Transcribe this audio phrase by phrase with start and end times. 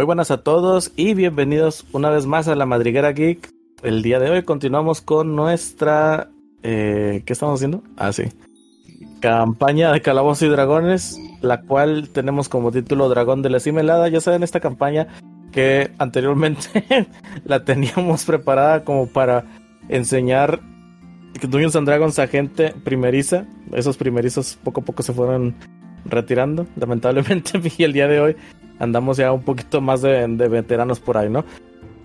[0.00, 3.50] Muy buenas a todos y bienvenidos una vez más a la Madriguera Geek.
[3.82, 6.30] El día de hoy continuamos con nuestra...
[6.62, 7.82] Eh, ¿Qué estamos haciendo?
[7.98, 8.22] Ah, sí.
[9.20, 14.08] Campaña de Calabozos y Dragones, la cual tenemos como título Dragón de la Cimelada.
[14.08, 15.06] Ya saben, esta campaña
[15.52, 17.06] que anteriormente
[17.44, 19.44] la teníamos preparada como para
[19.90, 20.60] enseñar
[21.42, 23.44] Dungeons and Dragons a gente primeriza.
[23.74, 25.56] Esos primerizos poco a poco se fueron
[26.06, 27.60] retirando, lamentablemente.
[27.76, 28.36] Y el día de hoy
[28.80, 31.44] andamos ya un poquito más de, veteranos por ahí, ¿no?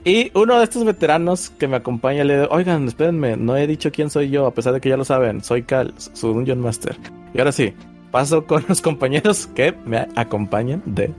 [0.04, 3.92] Y uno de estos veteranos que me acompaña le dice, oigan, espérenme, no he dicho
[3.92, 6.96] quién soy yo, a pesar de que ya lo saben, soy Cal, su Dungeon Master.
[7.34, 7.74] Y ahora sí,
[8.12, 11.12] paso con los compañeros que me acompañan de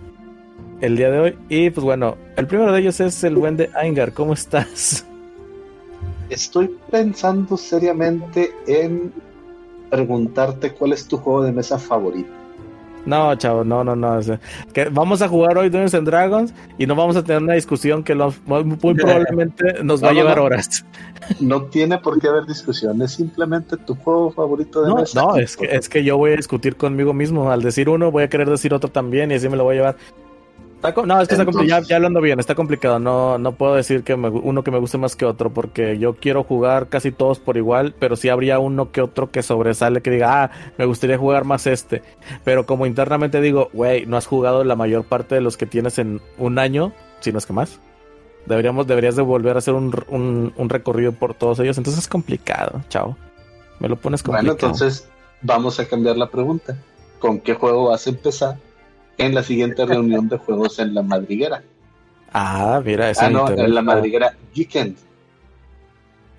[0.80, 1.38] el día de hoy.
[1.48, 5.04] Y pues bueno, el primero de ellos es el buen de Aingar, ¿cómo estás?
[6.30, 9.12] Estoy pensando seriamente en
[9.90, 12.45] preguntarte cuál es tu juego de mesa favorito.
[13.06, 14.20] No, chavo, no, no, no.
[14.72, 18.02] que vamos a jugar hoy Dungeons and Dragons y no vamos a tener una discusión
[18.02, 20.84] que muy, probablemente nos va a llevar horas.
[21.40, 25.56] No tiene por qué haber discusión, es simplemente tu juego favorito de no, No, es
[25.56, 27.50] que, es que yo voy a discutir conmigo mismo.
[27.50, 29.78] Al decir uno, voy a querer decir otro también y así me lo voy a
[29.78, 29.96] llevar
[30.82, 31.84] no, es que está complicado.
[31.86, 32.98] Ya, hablando bien, está complicado.
[32.98, 36.44] No, no puedo decir que uno que me guste más que otro, porque yo quiero
[36.44, 40.44] jugar casi todos por igual, pero sí habría uno que otro que sobresale, que diga,
[40.44, 42.02] ah, me gustaría jugar más este.
[42.44, 45.98] Pero como internamente digo, güey, no has jugado la mayor parte de los que tienes
[45.98, 47.80] en un año, si no es que más.
[48.46, 49.92] Deberíamos, deberías de volver a hacer un,
[50.56, 51.78] un, recorrido por todos ellos.
[51.78, 53.16] Entonces es complicado, chao.
[53.80, 54.56] Me lo pones complicado.
[54.56, 55.08] Bueno, entonces
[55.42, 56.76] vamos a cambiar la pregunta.
[57.18, 58.58] ¿Con qué juego vas a empezar?
[59.18, 61.62] En la siguiente reunión de juegos en la madriguera.
[62.32, 64.96] Ah, mira, esa Ah, no, en la madriguera Geekend.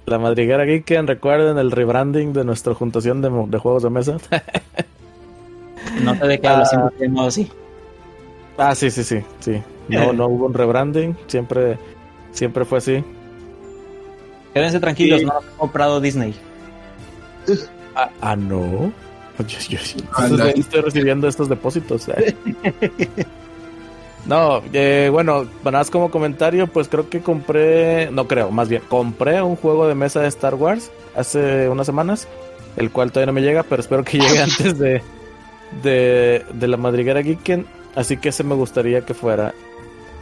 [0.06, 4.18] La madriguera Geekend, recuerden el rebranding de nuestra juntación de, juegos de mesa.
[6.04, 6.92] no sé de qué hablas, ah.
[6.98, 7.52] siempre así.
[8.58, 9.62] Ah, sí, sí, sí, sí.
[9.90, 11.78] No, no hubo un rebranding, siempre,
[12.32, 13.04] siempre fue así.
[14.54, 16.34] Quédense tranquilos, no he comprado Disney.
[17.96, 18.92] Ah, ah no.
[19.40, 22.08] Yo, estoy recibiendo estos depósitos.
[22.10, 22.36] ¿eh?
[24.26, 29.42] no, eh, bueno, más como comentario, pues creo que compré, no creo, más bien, compré
[29.42, 32.28] un juego de mesa de Star Wars hace unas semanas,
[32.78, 35.04] el cual todavía no me llega, pero espero que llegue antes de,
[35.84, 37.66] de, de la madriguera Geeken.
[37.96, 39.54] Así que ese me gustaría que fuera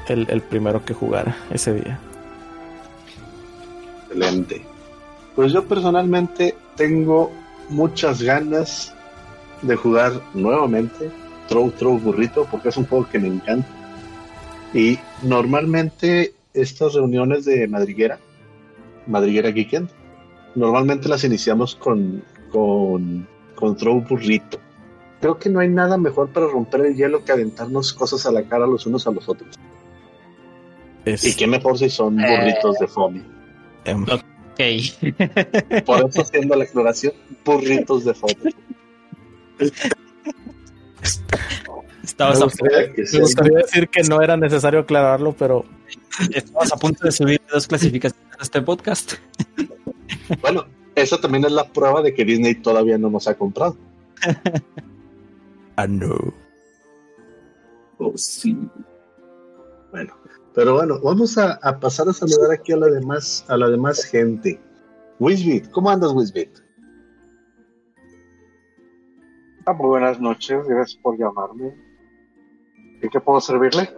[0.08, 2.00] el, el primero que jugara ese día.
[4.08, 4.62] Excelente.
[5.36, 7.32] Pues yo personalmente tengo
[7.70, 8.95] muchas ganas
[9.66, 11.10] de jugar nuevamente
[11.48, 13.68] Throw Throw Burrito porque es un juego que me encanta.
[14.74, 18.20] Y normalmente estas reuniones de madriguera,
[19.08, 19.90] madriguera Geekend,
[20.56, 24.60] normalmente las iniciamos con, con, con Throw Burrito.
[25.22, 28.44] Creo que no hay nada mejor para romper el hielo que aventarnos cosas a la
[28.44, 29.58] cara los unos a los otros.
[31.06, 33.24] Y qué mejor si son burritos de foamy.
[33.86, 34.04] Em.
[34.04, 34.60] Ok.
[35.86, 38.56] Por eso haciendo la exploración, burritos de foamy.
[42.04, 45.66] Estabas a, decir que no era necesario aclararlo, pero
[46.34, 49.14] estabas a punto de subir dos clasificaciones a este podcast.
[50.42, 53.78] Bueno, eso también es la prueba de que Disney todavía no nos ha comprado.
[55.78, 56.16] Ah, no.
[57.98, 58.58] Oh, sí.
[59.92, 60.16] Bueno,
[60.54, 64.58] pero bueno, vamos a, pasar a saludar aquí a la demás, a la demás gente.
[65.20, 66.65] Wisbit, ¿cómo andas, Wisbit?
[69.68, 71.74] Ah, muy buenas noches, gracias por llamarme.
[73.02, 73.90] ¿En qué puedo servirle?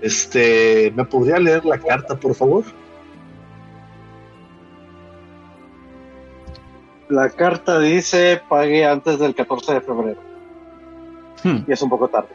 [0.00, 2.64] Este, ¿me podría leer la carta, por favor?
[7.08, 10.20] La carta dice pague antes del 14 de febrero.
[11.44, 11.58] Hmm.
[11.68, 12.30] Y es un poco tarde.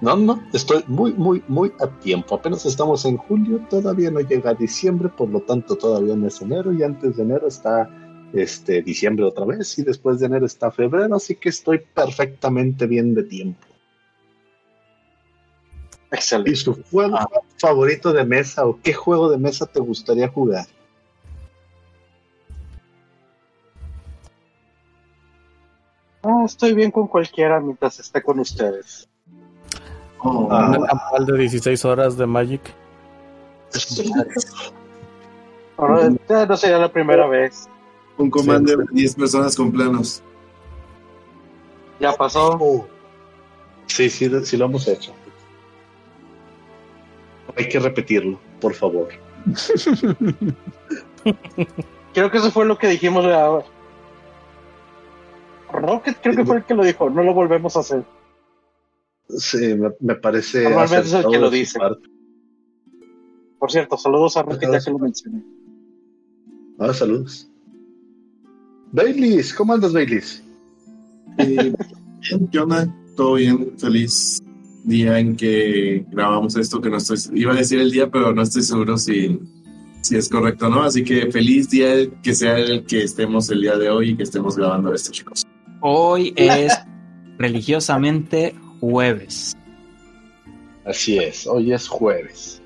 [0.00, 2.36] No, no, estoy muy, muy, muy a tiempo.
[2.36, 6.40] Apenas estamos en julio, todavía no llega a diciembre, por lo tanto todavía no es
[6.40, 7.90] enero y antes de enero está
[8.34, 13.14] este, diciembre otra vez y después de enero está febrero, así que estoy perfectamente bien
[13.14, 13.66] de tiempo.
[16.10, 16.50] Excelente.
[16.50, 17.28] ¿Y su juego ah.
[17.58, 20.66] favorito de mesa o qué juego de mesa te gustaría jugar?
[26.22, 29.08] Ah, estoy bien con cualquiera mientras esté con ustedes.
[30.20, 32.62] Oh, ¿Un campal de 16 horas de Magic?
[36.48, 37.68] no sería la primera vez.
[38.16, 40.22] Un comando de 10 personas con planos.
[42.00, 42.86] Ya pasó.
[43.86, 45.12] Sí, sí, sí lo hemos hecho.
[47.56, 49.08] Hay que repetirlo, por favor.
[52.12, 53.24] creo que eso fue lo que dijimos.
[55.72, 57.10] Rocket creo que fue el que lo dijo.
[57.10, 58.04] No lo volvemos a hacer.
[59.28, 60.64] Sí, me, me parece.
[60.64, 61.78] Normalmente es el que lo dice.
[61.78, 62.08] parte.
[63.58, 65.42] Por cierto, saludos a Rocket ya que lo mencioné.
[66.78, 67.50] Ah, saludos.
[68.94, 70.40] Baileys, ¿cómo andas, Baileys?
[71.38, 71.74] Eh,
[72.20, 72.88] bien, ¿Qué onda?
[73.16, 74.40] Todo bien, feliz
[74.84, 78.42] día en que grabamos esto, que no estoy, iba a decir el día, pero no
[78.42, 79.40] estoy seguro si,
[80.00, 83.62] si es correcto o no, así que feliz día que sea el que estemos el
[83.62, 85.44] día de hoy y que estemos grabando esto, chicos.
[85.80, 86.72] Hoy es
[87.36, 89.56] religiosamente jueves.
[90.84, 92.62] Así es, hoy es jueves.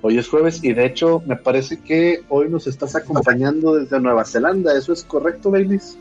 [0.00, 4.24] Hoy es jueves y de hecho me parece que hoy nos estás acompañando desde Nueva
[4.24, 4.76] Zelanda.
[4.76, 5.98] ¿Eso es correcto, Baileys?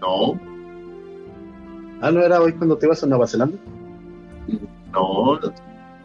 [0.00, 0.38] No,
[2.00, 3.56] Ah, ¿no era hoy cuando te ibas a Nueva Zelanda?
[4.92, 5.40] no,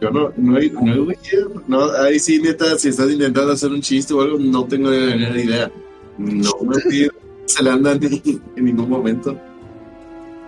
[0.00, 1.62] yo no, no, he- no, ido.
[1.68, 5.42] no, ahí sí, neta, si estás intentando hacer un chiste o algo, no tengo ni
[5.42, 5.70] idea.
[6.16, 9.36] No me fui a Nueva Zelanda ni- en ningún momento.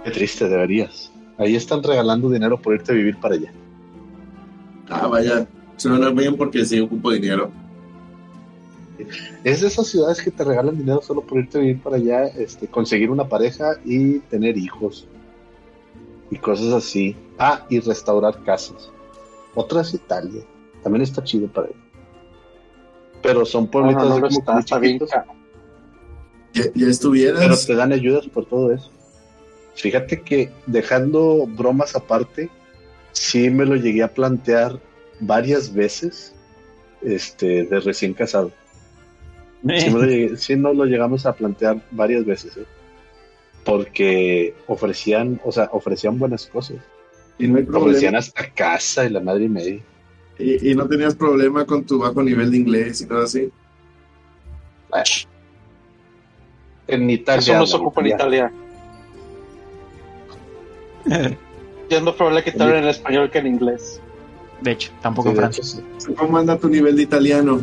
[0.04, 1.12] Qué triste, deberías.
[1.36, 3.52] Ahí están regalando dinero por irte a vivir para allá.
[4.88, 5.46] Ah, vaya,
[5.82, 7.50] suena bien porque sí ocupo dinero.
[9.42, 12.26] Es de esas ciudades que te regalan dinero solo por irte a vivir para allá,
[12.26, 15.06] este, conseguir una pareja y tener hijos.
[16.30, 17.16] Y cosas así.
[17.38, 18.90] Ah, y restaurar casas.
[19.54, 20.42] Otra es Italia.
[20.82, 21.76] También está chido para ello.
[23.22, 24.98] Pero son No, pueblitos no, no lo como está, bien.
[26.54, 27.66] Ya, ya pero estuvieras.
[27.66, 28.90] te dan ayudas por todo eso.
[29.74, 32.50] Fíjate que dejando bromas aparte,
[33.12, 34.78] sí me lo llegué a plantear
[35.22, 36.34] varias veces
[37.02, 38.50] este, de recién casado.
[39.62, 42.64] Sí, me lo llegué- sí nos lo llegamos a plantear varias veces, ¿eh?
[43.64, 46.76] porque ofrecían, o sea, ofrecían buenas cosas.
[47.38, 47.82] Y no hay Ofrecían
[48.12, 48.18] problema.
[48.18, 49.80] hasta casa y la madre y media.
[50.38, 53.50] Y, y no tenías problema con tu bajo nivel de inglés y todo así.
[56.88, 57.40] En Italia.
[57.40, 58.06] Eso no se ocupa en.
[58.08, 58.52] Italia.
[61.90, 64.00] Ya es más probable que te hablen en español que en inglés.
[64.62, 65.80] De hecho, tampoco Sí, en hecho, sí.
[66.16, 67.60] ¿Cómo anda tu nivel de italiano?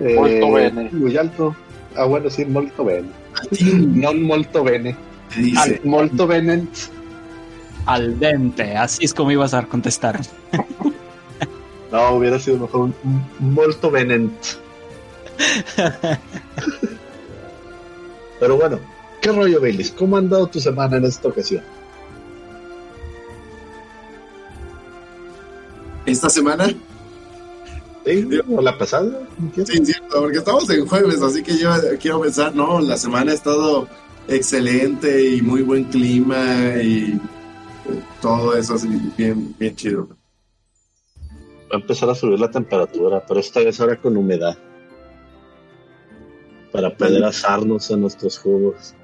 [0.00, 0.90] Eh, Molto bene.
[0.92, 1.56] Muy alto.
[1.96, 3.08] Ah, bueno, sí, molto bene.
[3.94, 4.96] Non molto bene.
[5.36, 5.80] dice.
[5.84, 6.68] Molto bene.
[7.86, 10.20] Al dente, así es como ibas a contestar.
[11.90, 12.94] No, hubiera sido mejor un,
[13.38, 14.30] molto venent.
[18.40, 18.78] Pero bueno,
[19.22, 19.90] ¿qué rollo, Baileys?
[19.92, 21.62] ¿Cómo ha andado tu semana en esta ocasión?
[26.08, 26.68] Esta semana,
[28.06, 28.26] ¿Sí?
[28.48, 29.28] ¿O la pasada?
[29.54, 31.70] sí, cierto, porque estamos en jueves, así que yo
[32.00, 33.86] quiero pensar, no, la semana ha estado
[34.26, 38.88] excelente y muy buen clima y eh, todo eso así,
[39.18, 40.08] bien, bien chido.
[41.70, 44.56] Va a empezar a subir la temperatura, pero esta vez ahora con humedad.
[46.72, 48.94] Para poder asarnos en nuestros jugos.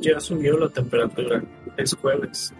[0.00, 1.44] Ya subió la temperatura.
[1.76, 2.54] Es jueves.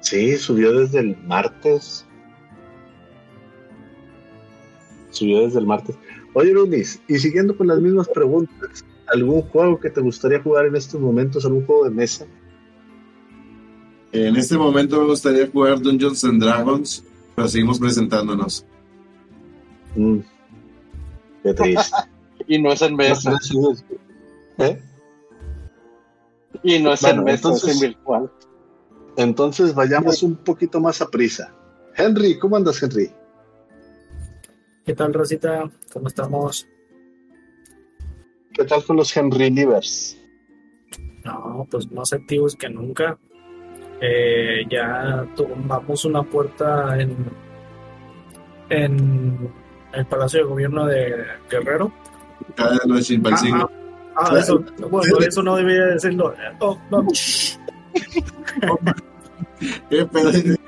[0.00, 2.06] Sí, subió desde el martes.
[5.10, 5.96] Subió desde el martes.
[6.34, 10.76] Oye, Luis, y siguiendo con las mismas preguntas, ¿algún juego que te gustaría jugar en
[10.76, 11.44] estos momentos?
[11.44, 12.26] ¿Algún juego de mesa?
[14.12, 17.04] En este momento me gustaría jugar Dungeons and Dragons,
[17.34, 18.64] pero seguimos presentándonos.
[19.96, 20.18] Mm,
[21.42, 21.96] Qué triste.
[22.50, 23.36] Y no es en mesa.
[24.58, 24.80] ¿Eh?
[26.62, 28.30] Y no es Bueno, en mesa, entonces- es en virtual.
[29.18, 31.52] Entonces vayamos un poquito más a prisa.
[31.96, 33.10] Henry, ¿cómo andas, Henry?
[34.84, 35.68] ¿Qué tal, Rosita?
[35.92, 36.68] ¿Cómo estamos?
[38.52, 40.16] ¿Qué tal con los Henry Livers?
[41.24, 43.18] No, pues más activos que nunca.
[44.00, 47.16] Eh, ya tumbamos una puerta en,
[48.70, 49.52] en
[49.94, 51.92] el Palacio de Gobierno de Guerrero.
[52.54, 53.68] Cada noche en Palcingo.
[54.14, 56.32] Ah, ah, eso, bueno, eso no debía decirlo.
[56.60, 57.04] Oh, no.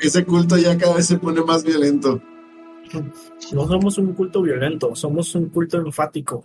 [0.01, 2.21] Ese culto ya cada vez se pone más violento.
[3.53, 6.43] No somos un culto violento, somos un culto enfático.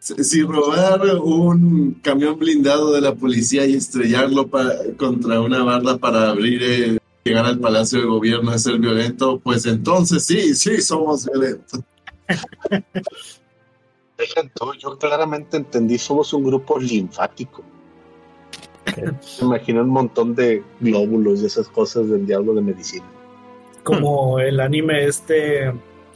[0.00, 4.50] Si robar un camión blindado de la policía y estrellarlo
[4.96, 9.64] contra una barda para abrir, eh, llegar al Palacio de Gobierno es ser violento, pues
[9.64, 11.80] entonces sí, sí somos violentos.
[14.18, 17.64] Deja tú, yo claramente entendí, somos un grupo linfático.
[18.96, 23.04] Me imagino un montón de glóbulos y esas cosas del diablo de medicina.
[23.82, 25.72] Como el anime este,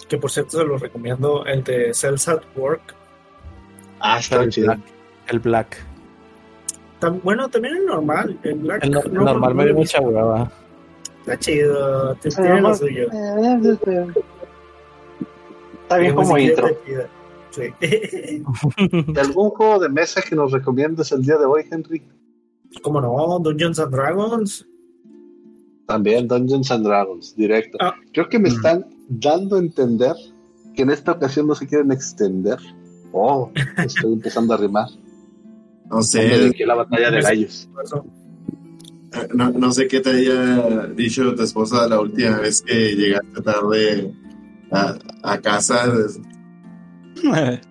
[0.08, 2.94] que por cierto se lo recomiendo, el de Cells at Work.
[4.00, 4.66] Ah, está El chido.
[4.68, 4.80] Black.
[5.28, 5.84] El Black.
[7.22, 8.38] Bueno, también el normal.
[8.42, 10.50] El Black El, no- no- normal no me dio mucha hueva.
[11.20, 12.76] Está chido, te- Sí, tiene lo normal.
[12.76, 13.08] suyo.
[15.82, 16.68] Está bien como intro.
[16.68, 17.06] simple.
[19.12, 22.02] ¿De algún juego de mesa que nos recomiendes el día de hoy, Henry?
[22.82, 23.38] ¿Cómo no?
[23.40, 24.66] Dungeons and Dragons.
[25.86, 27.78] También Dungeons and Dragons, directo.
[27.80, 27.94] Ah.
[28.12, 30.14] Creo que me están dando a entender
[30.74, 32.58] que en esta ocasión no se quieren extender.
[33.12, 34.88] Oh, estoy empezando a rimar.
[35.90, 37.68] No sé, la batalla de gallos.
[39.34, 44.12] no, no sé qué te haya dicho tu esposa la última vez que llegaste tarde
[44.70, 45.84] a, a casa.
[47.32, 47.58] Ah,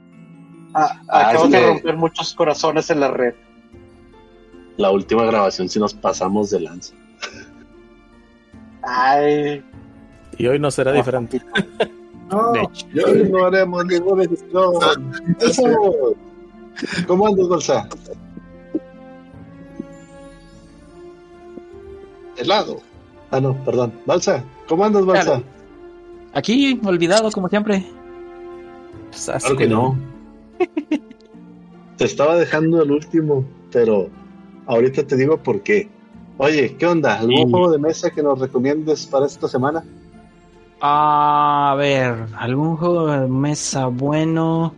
[0.74, 1.02] Ah,
[1.32, 3.34] acabo es de que- romper muchos corazones en la red.
[4.78, 6.94] La última grabación sí nos pasamos de lanza.
[8.84, 9.64] Ay,
[10.38, 11.42] Y hoy no será diferente.
[12.30, 14.74] No, hoy no haremos ninguna edición.
[15.40, 15.64] Eso.
[17.08, 17.88] ¿Cómo andas, Bolsa?
[22.36, 22.82] Helado.
[23.32, 23.94] Ah, no, perdón.
[24.06, 25.24] Balsa, ¿cómo andas, Balsa?
[25.24, 25.44] Claro.
[26.34, 27.86] aquí, olvidado como siempre.
[29.10, 29.98] Pues, así Claro que no.
[31.98, 34.10] Te estaba dejando el último, pero
[34.68, 35.90] ahorita te digo por qué.
[36.38, 37.20] Oye, ¿qué onda?
[37.20, 37.46] ¿Algún Sí.
[37.50, 39.84] juego de mesa que nos recomiendes para esta semana?
[40.80, 44.74] A ver, algún juego de mesa bueno.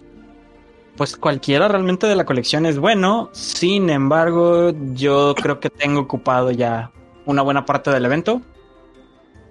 [0.95, 3.29] Pues cualquiera realmente de la colección es bueno.
[3.33, 6.91] Sin embargo, yo creo que tengo ocupado ya
[7.25, 8.41] una buena parte del evento.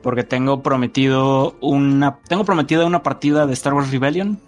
[0.03, 2.19] Porque tengo prometido una.
[2.29, 4.39] Tengo prometida una partida de Star Wars Rebellion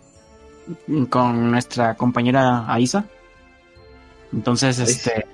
[1.11, 3.07] con nuestra compañera Aisa.
[4.33, 5.27] Entonces, este.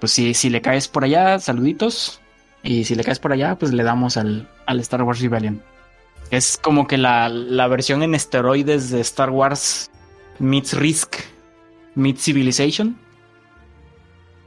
[0.00, 2.20] Pues si, si le caes por allá, saluditos.
[2.62, 5.62] Y si le caes por allá, pues le damos al, al Star Wars Rebellion.
[6.30, 9.90] Es como que la, la versión en esteroides de Star Wars
[10.38, 11.16] meets Risk,
[11.94, 12.96] meets Civilization.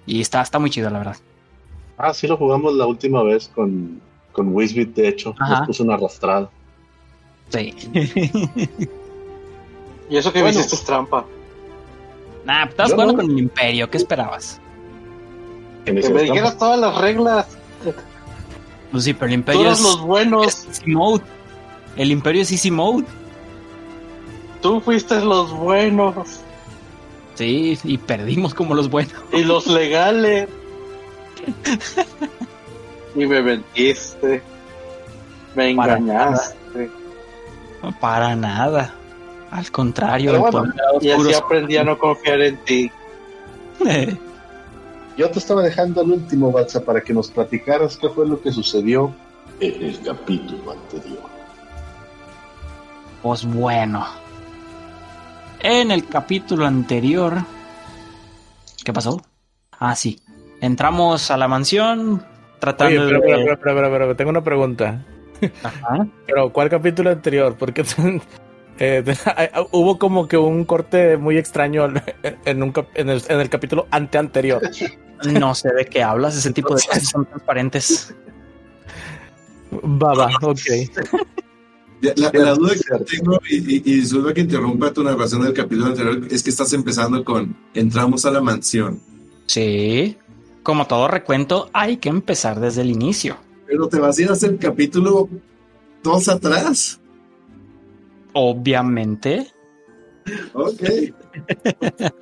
[0.06, 1.18] Y está, está muy chido, la verdad.
[1.98, 5.36] Ah, sí lo jugamos la última vez con, con Wisbit, de hecho.
[5.40, 5.60] Ajá.
[5.60, 6.50] Nos puso una arrastrada.
[7.50, 7.74] Sí.
[10.10, 10.60] y eso que me Bueno.
[10.60, 11.26] hiciste trampa.
[12.46, 13.22] nah, estabas Yo jugando no.
[13.24, 14.61] con el Imperio, ¿qué esperabas?
[15.86, 17.48] Que me dijeras todas las reglas.
[18.92, 20.48] Pues sí, pero el Imperio Todos es, los buenos.
[20.48, 21.24] es Easy Mode.
[21.96, 23.06] El Imperio es Easy Mode.
[24.62, 26.42] Tú fuiste los buenos.
[27.36, 29.14] Sí, y perdimos como los buenos.
[29.32, 30.48] Y los legales.
[33.16, 34.42] y me mentiste.
[35.56, 36.92] Me Para engañaste.
[38.00, 38.94] Para nada.
[39.50, 42.92] Al contrario, bueno, poder Y así aprendí a no confiar en ti.
[45.18, 48.52] Yo te estaba dejando al último, Balsa, para que nos platicaras qué fue lo que
[48.52, 49.14] sucedió
[49.60, 51.20] en el capítulo anterior.
[53.22, 54.06] Pues bueno.
[55.60, 57.34] En el capítulo anterior.
[58.84, 59.22] ¿Qué pasó?
[59.80, 60.20] Ah, sí.
[60.60, 62.26] Entramos a la mansión Oye,
[62.60, 63.20] tratando pero, de.
[63.22, 65.06] pero, pero, pero, pero, pero, tengo una pregunta.
[65.64, 66.08] Ajá.
[66.28, 67.56] Pero, ¿cuál capítulo anterior?
[67.58, 67.84] Porque
[68.80, 69.04] eh,
[69.72, 71.88] hubo como que un corte muy extraño
[72.46, 74.62] en, un cap- en, el, en el capítulo anteanterior.
[75.26, 76.36] No sé de qué hablas.
[76.36, 78.14] Ese tipo de cosas son transparentes.
[79.74, 80.60] Va, ok.
[82.02, 85.54] La, la duda que yo tengo, y, y, y disculpa que interrumpa tu narración del
[85.54, 89.00] capítulo anterior, es que estás empezando con entramos a la mansión.
[89.46, 90.18] Sí.
[90.64, 93.38] Como todo recuento, hay que empezar desde el inicio.
[93.68, 95.30] Pero te vas a ir hacia el capítulo
[96.04, 97.00] dos atrás.
[98.34, 99.52] Obviamente.
[100.54, 100.82] Ok.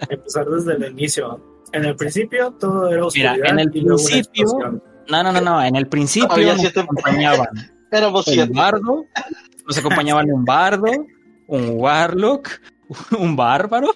[0.10, 1.42] empezar desde el inicio.
[1.72, 3.52] En el principio todo era Mira, oscuridad.
[3.52, 4.82] en el principio-.
[5.10, 5.64] No, no, no, no.
[5.64, 7.48] En el principio Había nos siete- acompañaban
[7.92, 8.54] Éramos un siete.
[8.54, 9.06] bardo,
[9.68, 10.86] nos acompañaban un bardo,
[11.48, 12.50] un warlock,
[13.20, 13.96] un bárbaro.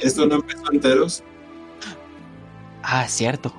[0.00, 1.22] Esto no empezó enteros.
[2.82, 3.54] Ah, es cierto.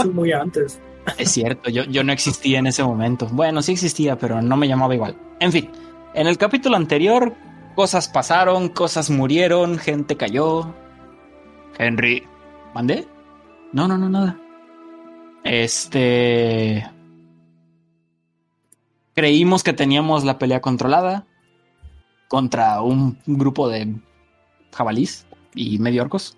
[0.00, 0.80] Sí, muy antes.
[1.18, 3.26] Es cierto, yo, yo no existía en ese momento.
[3.32, 5.16] Bueno, sí existía, pero no me llamaba igual.
[5.40, 5.70] En fin,
[6.14, 7.34] en el capítulo anterior,
[7.78, 10.74] cosas pasaron, cosas murieron, gente cayó.
[11.78, 12.24] Henry,
[12.74, 13.06] ¿mandé?
[13.72, 14.36] No, no, no, nada.
[15.44, 16.84] Este.
[19.14, 21.24] Creímos que teníamos la pelea controlada
[22.26, 23.94] contra un grupo de
[24.74, 26.36] jabalís y medio orcos.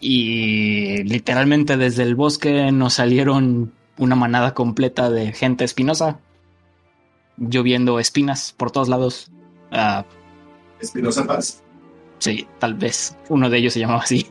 [0.00, 6.18] Y literalmente desde el bosque nos salieron una manada completa de gente espinosa,
[7.36, 9.30] lloviendo espinas por todos lados.
[9.70, 10.04] Ah,
[10.80, 11.62] Espinosa Paz.
[12.18, 14.26] sí, tal vez uno de ellos se llamaba así.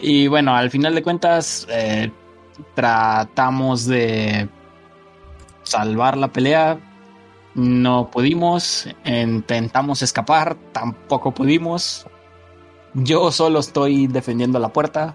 [0.00, 2.10] y bueno, al final de cuentas, eh,
[2.74, 4.48] tratamos de
[5.62, 6.78] salvar la pelea.
[7.54, 12.06] No pudimos, intentamos escapar, tampoco pudimos.
[12.94, 15.14] Yo solo estoy defendiendo la puerta.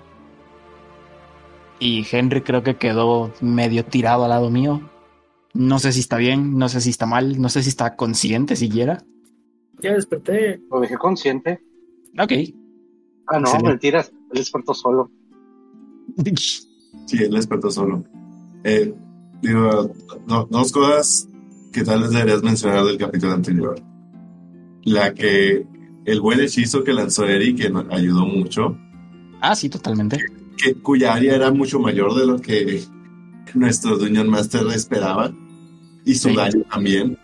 [1.79, 4.81] Y Henry creo que quedó medio tirado al lado mío.
[5.57, 8.55] No sé si está bien, no sé si está mal, no sé si está consciente
[8.55, 9.03] siquiera.
[9.81, 10.61] Ya desperté.
[10.71, 11.61] Lo dejé consciente.
[12.19, 12.31] Ok.
[13.27, 13.69] Ah, no, Excelente.
[13.69, 14.11] mentiras.
[14.31, 15.09] Él despertó solo.
[17.05, 18.03] Sí, él despertó solo.
[18.63, 18.93] Eh,
[19.41, 19.91] digo,
[20.27, 21.27] do- dos cosas
[21.71, 23.79] que tal vez deberías mencionar del capítulo anterior.
[24.83, 25.65] La que
[26.05, 28.77] el buen hechizo que lanzó Eric, que nos ayudó mucho,
[29.41, 30.17] ah, sí, totalmente.
[30.57, 32.83] que, cuya área era mucho mayor de lo que
[33.53, 35.33] nuestro Dungeon Master esperaba.
[36.07, 36.35] Y su Sí.
[36.35, 37.17] daño también.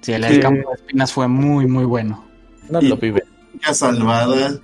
[0.00, 0.40] Sí, el, Sí.
[0.40, 2.24] campo de espinas fue muy, muy bueno.
[2.70, 3.22] No Y- lo vive.
[3.66, 4.58] La salvada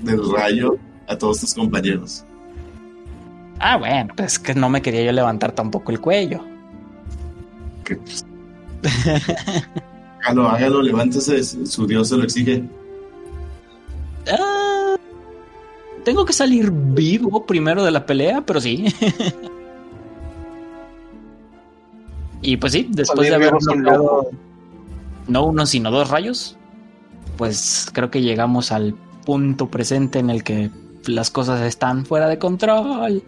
[0.00, 0.76] del rayo
[1.08, 2.24] a todos tus compañeros.
[3.58, 6.44] Ah, bueno, pues es que no me quería yo levantar tampoco el cuello.
[7.84, 8.24] Que, pues,
[10.24, 12.64] hágalo, hágalo, levántese, su Dios se lo exige.
[14.30, 14.96] Ah,
[16.04, 18.84] tengo que salir vivo primero de la pelea, pero sí.
[22.52, 24.30] y pues sí, después de haber lujo.
[25.28, 26.56] no uno, sino dos rayos,
[27.36, 30.70] pues creo que llegamos al punto presente en el que
[31.06, 33.22] las cosas están fuera de control.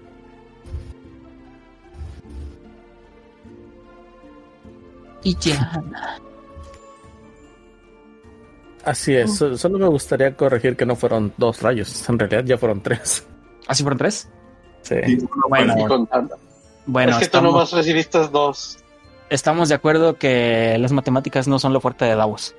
[5.22, 5.82] Y ya.
[8.84, 12.56] Así es, so- solo me gustaría corregir que no fueron dos rayos, en realidad ya
[12.56, 13.26] fueron tres.
[13.66, 14.28] ¿Así fueron tres?
[14.82, 14.94] Sí.
[15.20, 16.36] Uno Bueno, contando.
[16.86, 18.78] Bueno, es que estamos- tú nomás recibiste dos.
[19.30, 22.54] Estamos de acuerdo que las matemáticas no son lo fuerte de Davos.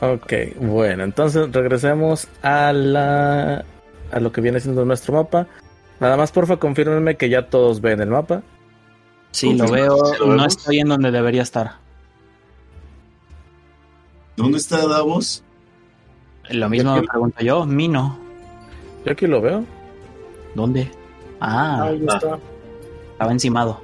[0.00, 3.64] Ok, bueno, entonces regresemos a la
[4.12, 5.46] a lo que viene siendo nuestro mapa.
[6.00, 8.42] Nada más, porfa, confírmenme que ya todos ven el mapa.
[9.30, 9.96] Sí, lo veo.
[10.04, 11.76] ¿sí lo no estoy en donde debería estar.
[14.36, 15.42] ¿Dónde está Davos?
[16.50, 17.64] Lo mismo me pregunto yo.
[17.64, 18.18] Mino,
[19.04, 19.64] Yo aquí lo veo.
[20.54, 20.90] ¿dónde?
[21.40, 22.38] Ah, Ahí está,
[23.12, 23.80] estaba encimado.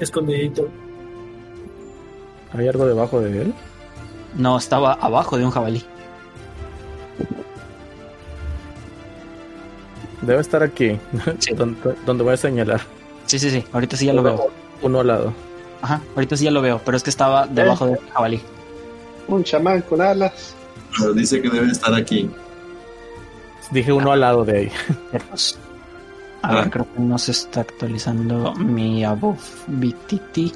[0.00, 0.68] escondidito.
[2.52, 3.54] ¿Hay algo debajo de él?
[4.36, 5.84] No, estaba abajo de un jabalí.
[10.22, 10.98] Debe estar aquí,
[11.38, 11.54] Sí.
[11.56, 12.80] donde, donde voy a señalar.
[13.26, 13.64] Sí, sí, sí.
[13.72, 14.48] Ahorita sí ya lo veo.
[14.82, 15.32] Uno al lado.
[15.82, 16.80] Ajá, ahorita sí ya lo veo.
[16.84, 18.40] Pero es que estaba debajo del jabalí.
[19.28, 20.54] Un chamán con alas.
[20.98, 22.28] Pero dice que debe estar aquí.
[23.70, 24.72] Dije uno al lado de ahí.
[26.42, 26.54] A Ah.
[26.62, 30.52] ver, creo que no se está actualizando mi above BTT.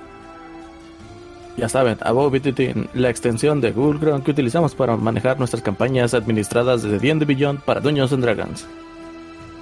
[1.57, 6.13] Ya saben, Above BTT, la extensión de Google Chrome que utilizamos para manejar nuestras campañas
[6.15, 8.67] administradas desde D&D Beyond para Dungeons and Dragons.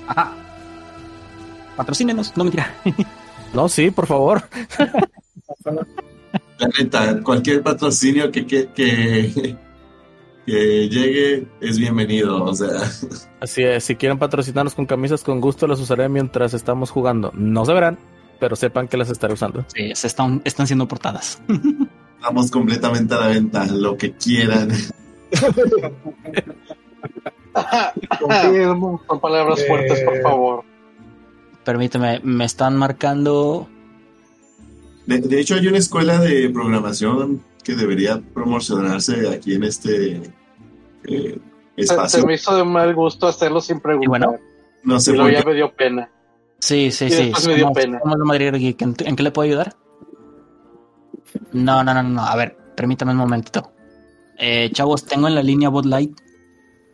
[0.06, 0.32] Ajá.
[1.76, 2.74] Patrocínenos, no mentira.
[3.52, 4.42] No, sí, por favor.
[6.58, 9.54] La neta, cualquier patrocinio que, que, que,
[10.46, 12.44] que llegue es bienvenido.
[12.44, 12.68] O sea,
[13.40, 17.30] Así es, si quieren patrocinarnos con camisas con gusto, las usaré mientras estamos jugando.
[17.34, 17.98] No se verán,
[18.40, 19.64] pero sepan que las estaré usando.
[19.74, 21.40] Sí, se están, están siendo portadas.
[22.18, 23.66] estamos completamente a la venta.
[23.66, 24.70] Lo que quieran.
[28.20, 29.02] Confirmo.
[29.06, 30.64] Son palabras Eh, fuertes, por favor.
[31.64, 33.68] Permíteme, me están marcando.
[35.06, 40.22] De, de hecho, hay una escuela de programación que debería promocionarse aquí en este
[41.04, 41.38] eh,
[41.76, 42.20] espacio.
[42.20, 44.04] se me hizo de mal gusto hacerlo sin preguntar.
[44.06, 44.36] Y bueno,
[44.84, 45.48] No Y sé luego por qué.
[45.48, 46.10] me dio pena.
[46.58, 47.22] Sí, sí, Y sí.
[47.24, 48.00] después me dio somos- pena.
[48.02, 48.82] somos Madrid Geek.
[48.82, 49.74] ¿En, en qué le puedo ayudar?
[51.52, 52.22] No, no, no, no, no.
[52.22, 53.72] A ver, permítame un momentito.
[54.38, 56.12] Eh, chavos, tengo en la línea Bot Light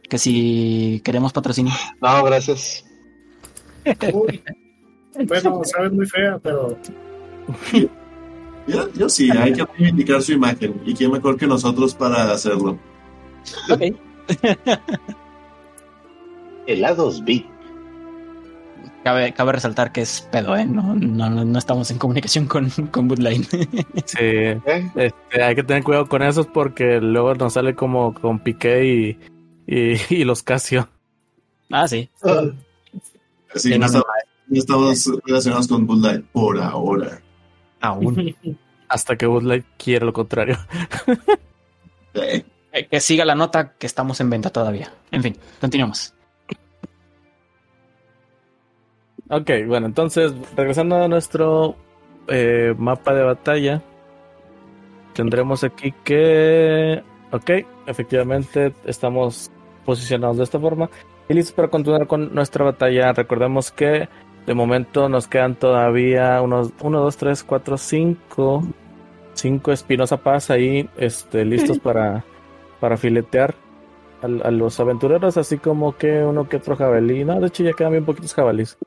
[0.08, 1.72] que si queremos patrocinio.
[2.00, 2.84] No, gracias.
[4.12, 4.42] Uy.
[5.26, 6.76] Bueno, sabe muy fea, pero
[8.68, 10.80] Yo, yo sí, hay que reivindicar su imagen.
[10.84, 12.78] Y quién mejor que nosotros para hacerlo.
[13.70, 13.80] Ok.
[16.66, 17.44] Helados B.
[19.04, 20.66] Cabe, cabe resaltar que es pedo, ¿eh?
[20.66, 23.46] No, no, no, estamos en comunicación con, con Bud Light.
[24.04, 24.90] Sí, ¿Eh?
[24.96, 29.18] este, hay que tener cuidado con esos porque luego nos sale como con Piqué y,
[29.66, 30.88] y, y los Casio.
[31.70, 32.10] ah, sí.
[33.54, 33.98] Sí, Sí, no, no, no.
[33.98, 34.04] estamos,
[34.48, 37.22] no estamos relacionados con Bud Light por ahora.
[37.80, 38.34] Aún.
[38.88, 40.56] Hasta que Bud Light quiere lo contrario.
[42.90, 44.92] Que siga la nota que estamos en venta todavía.
[45.10, 46.14] En fin, continuamos.
[49.30, 51.76] Ok, bueno, entonces, regresando a nuestro
[52.28, 53.82] eh, mapa de batalla,
[55.12, 57.50] tendremos aquí que, ok,
[57.86, 59.50] efectivamente estamos
[59.84, 60.88] posicionados de esta forma
[61.28, 63.12] y listos para continuar con nuestra batalla.
[63.12, 64.08] Recordemos que
[64.48, 68.62] de momento nos quedan todavía unos 1, 2, 3, 4, 5,
[69.34, 72.24] 5 Espinosa Paz ahí, este, listos para,
[72.80, 73.54] para filetear.
[74.22, 77.26] a, a los aventureros, así como que uno que otro jabalí.
[77.26, 78.78] No, de hecho ya quedan bien poquitos jabalíes.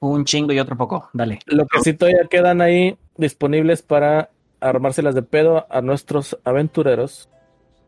[0.00, 1.08] Un chingo y otro poco.
[1.14, 1.38] Dale.
[1.46, 4.28] Lo que sí todavía quedan ahí disponibles para
[4.60, 7.30] armárselas de pedo a nuestros aventureros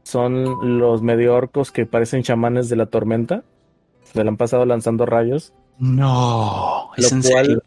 [0.04, 3.44] son los medio orcos que parecen chamanes de la tormenta.
[4.04, 5.52] Se le han pasado lanzando rayos.
[5.78, 7.62] No, Lo en cual serio.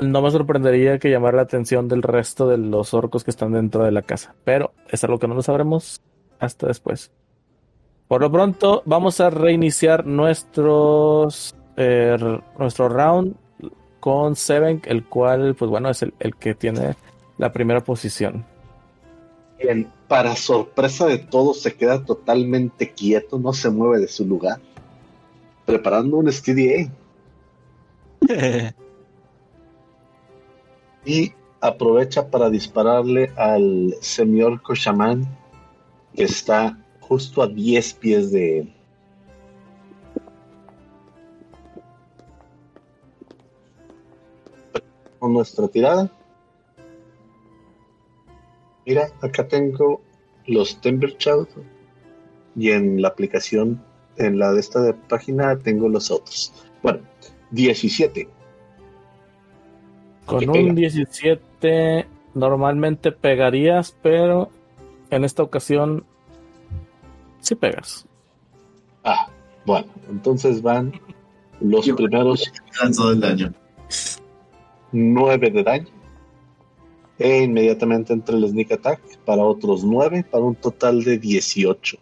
[0.00, 3.84] no me sorprendería que llamar la atención del resto de los orcos que están dentro
[3.84, 4.34] de la casa.
[4.44, 6.00] Pero es algo que no lo sabremos
[6.38, 7.10] hasta después.
[8.06, 12.16] Por lo pronto, vamos a reiniciar nuestros eh,
[12.58, 13.34] nuestro round
[14.00, 16.96] con Seven, el cual, pues bueno, es el, el que tiene
[17.36, 18.44] la primera posición.
[19.58, 24.60] Bien, para sorpresa de todos, se queda totalmente quieto, no se mueve de su lugar,
[25.66, 26.88] preparando un STDA
[31.04, 35.26] y aprovecha para dispararle al semiorco chamán
[36.14, 38.74] que está justo a 10 pies de él.
[45.18, 46.10] Con nuestra tirada.
[48.86, 50.00] Mira, acá tengo
[50.46, 51.48] los Timber Child
[52.56, 53.84] y en la aplicación,
[54.16, 56.52] en la de esta página, tengo los otros.
[56.82, 57.00] Bueno,
[57.50, 58.28] 17.
[60.26, 60.72] Con un pega.
[60.74, 64.50] 17 normalmente pegarías, pero
[65.10, 66.04] en esta ocasión
[67.40, 68.06] sí pegas.
[69.04, 69.28] Ah,
[69.64, 70.92] bueno, entonces van
[71.60, 73.52] los Yo- primeros Lanzó el daño.
[74.92, 75.86] 9 de daño.
[77.18, 81.96] E inmediatamente entra el sneak attack para otros 9, para un total de 18.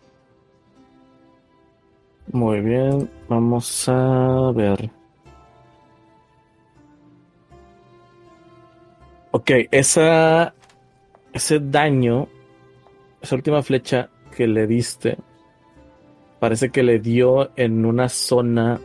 [2.33, 4.91] Muy bien, vamos a ver.
[9.37, 10.55] Ok, esa,
[11.35, 12.27] ese daño,
[13.21, 15.19] esa última flecha que le diste,
[16.41, 18.81] parece que le dio en una zona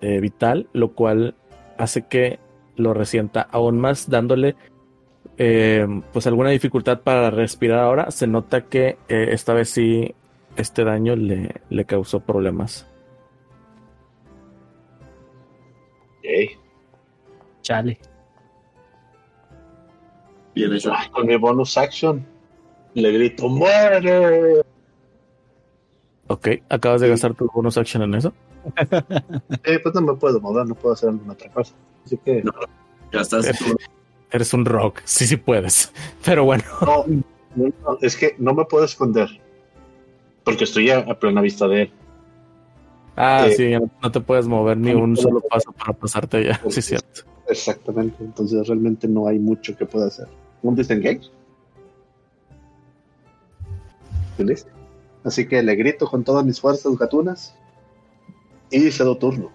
[0.00, 1.36] eh, vital, lo cual
[1.78, 2.40] hace que
[2.74, 4.56] lo resienta aún más, dándole
[5.38, 8.10] eh, pues alguna dificultad para respirar ahora.
[8.10, 10.12] Se nota que eh, esta vez sí
[10.56, 12.88] este daño le, le causó problemas.
[16.18, 16.58] Ok.
[17.62, 18.15] Chale.
[20.56, 20.90] Bien hecho.
[20.92, 22.24] Ah, Con mi bonus action
[22.94, 24.62] le grito ¡Muere!
[26.28, 28.32] Ok, acabas de gastar tu bonus action en eso.
[29.64, 31.74] Eh, pues no me puedo mover, no puedo hacer alguna otra cosa.
[32.04, 32.52] Así que No.
[33.12, 33.46] Ya estás.
[34.32, 35.92] Eres un rock, sí, sí puedes.
[36.24, 36.64] Pero bueno,
[37.54, 39.28] no, es que no me puedo esconder.
[40.42, 41.90] Porque estoy a, a plena vista de él.
[43.16, 45.92] ah, Eh, sí, ya no, no te puedes mover ni no un solo paso para
[45.92, 46.60] pasarte ya.
[46.70, 47.22] Sí, es cierto.
[47.48, 48.16] Exactamente.
[48.24, 50.26] Entonces realmente no hay mucho que pueda hacer.
[50.66, 51.30] Un disengage.
[55.24, 57.54] Así que le grito con todas mis fuerzas gatunas.
[58.70, 59.50] Y cedo turno.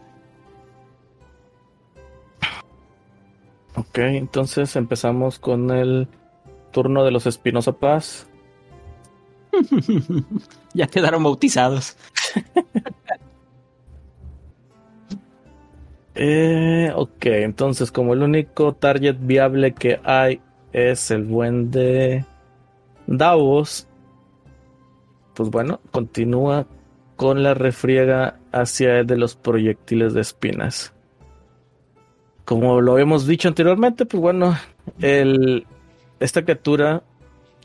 [3.75, 6.07] Ok, entonces empezamos con el
[6.71, 8.27] turno de los Espinosa Paz.
[10.73, 11.97] ya quedaron bautizados.
[16.13, 20.41] Eh, ok, entonces como el único target viable que hay
[20.73, 22.25] es el buen de
[23.07, 23.87] Davos,
[25.33, 26.65] pues bueno, continúa
[27.15, 30.93] con la refriega hacia él de los proyectiles de espinas.
[32.45, 34.57] Como lo hemos dicho anteriormente, pues bueno,
[34.99, 35.65] el,
[36.19, 37.03] esta criatura,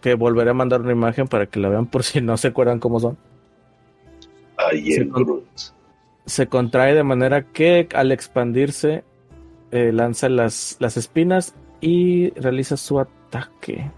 [0.02, 2.78] que volveré a mandar una imagen para que la vean por si no se acuerdan
[2.78, 3.16] cómo son.
[5.12, 5.44] Con- Groot.
[6.26, 9.04] se contrae de manera que al expandirse
[9.70, 13.90] eh, lanza las, las espinas y realiza su ataque.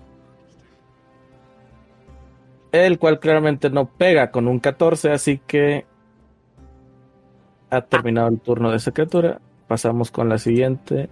[2.72, 5.86] El cual claramente no pega con un 14, así que
[7.70, 9.40] ha terminado el turno de esa criatura.
[9.66, 11.08] Pasamos con la siguiente,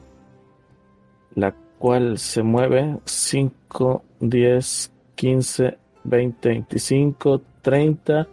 [1.35, 8.29] la cual se mueve 5, 10, 15, 20, 25, 30.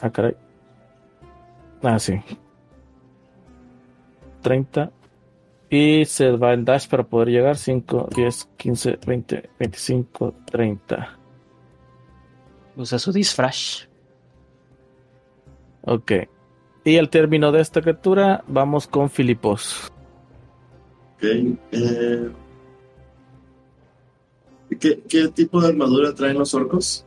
[0.00, 0.36] Ah, caray.
[1.82, 2.20] Ah, sí.
[4.42, 4.90] 30.
[5.72, 7.56] Y se va en dash para poder llegar.
[7.56, 11.18] 5, 10, 15, 20, 25, 30.
[12.76, 13.88] Usa su disfraz.
[15.80, 16.12] Ok.
[16.84, 19.90] Y al término de esta criatura, vamos con Filipos.
[21.16, 21.24] Ok.
[21.24, 22.30] eh,
[24.78, 27.06] ¿qué, ¿Qué tipo de armadura traen los orcos?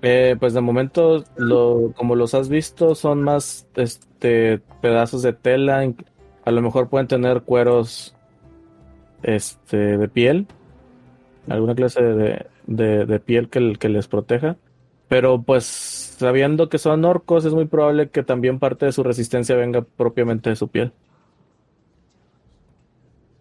[0.00, 5.82] Eh, pues de momento, lo, como los has visto, son más este, pedazos de tela.
[6.44, 8.14] A lo mejor pueden tener cueros
[9.22, 10.46] este, de piel.
[11.48, 14.56] Alguna clase de, de- de piel que, que les proteja.
[15.08, 19.54] Pero pues sabiendo que son orcos, es muy probable que también parte de su resistencia
[19.56, 20.92] venga propiamente de su piel.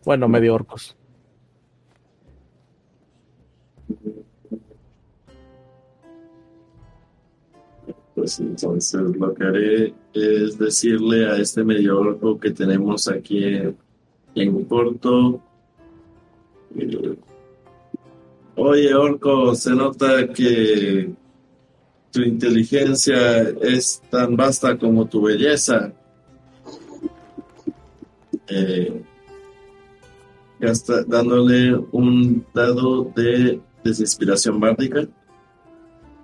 [0.06, 0.98] Bueno, medio orcos.
[8.24, 13.76] Pues entonces lo que haré es decirle a este medio orco que tenemos aquí en,
[14.34, 15.42] en Porto.
[16.78, 17.18] eh,
[18.56, 21.14] Oye, orco, se nota que
[22.14, 25.92] tu inteligencia es tan vasta como tu belleza.
[28.48, 29.04] Eh,
[31.08, 35.10] dándole un dado de desinspiración bárdica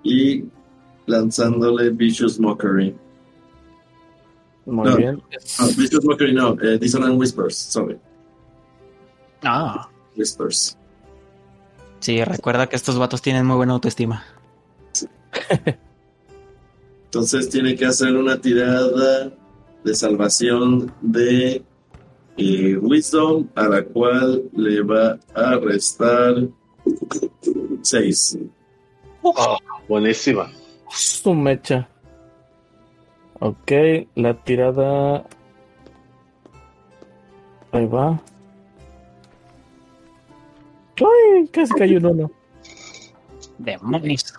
[0.01, 0.45] y
[1.09, 2.95] lanzándole Vicious Mockery.
[4.65, 4.95] Muy No.
[4.95, 5.21] bien.
[5.57, 7.97] Ah, Vicious Mockery no, eh, Dissonant Whispers, sorry.
[9.43, 10.77] Ah, Whispers.
[11.99, 14.23] sí, recuerda que estos vatos tienen muy buena autoestima.
[17.05, 19.31] Entonces tiene que hacer una tirada
[19.83, 21.63] de salvación de
[22.37, 26.47] eh, Wisdom, a la cual le va a restar
[27.81, 28.37] 6.
[29.23, 30.51] Oh, buenísima.
[30.89, 31.87] Su mecha.
[33.39, 33.71] Ok,
[34.15, 35.25] la tirada.
[37.71, 38.21] Ahí va.
[40.97, 41.47] ¡Ay!
[41.51, 42.31] Casi cayó un uno.
[43.57, 44.33] Demonios.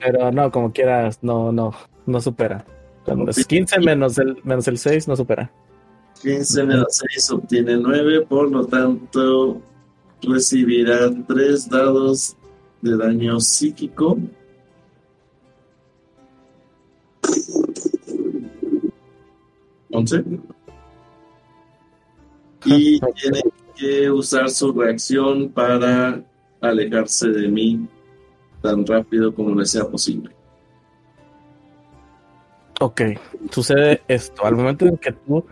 [0.00, 1.72] Pero no, como quieras, no, no,
[2.06, 2.64] no supera.
[3.28, 5.50] Es 15 menos el, menos el 6, no supera.
[6.22, 9.60] 15 menos 6 obtiene 9, por lo tanto
[10.22, 12.36] recibirá 3 dados
[12.82, 14.18] de daño psíquico.
[19.90, 20.24] ¿Once?
[22.64, 23.40] Y tiene
[23.74, 26.22] que usar su reacción para
[26.60, 27.86] alejarse de mí
[28.60, 30.34] tan rápido como le sea posible.
[32.80, 33.02] Ok,
[33.50, 34.44] sucede esto.
[34.44, 35.44] Al momento en que tú,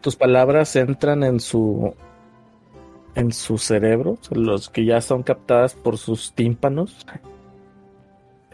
[0.00, 1.94] tus palabras entran en su
[3.14, 7.06] en su cerebro, los que ya son captadas por sus tímpanos,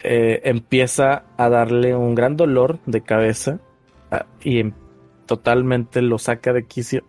[0.02, 3.60] eh, empieza a darle un gran dolor de cabeza
[4.10, 4.72] ah, y em-
[5.26, 7.04] totalmente lo saca de quicio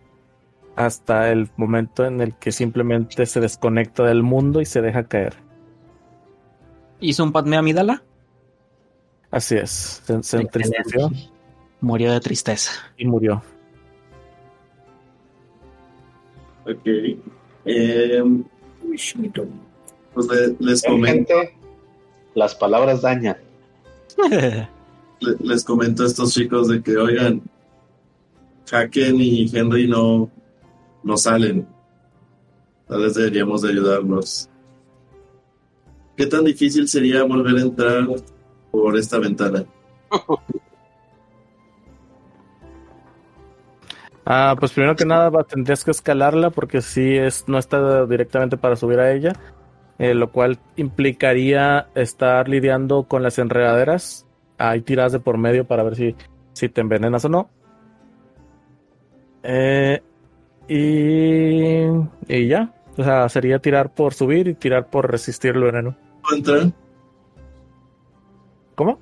[0.76, 5.34] hasta el momento en el que simplemente se desconecta del mundo y se deja caer.
[7.00, 8.02] ¿Hizo un Padme Amidala?
[9.30, 11.10] Así es, se, se entristeció
[11.80, 12.70] Murió de tristeza.
[12.96, 13.42] y murió.
[16.64, 16.86] Ok.
[17.64, 18.44] Em,
[20.14, 21.34] pues le- les, comento,
[22.34, 23.36] las palabras dañan.
[24.30, 24.68] le-
[25.40, 27.42] les comento a estos chicos de que, oigan,
[28.70, 30.30] Haken y Henry no,
[31.02, 31.66] no salen.
[32.88, 34.48] Tal vez deberíamos de ayudarlos.
[36.16, 38.06] ¿Qué tan difícil sería volver a entrar
[38.70, 39.64] por esta ventana?
[44.24, 48.56] Ah, pues primero que nada va- tendrías que escalarla porque sí es, no está directamente
[48.56, 49.32] para subir a ella,
[50.02, 54.26] eh, lo cual implicaría estar lidiando con las enredaderas.
[54.58, 56.16] Hay tiradas de por medio para ver si,
[56.54, 57.48] si te envenenas o no.
[59.44, 60.02] Eh,
[60.68, 61.84] y,
[62.28, 65.96] y ya, o sea, sería tirar por subir y tirar por resistir el veneno.
[66.22, 66.72] ¿Puedo entrar?
[68.74, 68.98] ¿Cómo?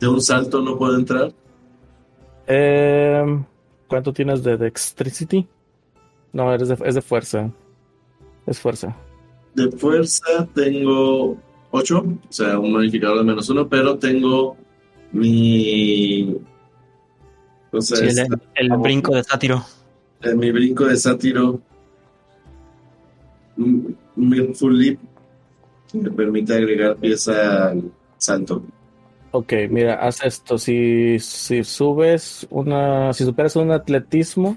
[0.00, 1.32] ¿De un salto no puedo entrar?
[2.46, 3.24] Eh,
[3.88, 5.48] ¿Cuánto tienes de dexterity?
[6.32, 7.50] No, eres de- es de fuerza.
[8.46, 8.94] Es fuerza.
[9.56, 11.36] De fuerza tengo
[11.70, 14.56] 8, o sea, un modificador de menos 1, pero tengo
[15.12, 16.36] mi...
[17.72, 18.28] O sea, Sí, el,
[18.70, 19.64] el brinco de sátiro.
[20.36, 21.60] mi brinco de sátiro,
[23.56, 24.98] mi full leap,
[25.94, 28.62] me permite agregar pieza al salto.
[29.32, 30.56] Ok, mira, haz esto.
[30.58, 33.12] Si, si subes una.
[33.12, 34.56] Si superas un atletismo,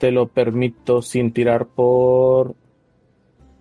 [0.00, 2.56] te lo permito sin tirar por.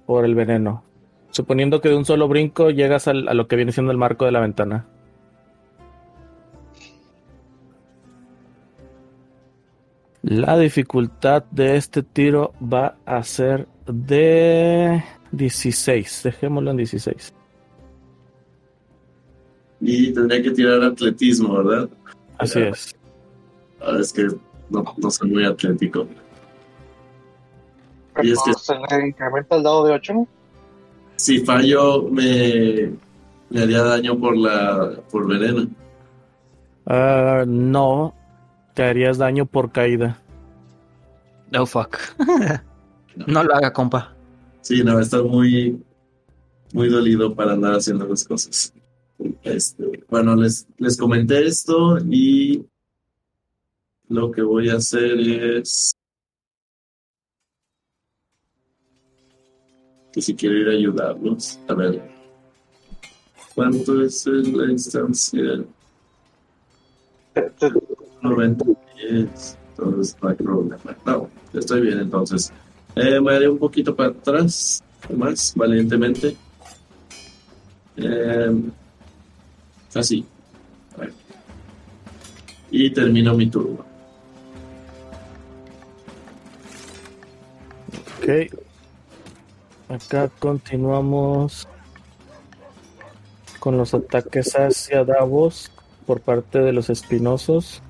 [0.08, 0.84] por el veneno.
[1.30, 4.25] Suponiendo que de un solo brinco llegas al- a lo que viene siendo el marco
[4.25, 4.88] de la ventana.
[10.21, 16.21] La dificultad de este tiro va a ser de 16.
[16.23, 17.34] Dejémoslo en 16.
[19.82, 21.89] Y tendría que tirar atletismo, ¿verdad?
[22.38, 22.95] Así es.
[23.82, 24.28] Ah, es que
[24.69, 26.06] no, no soy muy atlético.
[28.23, 30.27] Y es que- se le incrementa el dado de 8.
[31.15, 32.91] Si fallo, me,
[33.49, 35.67] me haría daño por la por veneno.
[36.86, 38.13] Ah, no,
[38.73, 40.19] te harías daño por caída.
[41.58, 41.97] Oh, fuck.
[43.27, 44.15] no lo haga, compa.
[44.62, 45.82] Sí, no, va a estar muy,
[46.73, 48.73] muy dolido para andar haciendo las cosas.
[49.43, 52.65] Este, bueno, les, les comenté esto y
[54.08, 55.91] lo que voy a hacer es
[60.12, 62.02] que si quiero ir a ayudarlos, a ver,
[63.54, 65.63] ¿cuánto es la distancia?
[68.22, 70.98] 90 pies, entonces no hay problema.
[71.06, 72.52] No, estoy bien entonces.
[72.95, 74.84] Eh, me haré un poquito para atrás,
[75.15, 76.36] más valientemente.
[77.98, 78.62] Eh,
[79.93, 80.26] así.
[82.72, 83.86] Y termino mi turno.
[88.22, 88.68] Ok.
[89.89, 91.67] Acá continuamos
[93.60, 95.71] con los ataques hacia Davos
[96.06, 97.82] por parte de los espinosos.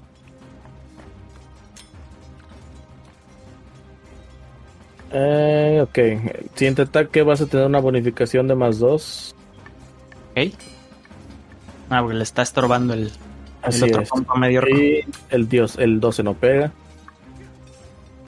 [5.11, 9.35] Eh, ok, el siguiente ataque vas a tener una bonificación de más 2.
[10.31, 10.53] Ok.
[11.89, 13.11] Ah, porque le está estorbando el, el
[13.63, 14.09] Así otro es.
[14.37, 14.61] medio.
[14.69, 16.71] Y el dios, el 12 no pega.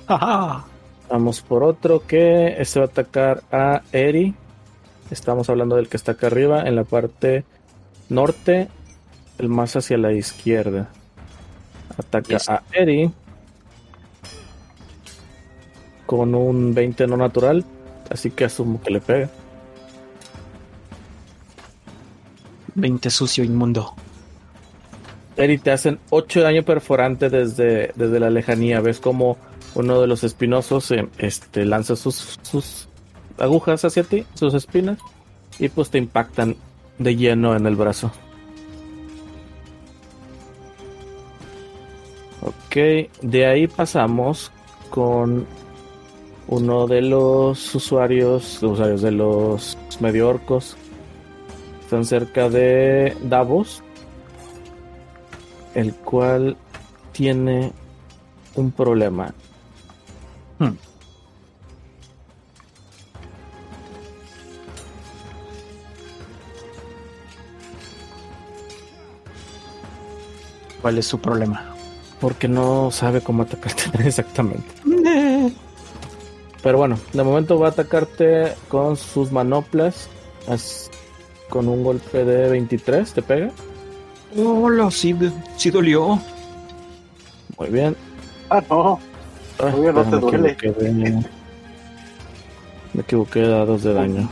[0.08, 0.66] Ajá.
[1.12, 4.34] Vamos por otro que este va a atacar a Eri.
[5.10, 7.44] Estamos hablando del que está acá arriba, en la parte
[8.08, 8.70] norte,
[9.38, 10.90] el más hacia la izquierda.
[11.98, 12.48] Ataca Yes.
[12.50, 13.12] a Eri
[16.06, 17.66] con un 20 no natural,
[18.10, 19.30] así que asumo que le pega.
[22.76, 23.94] 20 sucio inmundo.
[25.36, 28.80] Eri, te hacen 8 de daño perforante desde, desde la lejanía.
[28.80, 29.38] Ves como
[29.76, 32.88] uno de los espinosos eh, este, lanza sus, sus
[33.38, 35.00] agujas hacia ti, sus espinas,
[35.60, 36.56] y pues te impactan
[36.98, 38.12] de lleno en el brazo.
[42.42, 42.76] Ok,
[43.22, 44.52] de ahí pasamos
[44.90, 45.46] con
[46.48, 50.76] uno de los usuarios, usuarios de los medio orcos.
[51.82, 53.84] Están cerca de Davos
[55.76, 56.58] el cual
[57.12, 57.72] tiene
[58.56, 59.34] un problema.
[60.62, 60.76] Hmm.
[70.82, 71.76] ¿Cuál es su problema?
[72.20, 74.66] Porque no sabe cómo atacarte exactamente.
[76.64, 80.08] Pero bueno, de momento va a atacarte con sus manoplas.
[80.48, 80.90] as-
[81.50, 83.52] Con un golpe de 23, ¿te pega?
[84.38, 85.14] Hola, sí,
[85.58, 86.20] sí dolió.
[87.58, 87.96] Muy bien.
[88.50, 89.00] Ah, no.
[89.62, 90.52] No te me duele.
[90.52, 91.24] equivoqué de-
[92.94, 94.30] Me equivoqué de dados de daño.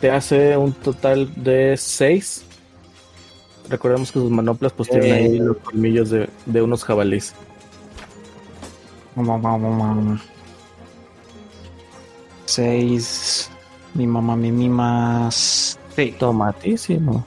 [0.00, 2.44] Te hace un total de 6.
[3.68, 5.40] Recordemos que sus manoplas pues tienen ahí Eh.
[5.40, 7.34] los colmillos de, de unos jabalíes.
[12.46, 13.50] Seis.
[13.94, 15.28] Mi mamá me mima.
[15.30, 17.24] Sí, Tomatísimo.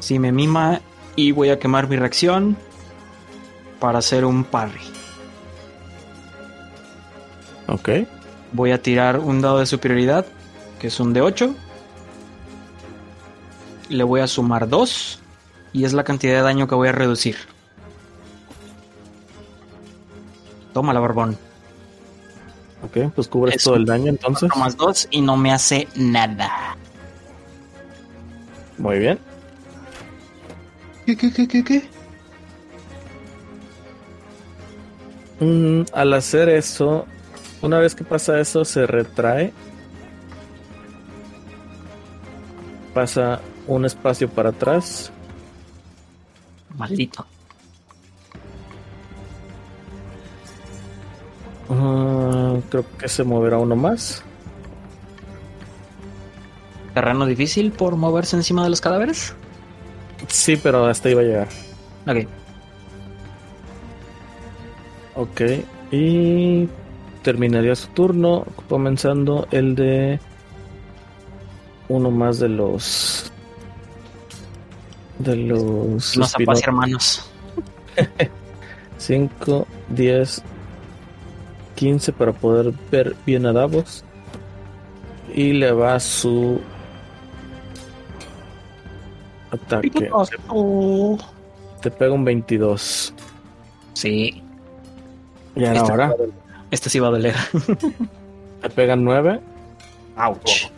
[0.00, 0.80] sí me mima.
[1.16, 2.56] Y voy a quemar mi reacción
[3.82, 4.80] para hacer un parry.
[7.66, 7.88] Ok.
[8.52, 10.24] Voy a tirar un dado de superioridad,
[10.78, 11.52] que es un de 8.
[13.88, 15.18] Le voy a sumar 2.
[15.72, 17.34] Y es la cantidad de daño que voy a reducir.
[20.72, 21.36] Toma la barbón.
[22.84, 24.48] Ok, pues cubres Es todo el daño entonces.
[24.56, 26.76] Más 2 y no me hace nada.
[28.78, 29.18] Muy bien.
[31.04, 32.01] ¿Qué, qué, qué, qué, qué?
[35.40, 37.06] Mm, al hacer eso,
[37.62, 39.52] una vez que pasa eso, se retrae.
[42.94, 45.10] Pasa un espacio para atrás.
[46.76, 47.26] Maldito.
[51.68, 54.22] Ah, creo que se moverá uno más.
[56.94, 59.34] Terreno difícil por moverse encima de los cadáveres.
[60.28, 61.48] Sí, pero hasta iba a llegar.
[62.06, 62.28] Ok.
[65.14, 65.42] Ok.
[65.90, 66.68] Y
[67.22, 70.18] terminaría su turno comenzando el de
[71.88, 73.30] uno más de los
[75.18, 77.30] de los Los zapas y hermanos.
[78.98, 80.42] 5, 10,
[81.74, 84.04] 15 para poder ver bien a Davos.
[85.34, 86.60] Y le va su
[89.50, 90.10] ataque.
[91.80, 93.14] Te pega un 22.
[93.94, 94.41] Sí.
[95.54, 96.14] Y Este, ahora
[96.70, 97.34] este sí va a doler.
[98.62, 99.40] te pega 9.
[100.16, 100.70] Ouch.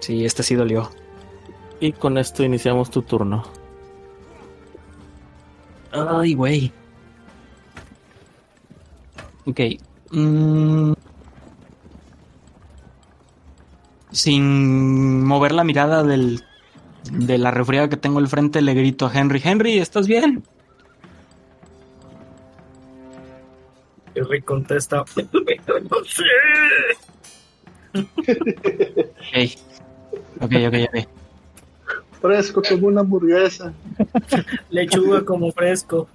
[0.00, 0.90] Sí, este sí dolió.
[1.80, 3.44] Y con esto iniciamos tu turno.
[5.92, 6.72] Ay, güey.
[9.46, 9.60] Ok.
[10.10, 10.92] Mm.
[14.10, 16.42] Sin mover la mirada del,
[17.10, 20.42] de la refriega que tengo al frente, le grito a Henry, Henry, ¿estás bien?
[24.14, 26.24] Henry contesta, no sé.
[27.94, 28.12] Ok,
[30.40, 31.08] ok, ok, ok.
[32.20, 33.72] Fresco como una hamburguesa.
[34.70, 36.08] Lechuga como fresco.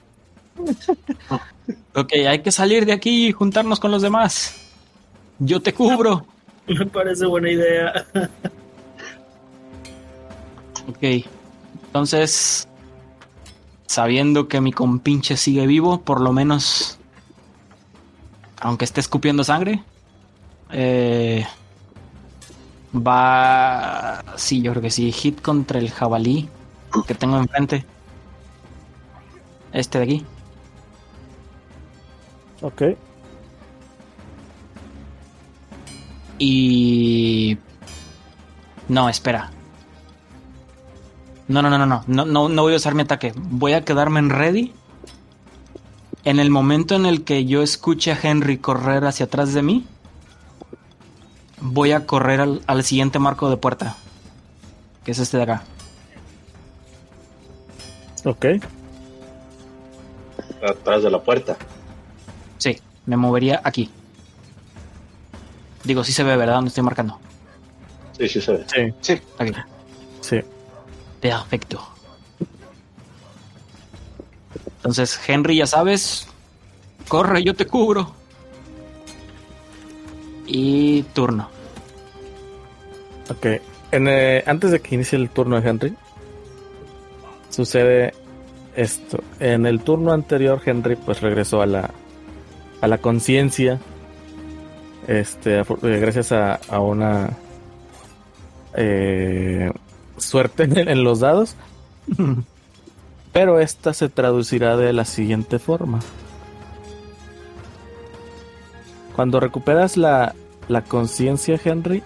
[1.93, 4.55] Ok, hay que salir de aquí y juntarnos con los demás.
[5.39, 6.25] Yo te cubro.
[6.67, 8.05] Me parece buena idea.
[10.88, 11.25] Ok.
[11.88, 12.67] Entonces,
[13.88, 16.97] sabiendo que mi compinche sigue vivo, por lo menos,
[18.61, 19.83] aunque esté escupiendo sangre,
[20.71, 21.45] eh,
[22.95, 24.23] va...
[24.35, 25.11] Sí, yo creo que sí.
[25.11, 26.49] Hit contra el jabalí
[27.07, 27.85] que tengo enfrente.
[29.71, 30.25] Este de aquí.
[32.61, 32.81] Ok.
[36.39, 37.57] Y...
[38.88, 39.51] No, espera.
[41.47, 43.33] No, no, no, no, no, no, no, no voy a usar mi ataque.
[43.35, 44.73] Voy a quedarme en ready.
[46.25, 49.85] En el momento en el que yo escuche a Henry correr hacia atrás de mí,
[51.61, 53.95] voy a correr al, al siguiente marco de puerta.
[55.05, 55.63] Que es este de acá.
[58.25, 58.45] Ok.
[60.67, 61.55] Atrás de la puerta.
[62.57, 63.89] Sí, me movería aquí.
[65.85, 66.55] Digo, sí se ve, ¿verdad?
[66.55, 67.19] Donde estoy marcando.
[68.17, 68.65] Sí, sí se ve.
[68.67, 69.53] Sí, Sí, Aquí.
[70.19, 70.41] sí.
[71.22, 71.82] Perfecto.
[74.78, 76.28] Entonces, Henry, ya sabes,
[77.07, 78.13] corre, yo te cubro.
[80.45, 81.49] Y turno.
[83.30, 83.45] Ok.
[83.91, 85.95] En, eh, antes de que inicie el turno de Henry,
[87.49, 88.13] sucede
[88.76, 89.22] esto.
[89.39, 91.89] En el turno anterior, Henry pues regresó a la,
[92.80, 93.80] a la conciencia.
[95.07, 95.65] Este, eh,
[95.99, 97.30] gracias a, a una
[98.74, 99.72] eh,
[100.18, 101.55] suerte en, los dados.
[103.34, 105.99] Pero esta se traducirá de la siguiente forma.
[109.15, 110.36] Cuando recuperas la,
[110.68, 112.03] la conciencia, Henry,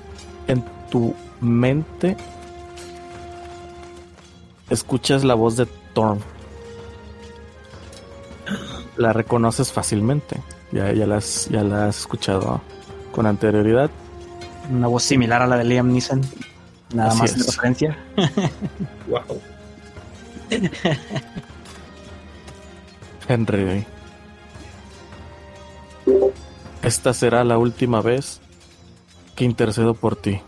[0.47, 2.18] en tu mente
[4.70, 6.20] escuchas la voz de Thorn.
[8.97, 10.38] La reconoces fácilmente.
[10.72, 12.62] Ya, ya, la has, ya la has escuchado
[13.12, 13.89] con anterioridad.
[14.70, 16.22] Una voz similar a la de Liam Neeson.
[16.93, 17.97] Nada Así más de referencia.
[19.07, 19.41] Wow.
[23.27, 23.85] Henry.
[26.81, 28.41] Esta será la última vez
[29.35, 30.41] que intercedo por ti.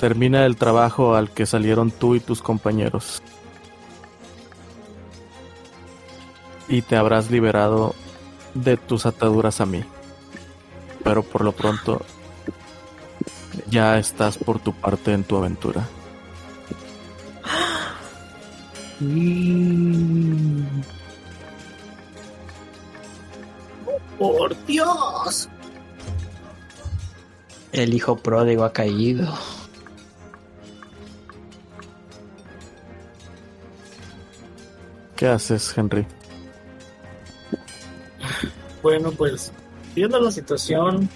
[0.00, 3.22] Termina el trabajo al que salieron tú y tus compañeros.
[6.68, 7.94] Y te habrás liberado
[8.54, 9.84] de tus ataduras a mí.
[11.04, 12.02] Pero por lo pronto
[13.68, 15.86] ya estás por tu parte en tu aventura.
[24.18, 25.48] Por Dios.
[27.72, 29.34] El hijo pródigo ha caído.
[35.16, 36.06] ¿Qué haces, Henry?
[38.82, 39.52] Bueno, pues
[39.94, 41.08] viendo la situación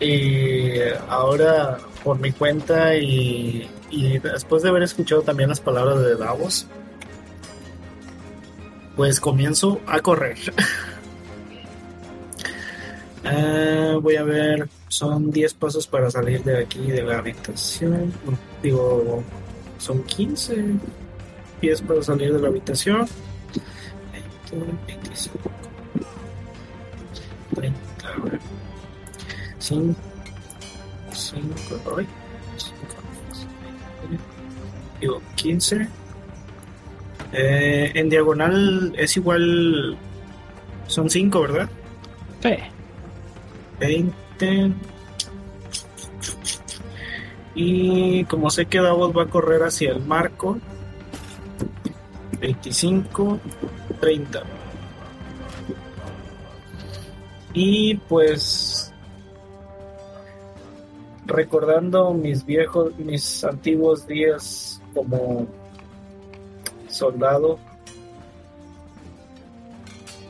[0.00, 6.16] y ahora por mi cuenta y, y después de haber escuchado también las palabras de
[6.16, 6.66] Davos,
[8.96, 10.38] pues comienzo a correr.
[13.22, 18.12] Ah, voy a ver, son 10 pasos para salir de aquí de la habitación.
[18.62, 19.22] Digo,
[19.76, 20.64] son 15
[21.60, 23.06] pies para salir de la habitación.
[24.50, 25.50] 20, 25,
[27.54, 27.78] 30,
[29.60, 29.94] 5,
[31.12, 31.46] 5,
[31.96, 32.06] ay,
[32.56, 32.78] 5,
[35.00, 35.88] digo 15.
[37.32, 39.96] Eh, en diagonal es igual,
[40.88, 41.70] son 5, ¿verdad?
[42.42, 42.56] Sí.
[43.78, 44.72] 20.
[47.54, 50.58] Y como sé que Davos va a correr hacia el marco,
[52.40, 53.38] 25,
[54.00, 54.42] 30.
[57.52, 58.79] Y pues
[61.30, 65.46] recordando mis viejos, mis antiguos días como
[66.88, 67.58] soldado,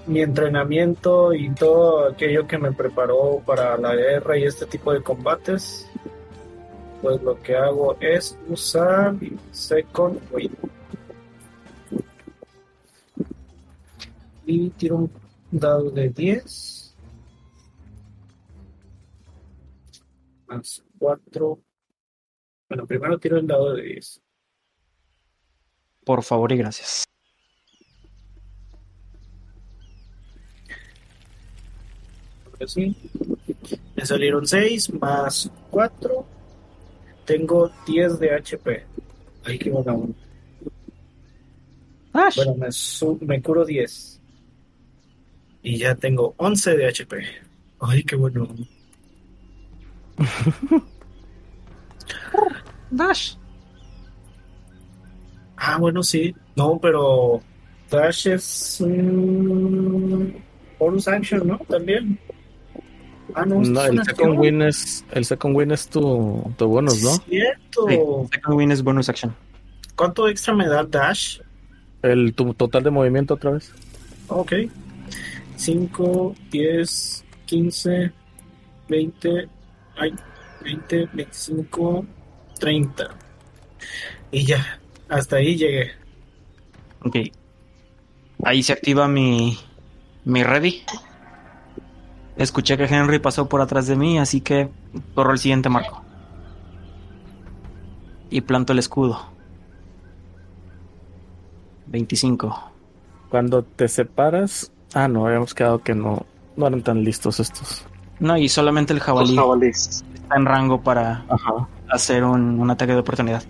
[0.07, 5.03] mi entrenamiento y todo aquello que me preparó para la guerra y este tipo de
[5.03, 5.89] combates,
[7.01, 9.15] pues lo que hago es usar
[9.53, 10.57] Second Wind.
[14.45, 15.13] Y tiro un
[15.51, 16.97] dado de 10.
[20.49, 21.59] Más 4.
[22.69, 24.23] Bueno, primero tiro el dado de 10.
[26.05, 27.05] Por favor y gracias.
[32.67, 32.95] Sí.
[33.97, 36.27] Me salieron 6 más 4.
[37.25, 38.85] Tengo 10 de HP.
[39.45, 40.15] Ahí que uno.
[42.13, 42.69] Bueno, me,
[43.27, 44.21] me curo 10.
[45.63, 47.25] Y ya tengo 11 de HP.
[47.81, 48.49] Ay, qué bueno.
[52.91, 53.35] Dash.
[55.57, 56.35] Ah, bueno, sí.
[56.57, 57.41] No, pero
[57.91, 60.43] Dash es un
[60.79, 61.59] bonus action, ¿no?
[61.69, 62.19] También.
[63.35, 67.11] Ah, no, No, el second win es, el second win es tu, tu bonus, ¿no?
[67.29, 67.87] Cierto.
[67.89, 67.99] Sí,
[68.33, 69.35] second win es bonus action.
[69.95, 71.41] ¿Cuánto extra me da Dash?
[72.03, 73.73] El tu total de movimiento otra vez.
[74.29, 74.53] Ok.
[75.57, 78.13] 5, 10, 15,
[78.89, 79.49] 20,
[80.01, 80.15] ay,
[80.63, 82.07] 20, 25,
[82.59, 83.09] 30.
[84.33, 85.93] Y ya, hasta ahí llegué.
[87.05, 87.17] Ok.
[88.45, 89.59] Ahí se activa mi,
[90.25, 90.83] mi ready.
[92.37, 94.71] Escuché que Henry pasó por atrás de mí, así que
[95.15, 96.03] corro el siguiente marco.
[98.31, 99.21] Y planto el escudo.
[101.89, 102.73] 25.
[103.29, 104.73] Cuando te separas.
[104.95, 106.25] Ah, no, habíamos quedado que no,
[106.57, 107.85] no eran tan listos estos.
[108.21, 110.05] No, y solamente el Los jabalí jabalíes.
[110.15, 111.69] está en rango para Ajá.
[111.89, 113.43] hacer un, un ataque de oportunidad.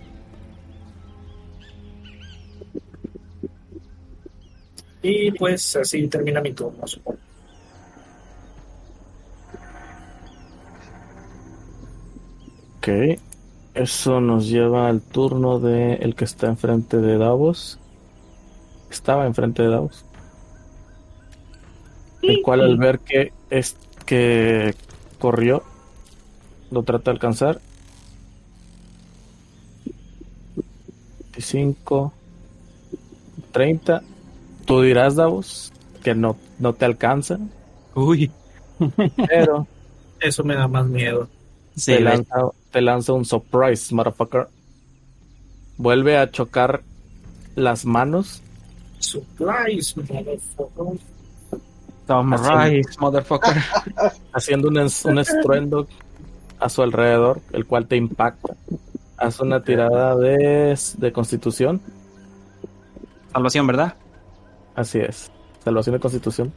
[5.03, 7.19] Y pues así termina mi turno, supongo.
[12.77, 12.87] Ok.
[13.73, 17.79] Eso nos lleva al turno de el que está enfrente de Davos.
[18.89, 20.05] Estaba enfrente de Davos.
[22.21, 23.77] El cual al ver que es
[24.11, 24.75] que
[25.19, 25.63] corrió,
[26.69, 27.61] lo trata de alcanzar.
[31.31, 32.11] 25,
[33.53, 34.01] 30.
[34.65, 35.71] Tú dirás, Davos,
[36.03, 37.39] que no, no te alcanza,
[37.95, 38.29] Uy.
[39.29, 39.65] pero
[40.19, 41.29] Eso me da más miedo.
[41.77, 42.35] Sí, te, lanza,
[42.69, 44.49] te lanza un surprise, motherfucker.
[45.77, 46.81] Vuelve a chocar
[47.55, 48.41] las manos.
[49.95, 50.99] Motherfucker.
[52.19, 53.55] Rice, motherfucker.
[54.33, 55.87] haciendo un, es- un estruendo
[56.59, 58.53] a su alrededor, el cual te impacta.
[59.17, 61.81] Haz una tirada de, de constitución.
[63.33, 63.93] Salvación, ¿verdad?
[64.75, 65.31] Así es.
[65.63, 66.53] Salvación de constitución.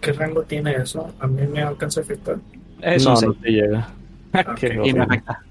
[0.00, 1.12] ¿Qué rango tiene eso?
[1.20, 2.36] A mí me alcanza a afectar.
[2.80, 3.88] Es no, no te llega.
[4.56, 4.86] Qué Ok.
[4.86, 5.02] Y me horrible.
[5.02, 5.42] afecta.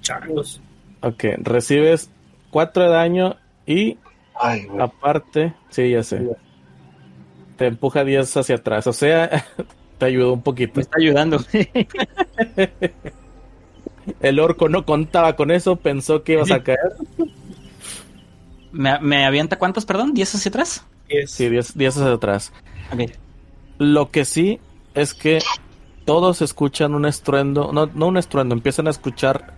[0.00, 0.60] Changos.
[1.00, 2.10] ok, recibes
[2.50, 3.36] 4 de daño
[3.66, 3.96] y
[4.38, 6.28] Ay, aparte, sí, ya sé.
[7.56, 8.86] Te empuja 10 hacia atrás.
[8.86, 9.44] O sea,
[9.98, 10.72] te ayudó un poquito.
[10.76, 11.38] Me está ayudando.
[14.20, 16.78] El orco no contaba con eso, pensó que ibas a caer.
[18.72, 20.14] ¿Me, me avienta cuántos, perdón?
[20.14, 20.84] ¿10 hacia atrás?
[21.08, 21.30] Yes.
[21.30, 22.52] Sí, 10 10 hacia atrás.
[22.92, 23.10] Ok.
[23.78, 24.60] Lo que sí
[24.94, 25.38] es que
[26.04, 29.54] todos escuchan un estruendo, no, no un estruendo, empiezan a escuchar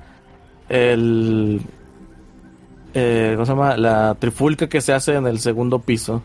[0.69, 1.61] el...
[2.95, 3.77] eh, ¿Cómo se llama?
[3.77, 6.23] La trifulca que se hace en el segundo piso.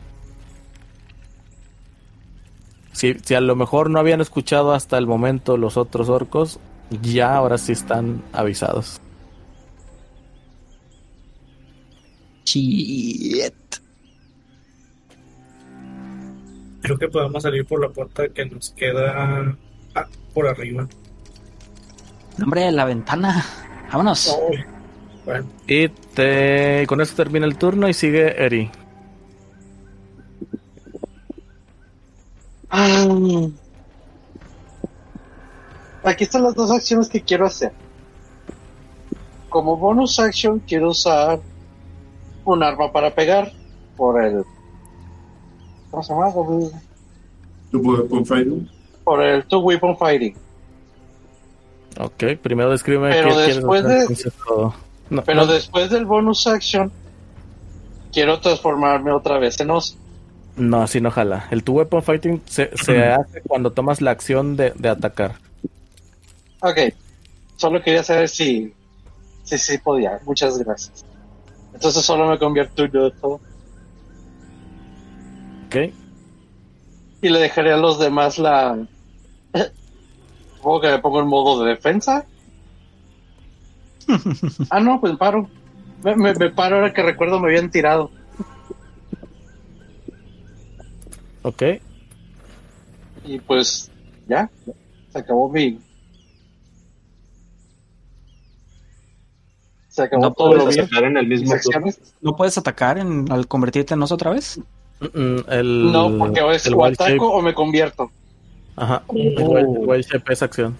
[2.91, 6.59] Si, si a lo mejor no habían escuchado hasta el momento los otros orcos,
[7.01, 9.01] ya ahora sí están avisados.
[12.45, 13.53] Shit.
[16.81, 19.55] Creo que podemos salir por la puerta que nos queda
[19.95, 20.87] ah, por arriba.
[22.41, 23.45] Hombre, la ventana.
[23.91, 24.37] Vámonos.
[25.25, 28.71] Bueno, Y te, con eso termina el turno y sigue Eri.
[32.71, 33.05] Ah.
[36.03, 37.73] Aquí están las dos acciones que quiero hacer.
[39.49, 41.39] Como bonus action quiero usar
[42.45, 43.51] un arma para pegar
[43.95, 44.43] por el
[45.91, 46.31] ¿cómo se llama?
[47.71, 48.69] ¿Tú puedes con Fighting?
[49.03, 50.35] Por el two weapon fighting.
[51.99, 54.71] Ok, primero descríbeme Pero qué quieres después hacer de-.
[55.09, 56.91] No, Pero no, después del bonus action
[58.13, 59.95] quiero transformarme otra vez en oso.
[60.61, 61.47] No, así no jala.
[61.51, 65.35] El two weapon fighting se, se hace cuando tomas la acción de, de atacar.
[66.61, 66.77] Ok.
[67.57, 68.73] Solo quería saber si
[69.43, 70.19] si sí podía.
[70.25, 71.05] Muchas gracias.
[71.73, 73.41] Entonces solo me convierto en oso
[75.67, 75.75] Ok,
[77.21, 78.77] y le dejaré a los demás la
[80.57, 82.25] Supongo que me pongo en modo de defensa.
[84.69, 85.49] ah, no, pues paro.
[86.03, 88.11] Me, me- me paro ahora que recuerdo me habían tirado.
[91.43, 91.63] Ok.
[93.25, 93.91] Y pues
[94.27, 94.49] ya,
[95.11, 95.79] se acabó mi.
[99.87, 101.55] Se acabó No todo ¿Puedes atacar en el mis mismo.
[102.21, 104.59] ¿No puedes atacar en- al convertirte en oso otra vez?
[105.01, 107.19] Mm, mm, El, No, porque es el o ataco shape.
[107.19, 108.09] o me convierto.
[108.75, 109.03] Ajá.
[109.13, 110.77] El wild, el wild shape es acción.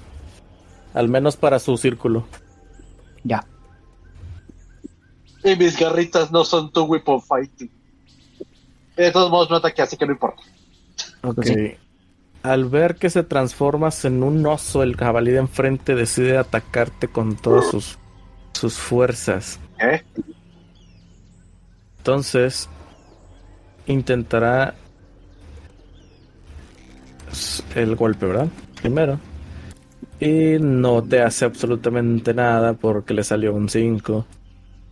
[0.93, 2.25] Al menos para su círculo.
[3.23, 3.45] Ya.
[5.43, 7.69] Y mis garritas no son tu weapon fighting.
[8.95, 10.41] De todos modos no ataqué, así que no importa.
[11.23, 11.45] Ok.
[12.43, 17.35] Al ver que se transformas en un oso, el jabalí de enfrente decide atacarte con
[17.35, 17.99] todas sus,
[18.53, 19.59] sus fuerzas.
[19.79, 20.03] ¿Eh?
[21.97, 22.67] Entonces,
[23.85, 24.73] intentará
[27.75, 28.47] el golpe, ¿verdad?
[28.81, 29.19] Primero.
[30.19, 34.25] Y no te hace absolutamente nada porque le salió un 5.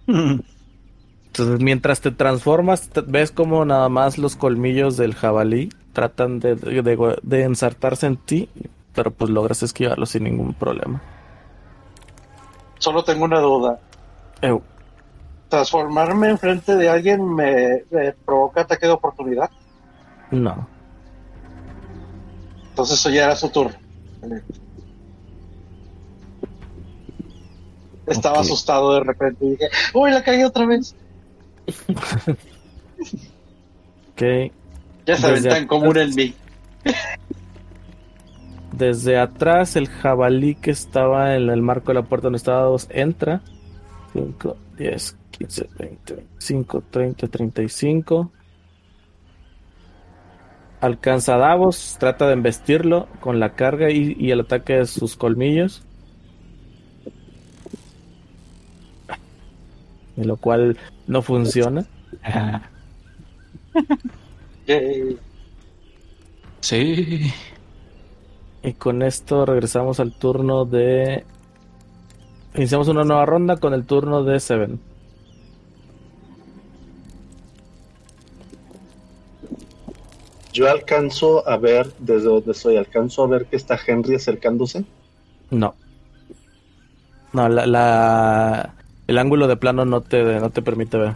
[1.34, 6.56] Entonces, mientras te transformas, te- ves como nada más los colmillos del jabalí tratan de,
[6.56, 8.50] de- de ensartarse en ti,
[8.94, 11.02] pero pues logras esquivarlo sin ningún problema.
[12.80, 13.80] Solo tengo una duda.
[14.42, 14.62] Ew,
[15.50, 19.50] ¿Transformarme enfrente de alguien me, me provoca ataque de oportunidad?
[20.32, 20.68] no.
[22.70, 23.76] Entonces eso ya era su turno.
[28.08, 30.96] Estaba asustado de repente y dije, ¡Uy, la caí otra vez!
[34.12, 34.52] Ok.
[35.06, 35.68] Ya saben, Desde tan atrás.
[35.68, 36.36] común en mí.
[38.72, 42.88] Desde atrás, el jabalí que estaba en el marco de la puerta donde estaba dos
[42.92, 43.42] entra.
[44.14, 48.32] 5, 10, 15, 20, 25, 30, 35.
[50.82, 55.16] Alcanza a Davos, trata de embestirlo con la carga y, y el ataque de sus
[55.18, 55.84] colmillos.
[60.20, 61.86] Y lo cual no funciona.
[66.62, 67.32] Sí.
[68.62, 71.24] Y con esto regresamos al turno de.
[72.56, 74.80] Iniciamos una nueva ronda con el turno de Seven.
[80.52, 84.84] Yo alcanzo a ver desde donde estoy, alcanzo a ver que está Henry acercándose.
[85.52, 85.76] No.
[87.34, 88.76] No, la, la-
[89.10, 91.16] el ángulo de plano no te, no te permite ver.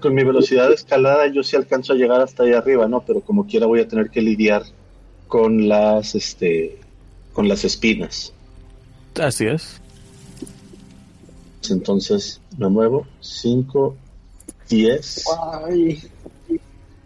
[0.00, 3.02] Con mi velocidad de escalada yo sí alcanzo a llegar hasta ahí arriba, ¿no?
[3.06, 4.62] Pero como quiera voy a tener que lidiar
[5.28, 6.80] con las, este,
[7.32, 8.32] con las espinas.
[9.20, 9.80] Así es.
[11.68, 13.96] Entonces me muevo 5,
[14.68, 15.24] 10,
[15.66, 16.02] Ay,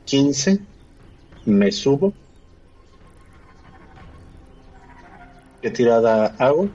[0.04, 0.58] 15,
[1.44, 2.12] me subo.
[5.60, 6.68] ¿Qué tirada hago?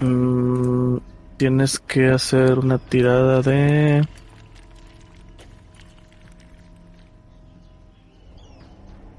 [0.00, 0.75] Mm,
[1.36, 4.06] tienes que hacer una tirada de.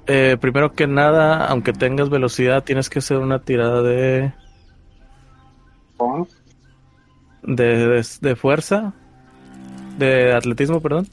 [0.06, 4.32] Eh, primero que nada, aunque tengas velocidad, tienes que hacer una tirada de.
[7.42, 8.94] de, de, de fuerza.
[9.98, 11.08] De atletismo, perdón.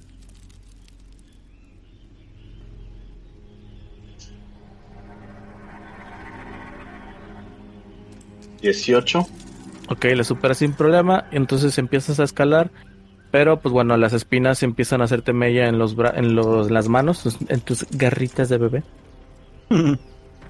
[8.61, 9.27] Dieciocho.
[9.89, 11.25] Ok, le superas sin problema.
[11.31, 12.71] Y entonces empiezas a escalar.
[13.31, 16.87] Pero, pues bueno, las espinas empiezan a hacerte mella en los, bra- en los las
[16.87, 18.83] manos, en tus garritas de bebé.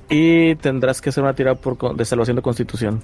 [0.10, 3.02] y tendrás que hacer una tirada por, con- de salvación de constitución.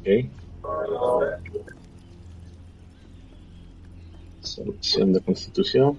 [0.00, 0.30] Ok.
[4.42, 5.98] Solución de constitución.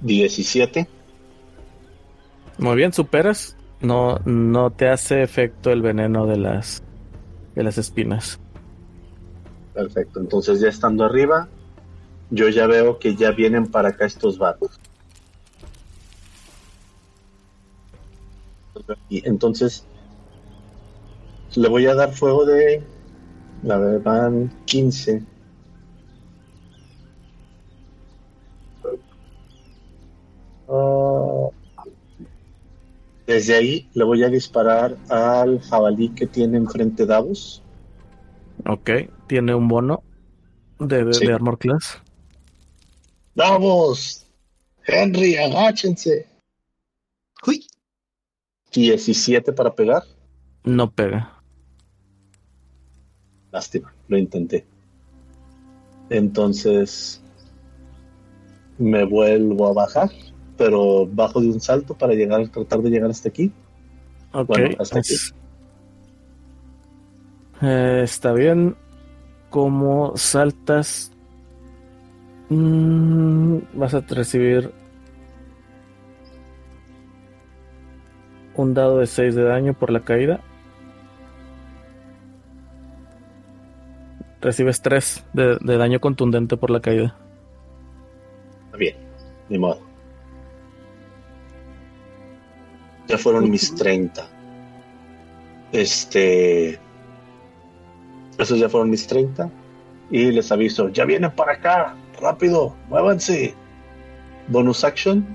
[0.00, 0.88] 17.
[2.58, 3.56] Muy bien, superas.
[3.80, 6.82] No, no te hace efecto el veneno de las,
[7.54, 8.38] de las espinas.
[9.72, 10.20] Perfecto.
[10.20, 11.48] Entonces ya estando arriba,
[12.30, 14.78] yo ya veo que ya vienen para acá estos vatos.
[19.08, 19.86] Y entonces
[21.54, 22.82] le voy a dar fuego de...
[23.68, 25.22] A ver, van 15.
[30.68, 31.48] Ah,
[33.30, 37.62] desde ahí le voy a disparar al jabalí que tiene enfrente Davos.
[38.66, 38.90] Ok,
[39.26, 40.02] tiene un bono.
[40.78, 41.26] de, de- Sí.
[41.26, 41.98] de Armor Class.
[43.34, 44.26] ¡Vamos!
[44.86, 46.26] Henry, agáchense.
[47.46, 47.66] Uy.
[48.72, 50.02] 17 para pegar.
[50.64, 51.42] No pega.
[53.52, 54.64] Lástima, lo intenté.
[56.08, 57.20] Entonces
[58.78, 60.10] me vuelvo a bajar,
[60.60, 63.50] pero bajo de un salto para llegar, tratar de llegar hasta aquí.
[64.34, 64.46] Ok.
[64.48, 65.34] Bueno, hasta es-
[67.62, 68.76] Eh, está bien.
[69.48, 71.12] Como saltas,
[72.50, 74.70] mm, vas a recibir
[78.54, 80.40] un dado de 6 de daño por la caída.
[84.42, 87.16] Recibes 3 de, de daño contundente por la caída.
[88.78, 88.94] Bien,
[89.48, 89.89] ni modo.
[93.10, 94.28] Ya fueron mis 30.
[95.72, 96.78] Este.
[98.38, 99.50] Esos ya fueron mis 30.
[100.12, 101.96] Y les aviso, ya vienen para acá.
[102.20, 103.54] Rápido, muévanse.
[104.48, 105.26] Bonus action.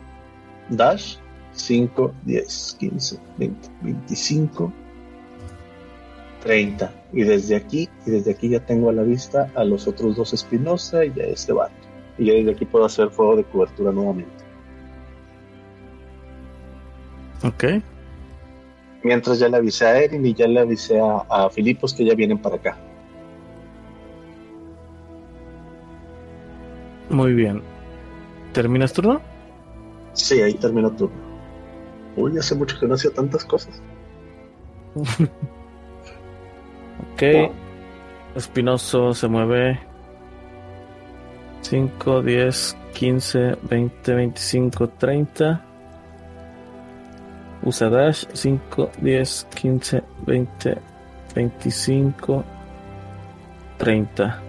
[0.69, 1.17] Dash.
[1.55, 4.73] 5, 10, 15, 20, 25,
[6.43, 6.93] 30.
[7.13, 10.33] Y desde aquí, y desde aquí ya tengo a la vista a los otros dos
[10.33, 11.73] Espinosa y a este vato.
[12.17, 14.44] Y ya desde aquí puedo hacer fuego de cobertura nuevamente.
[17.43, 17.65] Ok.
[19.03, 22.15] Mientras ya le avisé a Erin y ya le avisé a, a Filipos que ya
[22.15, 22.77] vienen para acá.
[27.09, 27.61] Muy bien.
[28.53, 29.21] ¿Terminas turno?
[30.13, 31.15] Sí, ahí terminó el turno.
[32.15, 33.81] Uy, hace mucho que no hacía tantas cosas.
[37.13, 37.23] Ok.
[38.35, 39.79] Espinoso se mueve
[41.61, 45.65] 5, 10, 15, 20, 25, 30.
[47.65, 50.77] Usa dash 5, 10, 15, 20,
[51.35, 52.43] 25,
[53.77, 54.41] 30.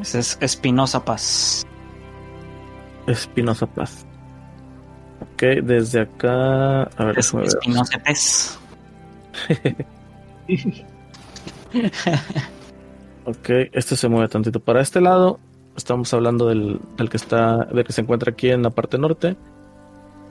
[0.00, 1.64] Ese es Espinosa Paz.
[3.06, 4.04] Espinosa Paz.
[5.20, 6.82] Ok, desde acá.
[6.82, 7.32] A ver, Es.
[7.34, 8.58] Espinosa Pez.
[13.26, 15.40] Ok, este se mueve tantito para este lado.
[15.76, 19.36] Estamos hablando del, del que está, del que se encuentra aquí en la parte norte.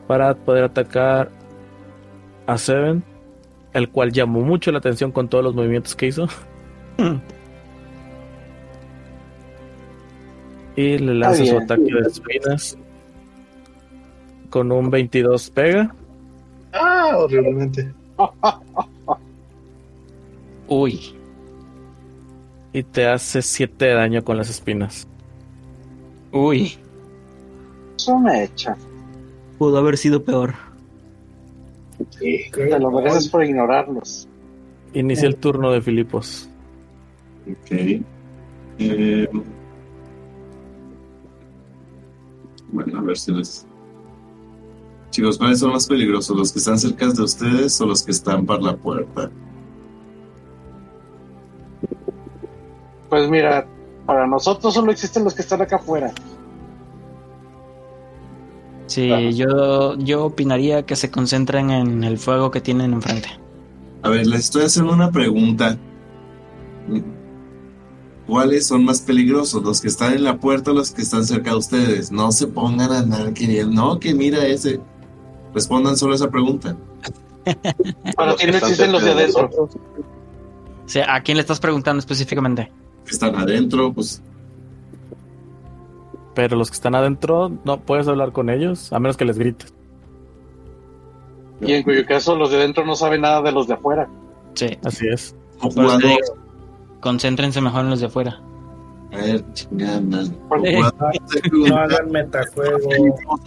[0.08, 1.30] Para poder atacar
[2.45, 3.04] a Seven,
[3.74, 6.28] el cual llamó mucho la atención con todos los movimientos que hizo.
[10.76, 12.78] y le lanza su ataque de espinas.
[14.49, 15.93] Con un 22 pega.
[16.74, 17.91] Ah, horriblemente.
[20.68, 21.16] Uy.
[22.72, 25.08] Y te hace 7 de daño con las espinas.
[26.32, 26.78] Uy.
[27.97, 28.76] Eso me echa.
[29.64, 30.55] Pudo haber sido peor.
[32.20, 32.51] Sí.
[32.51, 34.28] Te lo mereces por ignorarlos.
[34.93, 36.49] Inicia el turno de Filipos.
[37.49, 37.72] Ok.
[38.80, 39.30] Eh,
[42.74, 43.66] bueno, a ver si les.
[45.11, 46.36] Chicos, ¿cuáles son más peligrosos?
[46.36, 49.32] ¿Los que están cerca de ustedes o los que están para la puerta?
[53.07, 53.66] Pues mira,
[54.05, 56.14] para nosotros solo existen los que están acá afuera.
[58.94, 59.22] Sí, Ajá.
[59.32, 63.28] yo, yo opinaría que se concentren en el fuego que tienen enfrente.
[64.04, 65.80] A ver, les estoy haciendo una pregunta.
[68.28, 69.64] ¿Cuáles son más peligrosos?
[69.64, 72.12] ¿Los que están en la puerta o los que están cerca de ustedes?
[72.12, 73.74] No se pongan a andar queriendo.
[73.74, 74.80] No, que mira ese.
[75.56, 76.78] Respondan solo esa pregunta.
[78.16, 79.50] Para están existen los de adentro.
[79.56, 79.70] O
[80.86, 82.72] sea, ¿a quién le estás preguntando específicamente?
[83.06, 84.22] Que están adentro, pues
[86.36, 89.74] Pero los que están adentro, no puedes hablar con ellos, a menos que les grites.
[91.62, 94.10] Y en cuyo caso los de adentro no saben nada de los de afuera.
[94.56, 94.78] Sí.
[94.84, 95.36] Así es.
[95.60, 96.08] jugando.
[97.00, 98.42] concéntrense mejor en los de afuera.
[99.12, 102.80] A ver, chingada No hagan metajuego.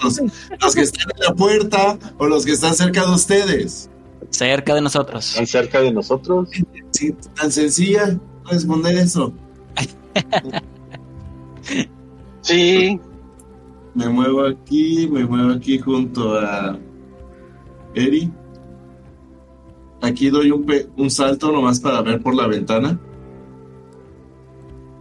[0.02, 0.20] Los,
[0.62, 3.90] los que están en la puerta o los que están cerca de ustedes.
[4.30, 5.30] Cerca de nosotros.
[5.30, 6.48] Están cerca de nosotros.
[6.92, 8.16] Sí, tan sencilla
[8.48, 9.32] responder eso.
[12.46, 13.00] Sí,
[13.94, 16.76] Me muevo aquí, me muevo aquí junto a
[17.94, 18.30] Eri.
[20.02, 22.98] Aquí doy un, pe- un salto nomás para ver por la ventana.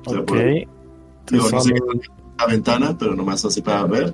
[0.06, 0.26] O sea, Ok.
[0.28, 1.82] por- digo, no sé qué
[2.40, 4.14] la ventana, pero nomás así para ver.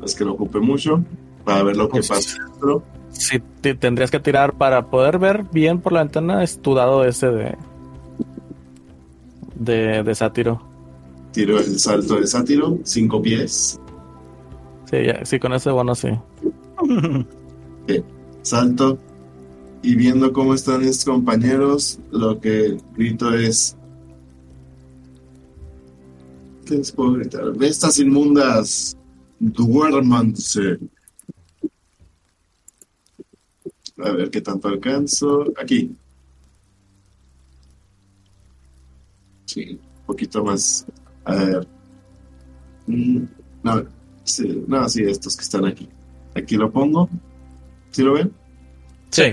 [0.00, 1.02] No es que lo ocupe mucho.
[1.44, 2.82] Para ver lo que Pues- pasa dentro.
[3.10, 7.04] Si te tendrías que tirar para poder ver bien por la ventana, es tu dado
[7.04, 7.56] ese de.
[9.54, 10.62] de, de sátiro.
[11.32, 13.78] Tiro el salto de sátiro, cinco pies.
[14.90, 16.08] Sí, ya, sí, con ese bono sí.
[18.42, 18.98] Salto.
[19.82, 23.76] Y viendo cómo están mis compañeros, lo que grito es:
[26.66, 27.52] ¿Qué les puedo gritar?
[27.56, 28.96] Bestas inmundas,
[29.38, 30.78] duérmanse.
[33.98, 35.44] A ver qué tanto alcanzo.
[35.60, 35.94] Aquí.
[39.44, 40.86] Sí, un poquito más.
[41.28, 41.66] A ver.
[42.86, 43.22] Mm,
[43.62, 43.82] No,
[44.24, 45.88] sí, no, sí, estos que están aquí.
[46.34, 47.08] Aquí lo pongo.
[47.90, 48.32] ¿Sí lo ven?
[49.10, 49.24] Sí.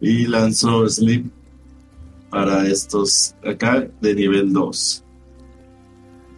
[0.00, 1.26] Y lanzo Sleep
[2.30, 5.04] para estos acá de nivel 2.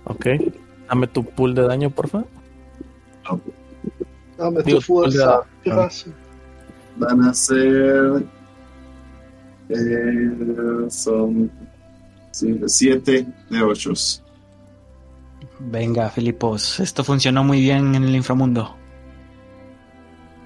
[0.05, 0.27] Ok.
[0.89, 2.29] Dame tu pool de daño, por favor.
[4.37, 5.39] Dame Digo, tu fuerza.
[5.39, 5.47] ah.
[5.65, 6.15] Gracias.
[6.97, 8.25] Van a ser.
[9.69, 11.51] eh, son
[12.67, 13.93] 7 de 8.
[15.61, 18.77] Venga, Filipos, esto funcionó muy bien en el inframundo.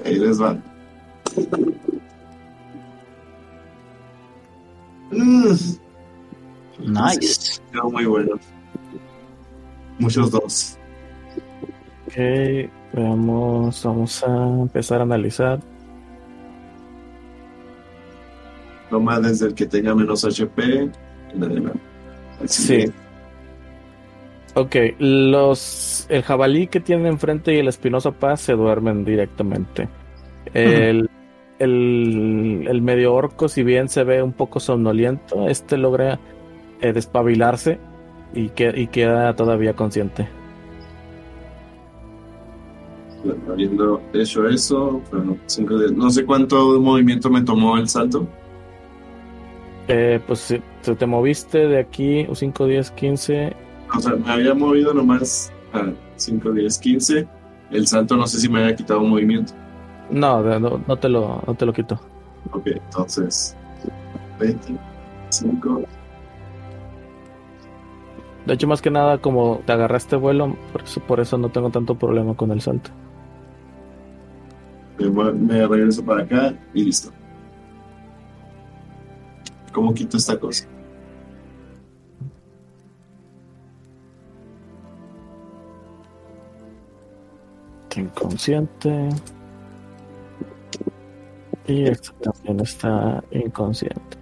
[0.04, 0.62] Ahí les van.
[5.10, 5.54] Mm,
[6.78, 7.60] Nice.
[7.70, 8.36] quedó muy bueno.
[9.98, 10.78] Muchos dos.
[12.06, 12.14] Ok.
[12.94, 13.82] Veamos.
[13.84, 15.60] Vamos a empezar a analizar.
[18.90, 20.90] Toma desde el que tenga menos HP.
[22.46, 22.92] Sí.
[24.54, 29.88] Ok, los el jabalí que tienen enfrente y el espinoso paz se duermen directamente.
[30.52, 31.08] El,
[31.58, 36.20] el, el medio orco, si bien se ve un poco somnoliento, este logra
[36.82, 37.78] eh, despabilarse
[38.34, 40.28] y, que, y queda todavía consciente.
[43.48, 48.26] Habiendo hecho eso, bueno, cinco de- no sé cuánto movimiento me tomó el salto.
[49.88, 53.56] Eh, pues si si te moviste de aquí 5, 10, 15.
[53.94, 57.28] O sea, me había movido nomás a 5, 10, 15.
[57.70, 59.54] El salto no sé si me había quitado un movimiento.
[60.10, 62.00] No, no, no te lo, no te lo quito.
[62.52, 63.56] Ok, entonces
[64.38, 65.82] 25.
[68.46, 71.70] De hecho, más que nada, como te agarraste vuelo, por eso, por eso no tengo
[71.70, 72.90] tanto problema con el salto.
[74.98, 77.10] Me, voy- me regreso para acá y listo.
[79.72, 80.66] ¿Cómo quito esta cosa?
[87.96, 89.08] Inconsciente.
[91.66, 94.18] Y este también está inconsciente.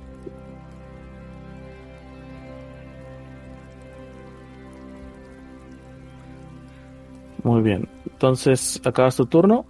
[7.42, 7.88] Muy bien.
[8.05, 9.64] Entonces, acabas tu turno.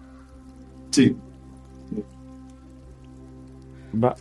[0.91, 1.17] Sí,
[3.93, 4.15] Va.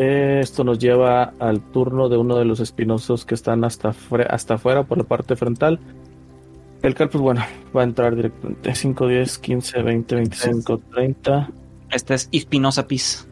[0.00, 3.92] Esto nos lleva al turno de uno de los espinosos que están hasta,
[4.28, 5.80] hasta afuera por la parte frontal.
[6.82, 7.42] El cal, pues bueno,
[7.76, 8.76] va a entrar directamente.
[8.76, 11.50] 5, 10, 15, 20, 25, 30.
[11.90, 13.26] Este es Espinosa Pis.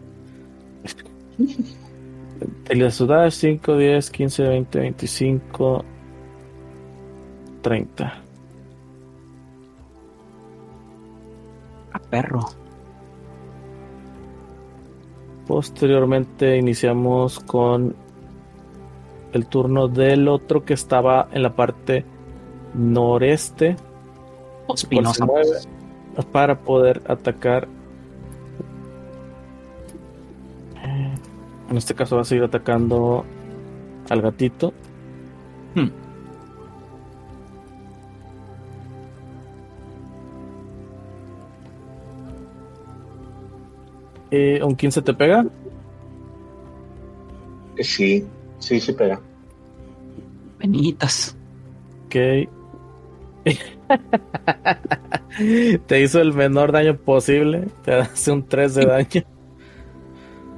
[2.69, 5.85] El de Sudar 5, 10, 15, 20, 25,
[7.63, 8.23] 30.
[11.93, 12.66] A perro.
[15.47, 17.95] Posteriormente iniciamos con
[19.33, 22.05] el turno del otro que estaba en la parte
[22.75, 23.77] noreste.
[24.75, 25.27] Espinosa
[26.33, 27.69] para poder atacar.
[31.69, 33.25] En este caso va a seguir atacando
[34.09, 34.73] al gatito.
[35.75, 36.06] Hmm.
[44.31, 45.45] Eh, ¿Un 15 te pega?
[47.79, 48.25] Sí,
[48.59, 49.21] sí, sí pega.
[50.59, 51.37] Penitas.
[52.07, 52.17] Ok.
[55.87, 57.69] te hizo el menor daño posible.
[57.85, 59.23] Te hace un 3 de daño.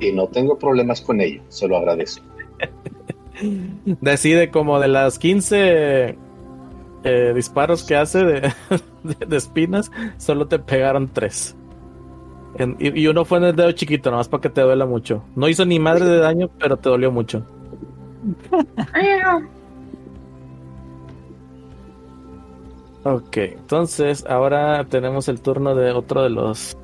[0.00, 2.24] Y no tengo problemas con ello, se lo agradezco.
[4.00, 6.16] Decide como de las 15
[7.04, 8.40] eh, disparos que hace de,
[9.02, 11.56] de- de espinas, solo te pegaron 3.
[12.78, 15.22] Y, y uno fue en el dedo chiquito, nomás para que te duela mucho.
[15.36, 17.44] No hizo ni madre de daño, pero te dolió mucho.
[23.05, 26.76] Ok, entonces ahora tenemos el turno de otro de los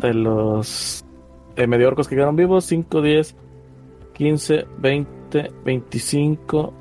[0.00, 1.04] de los
[1.54, 2.64] eh, medio orcos que quedaron vivos.
[2.64, 3.36] 5, 10,
[4.14, 6.72] 15, 20, 25,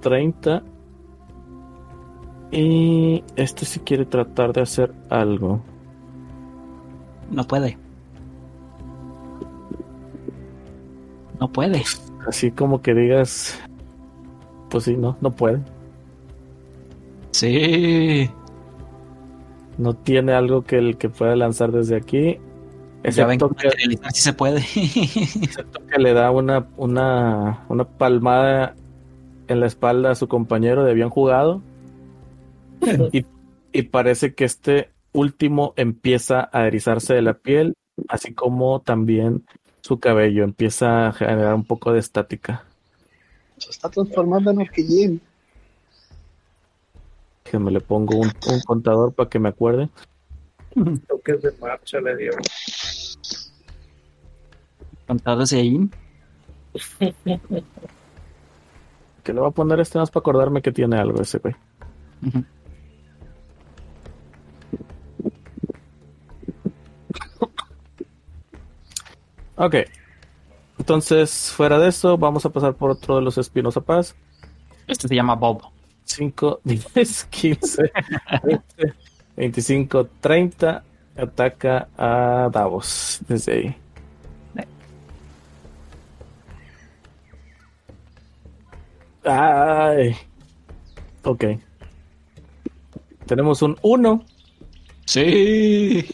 [0.00, 0.62] 30.
[2.52, 5.60] Y este sí quiere tratar de hacer algo.
[7.30, 7.78] No puede.
[11.40, 11.82] No puede.
[12.26, 13.60] Así como que digas,
[14.70, 15.60] pues sí, no, no puede.
[17.32, 18.30] Sí.
[19.78, 22.38] No tiene algo que el que pueda lanzar desde aquí.
[23.04, 24.60] Ya ven que se puede.
[24.74, 28.74] excepto que le da una, una, una palmada
[29.48, 31.62] en la espalda a su compañero de habían jugado.
[33.12, 33.24] y,
[33.72, 37.74] y parece que este último empieza a erizarse de la piel,
[38.08, 39.44] así como también
[39.80, 42.64] su cabello empieza a generar un poco de estática.
[43.58, 45.20] Se está transformando en Orquillín.
[47.44, 49.88] Déjenme le pongo un, un contador para que me acuerde.
[51.08, 52.32] Toques de marcha le dio.
[55.06, 55.90] Contados de ahí.
[59.22, 61.54] Que le voy a poner este más para acordarme que tiene algo ese güey.
[62.26, 62.44] Ujú.
[69.56, 69.76] Ok.
[70.78, 74.14] Entonces, fuera de eso, vamos a pasar por otro de los Espinosa Paz.
[74.86, 75.62] Este se llama Bob.
[76.04, 77.92] 5, 10, 15,
[78.44, 78.94] 20,
[79.36, 80.84] 25, 30.
[81.16, 83.76] Ataca a Davos desde ahí.
[89.24, 90.14] Ay.
[91.24, 91.44] Ok.
[93.26, 94.24] Tenemos un 1,
[95.06, 96.04] Sí.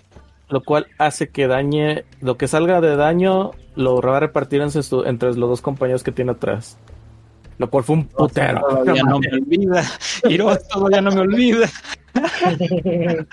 [0.52, 2.04] Lo cual hace que dañe.
[2.20, 6.02] Lo que salga de daño lo va a repartir entre, su- entre los dos compañeros
[6.04, 6.78] que tiene atrás.
[7.58, 8.60] Lo cual fue un putero.
[8.60, 9.84] Todavía no me olvida.
[10.28, 11.68] Hiro, todavía no me olvida.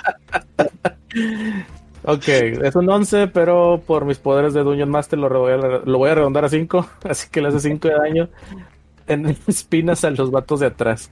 [2.04, 5.98] Ok, es un 11, pero por mis poderes de Dungeon Master lo voy a, lo
[5.98, 6.88] voy a redondar a 5.
[7.04, 8.30] Así que le hace 5 de daño
[9.08, 11.10] en espinas a los vatos de atrás.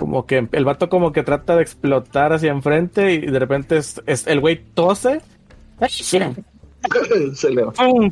[0.00, 4.00] Como que el vato como que trata de explotar hacia enfrente y de repente es,
[4.06, 5.20] es- el güey tose
[7.34, 7.72] Se le va.
[7.72, 8.10] ¡pum!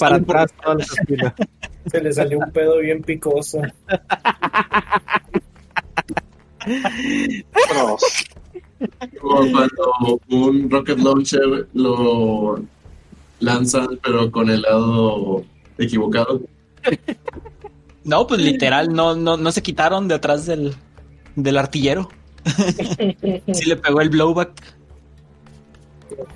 [0.00, 1.34] para atrás todas las espinas.
[1.92, 3.60] Se le salió un pedo bien picoso.
[9.20, 12.60] Como cuando un rocket launcher lo
[13.40, 15.44] lanzan, pero con el lado
[15.78, 16.40] equivocado.
[18.04, 20.74] No, pues literal, no, no, no se quitaron de atrás del,
[21.36, 22.08] del artillero.
[23.52, 24.50] Sí le pegó el blowback.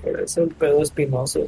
[0.03, 1.47] Por eso el pedo espinoso.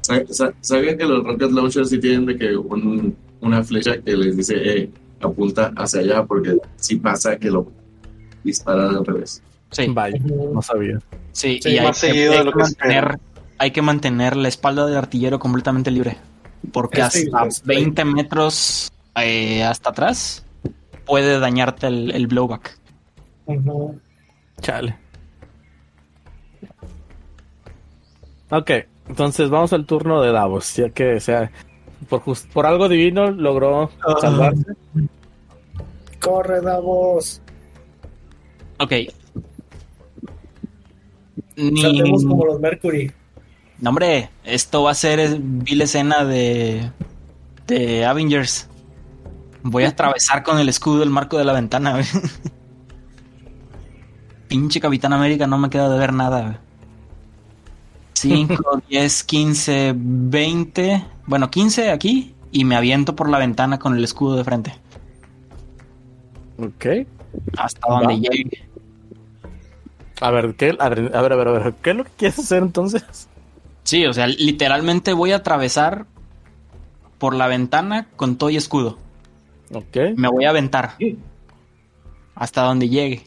[0.00, 4.16] Sa- sa- ¿Sabían que los rocket launchers sí tienen de que un- una flecha que
[4.16, 6.24] les dice, eh, apunta hacia allá?
[6.24, 7.70] Porque si pasa que lo
[8.44, 9.42] disparan al revés.
[9.70, 10.18] Sí, Vaya,
[10.52, 10.98] no sabía.
[11.32, 13.18] sí, Sí, y hay que, hay mantener,
[13.58, 16.16] hay que mantener la espalda del artillero completamente libre.
[16.72, 17.62] Porque Sí, hasta sí.
[17.64, 20.44] 20 metros eh, hasta atrás
[21.06, 22.78] puede dañarte el, el blowback.
[23.46, 23.98] Ujú.
[24.60, 24.96] Chale.
[28.50, 28.70] Ok,
[29.08, 31.50] entonces vamos al turno de Davos, ya que o sea,
[32.08, 32.22] por,
[32.52, 33.90] por algo divino logró
[34.20, 34.64] salvarse.
[36.20, 37.40] Corre, Davos.
[38.78, 38.92] Ok.
[41.56, 41.80] Ni...
[41.82, 43.10] Saltemos como los Mercury.
[43.80, 46.90] No, hombre, esto va a ser vil escena de,
[47.66, 48.68] de Avengers.
[49.62, 51.92] Voy a atravesar con el escudo el marco de la ventana.
[51.92, 52.04] güey.
[54.48, 56.60] Pinche Capitán América, no me queda de ver nada.
[58.14, 61.04] 5, 10, 15, 20.
[61.26, 62.34] Bueno, 15 aquí.
[62.50, 64.74] Y me aviento por la ventana con el escudo de frente.
[66.58, 67.06] Ok.
[67.56, 68.14] Hasta donde Va.
[68.14, 68.68] llegue.
[70.20, 70.76] A ver, ¿qué?
[70.78, 73.28] A ver, a ver, a ver, a ver, ¿qué es lo que quieres hacer entonces?
[73.84, 76.06] Sí, o sea, literalmente voy a atravesar
[77.18, 78.98] por la ventana con todo y escudo.
[79.72, 79.96] Ok.
[80.16, 80.92] Me voy a aventar.
[82.34, 83.22] Hasta donde llegue.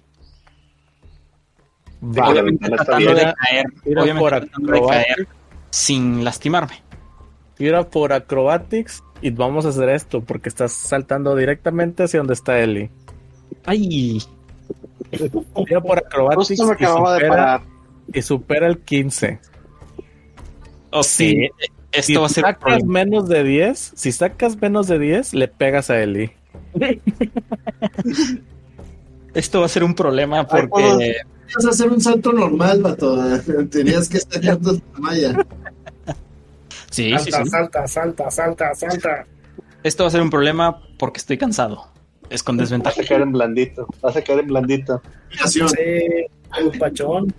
[2.04, 2.34] Va.
[2.34, 3.66] la ventana está tratando de caer.
[3.86, 5.28] Obviamente por tratando de caer
[5.72, 6.82] sin lastimarme.
[7.56, 12.60] Tira por acrobatics y vamos a hacer esto porque estás saltando directamente hacia donde está
[12.60, 12.92] Ellie.
[13.66, 14.22] Ay,
[15.66, 17.62] Tira por acrobatics y supera, parar.
[18.14, 19.40] y supera el 15.
[20.92, 21.04] ok.
[21.04, 21.50] Sí.
[21.96, 22.94] Esto si va a ser un sacas problema.
[22.94, 26.32] menos de 10, si sacas menos de 10, le pegas a Ellie.
[29.34, 31.18] Esto va a ser un problema porque
[31.56, 33.18] Vas a hacer un salto normal, vato.
[33.72, 35.46] Tenías que sacar tu malla.
[36.90, 37.50] sí, sí, Salta, sí.
[37.50, 39.26] salta, salta, salta, salta.
[39.84, 41.88] Esto va a ser un problema porque estoy cansado.
[42.30, 43.00] Es con Vas desventaja.
[43.00, 43.88] a caer en blandito.
[44.02, 45.02] Vas a caer en blandito.
[45.46, 45.60] Sí,
[46.80, 47.34] pachón.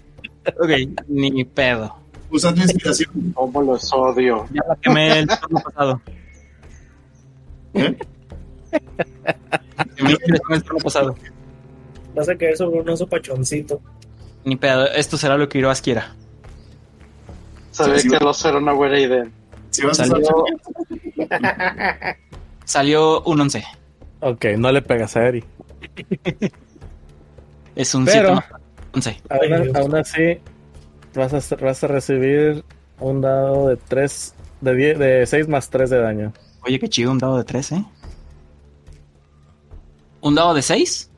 [0.61, 0.71] Ok,
[1.09, 1.97] ni pedo.
[2.31, 3.33] Usa tu inspiración.
[3.35, 4.47] ¿Cómo los odio?
[4.53, 6.01] Ya la quemé el turno pasado.
[7.75, 7.97] ¿Eh?
[9.97, 10.17] Quemé
[10.51, 11.15] el turno pasado.
[12.15, 13.81] Vas a caer sobre un oso pachoncito.
[14.45, 14.87] Ni pedo.
[14.93, 16.15] Esto será lo que Iroas quiera.
[17.71, 18.17] Sabía Sí, sí.
[18.17, 19.27] que los era una buena idea.
[19.71, 20.45] Si vas a usar Salió,
[22.65, 23.65] salió un 11.
[24.21, 25.45] Ok, no le pegas a Ellie.
[27.75, 28.45] Es un Pero- 7 más
[28.95, 29.23] 11.
[29.29, 30.39] Ay, Aún, aún así,
[31.17, 32.65] vas a, vas a recibir
[33.01, 36.33] un dado de 3 de, 10 de 6 más 3 de daño.
[36.65, 37.85] Oye, qué chido, un dado de 3, ¿eh?
[40.21, 41.11] ¿Un dado de 6?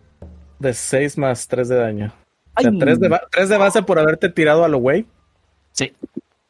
[0.59, 2.13] De 6 más 3 de daño.
[2.57, 2.79] O sea, Ay.
[2.79, 5.07] 3 de, ba- tres de base por haberte tirado a lo güey.
[5.73, 5.93] Sí.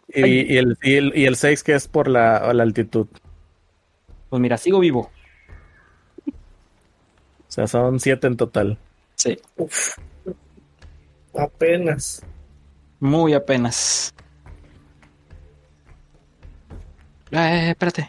[0.09, 3.07] Y, y el, y, el, y el 6 que es por la, la altitud.
[4.31, 5.11] Pues mira, sigo vivo.
[6.27, 8.79] O sea, son 7 en total.
[9.15, 9.39] Sí.
[9.57, 9.97] Uf.
[11.35, 12.23] Apenas.
[13.01, 14.13] Muy apenas.
[17.31, 18.09] Eh, espérate.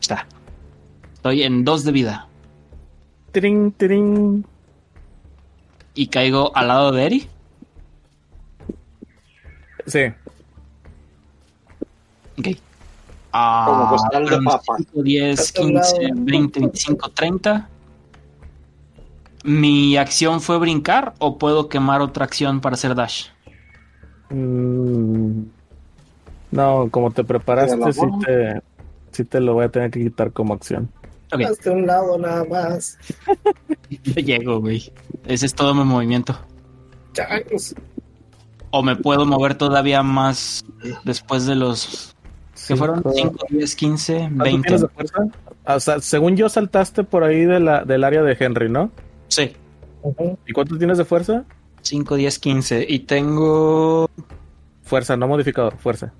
[0.00, 0.26] Está.
[1.14, 2.28] Estoy en 2 de vida.
[3.32, 4.46] Trin, trin.
[5.94, 7.28] Y caigo al lado de Eri.
[9.86, 10.00] Sí.
[12.38, 12.48] Ok.
[13.32, 14.74] Ah, Como costal de fueron papa.
[14.76, 16.14] 5, 10, Está al 15, lado.
[16.16, 17.68] 20, 25, 30.
[19.44, 23.26] ¿Mi acción fue brincar o puedo quemar otra acción para hacer dash?
[24.30, 25.42] Mm,
[26.50, 28.62] No, como te preparaste, sí te,
[29.10, 30.88] sí te lo voy a tener que quitar como acción.
[31.32, 32.98] Ok, Hasta un lado nada más.
[33.90, 34.92] yo llego, güey.
[35.26, 36.38] Ese es todo mi movimiento.
[37.14, 37.74] Changos.
[38.70, 40.64] O me puedo mover todavía más
[41.04, 42.14] después de los
[42.66, 43.36] que fueron Cinco.
[43.40, 44.62] 5, 10, 15, ¿Cuánto 20.
[44.68, 45.18] tienes de fuerza?
[45.66, 48.90] O sea, según yo saltaste por ahí de la, del área de Henry, ¿no?
[49.32, 49.52] Sí.
[50.46, 51.44] ¿Y cuánto tienes de fuerza?
[51.82, 52.86] 5, 10, 15.
[52.88, 54.08] Y tengo
[54.82, 56.12] Fuerza, no modificador, fuerza.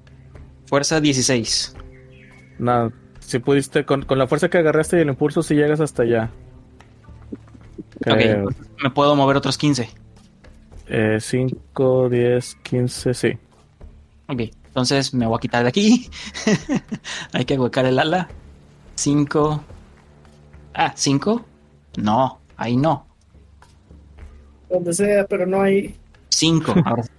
[0.67, 1.75] fuerza 16.
[2.59, 2.91] Nada,
[3.21, 6.31] si pudiste, con, con la fuerza que agarraste y el impulso, si llegas hasta allá.
[8.07, 9.91] Ok, Eh, entonces me puedo mover otros 15.
[10.87, 13.39] eh, 5, 10, 15, sí.
[14.29, 16.09] Ok, entonces me voy a quitar de aquí.
[17.33, 18.29] Hay que huecar el ala.
[18.95, 19.63] 5.
[20.75, 21.45] Ah, 5.
[21.99, 23.07] No, ahí no.
[24.71, 25.95] Donde sea, pero no hay.
[26.31, 26.75] 5.
[26.85, 27.11] Ahora sí.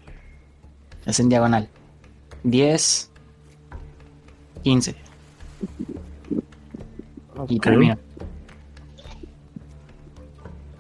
[1.06, 1.70] es en diagonal.
[2.44, 3.12] 10.
[4.64, 4.96] 15.
[7.50, 7.62] Y Ok.
[7.64, 7.98] termino.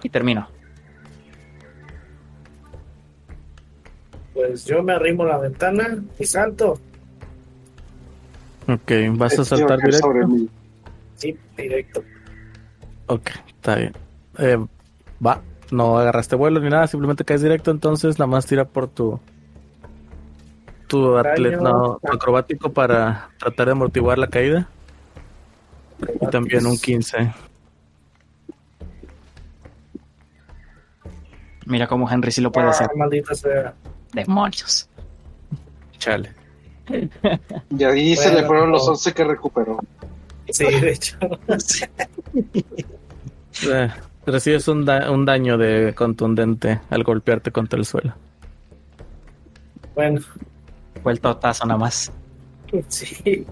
[0.01, 0.47] Y termino.
[4.33, 6.79] Pues yo me arrimo a la ventana y salto.
[8.67, 10.09] Ok, vas a saltar directo.
[11.17, 12.03] Sí, directo.
[13.07, 13.93] Ok, está bien.
[14.37, 14.57] Eh,
[15.25, 19.19] va, no agarraste vuelo ni nada, simplemente caes directo, entonces nada más tira por tu
[20.87, 24.69] tu atleta no, acrobático para tratar de amortiguar la caída.
[26.21, 27.33] Y también un 15.
[31.65, 32.87] Mira cómo Henry sí lo puede hacer.
[32.91, 33.73] Ah, maldita sea.
[34.13, 34.89] Demonios.
[35.97, 36.31] Chale.
[37.69, 38.91] Y ahí se Bueno, le fueron los no.
[38.91, 39.79] 11 que recuperó.
[40.49, 41.17] Sí, de hecho.
[43.67, 43.87] Eh,
[44.25, 48.13] recibes un, da- un daño de contundente al golpearte contra el suelo.
[49.95, 50.21] Bueno,
[51.01, 52.11] Fue el totazo nada más.
[52.87, 53.45] sí.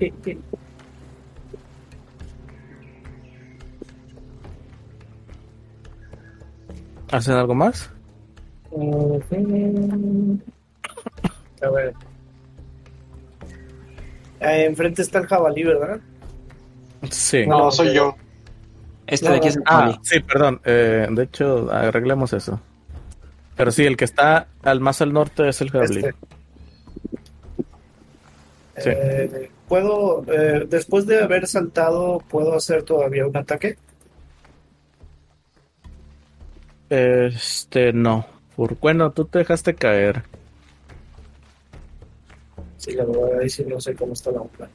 [7.12, 7.90] ¿Hacen algo más?
[11.62, 11.94] A ver.
[14.40, 16.00] Eh, enfrente está el jabalí, ¿verdad?
[17.10, 17.46] Sí.
[17.46, 18.16] No, No, soy yo.
[19.12, 20.62] Este No, de aquí es el Ah, sí, perdón.
[20.64, 22.60] eh, de hecho, arreglemos eso.
[23.58, 25.98] Pero sí, el que está al más al norte es el jabalí.
[25.98, 26.14] Este.
[28.78, 28.90] Sí.
[28.90, 33.78] Eh, ¿Puedo, eh, después de haber saltado, puedo hacer todavía un ataque?
[36.90, 38.26] Este, no.
[38.56, 40.24] Por, bueno, tú te dejaste caer.
[42.78, 44.70] Sí, la verdad, ahí sí no sé cómo está la onda.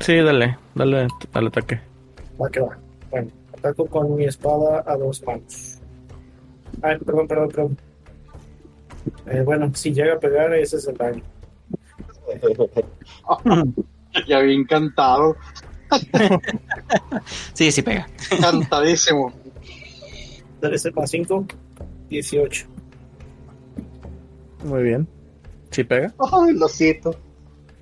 [0.00, 1.80] Sí, dale, dale al ataque.
[2.40, 2.76] Va que va.
[3.10, 5.78] Bueno, ataco con mi espada a dos manos.
[6.82, 7.78] Ay, perdón, perdón, perdón.
[9.26, 11.22] Eh, bueno, si llega a pegar, ese es el daño.
[14.26, 15.36] Ya bien cantado.
[17.52, 18.08] Sí, sí pega.
[18.40, 19.32] Cantadísimo.
[20.60, 21.46] 13 más 5,
[22.08, 22.66] 18.
[24.64, 25.06] Muy bien.
[25.70, 26.14] ¿Sí pega?
[26.32, 27.14] Ay, lo siento.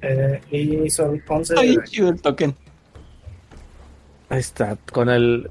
[0.02, 2.08] Eh, y son 11 de Ay, daño.
[2.08, 2.54] el token.
[4.28, 4.76] Ahí está.
[4.92, 5.48] Con el.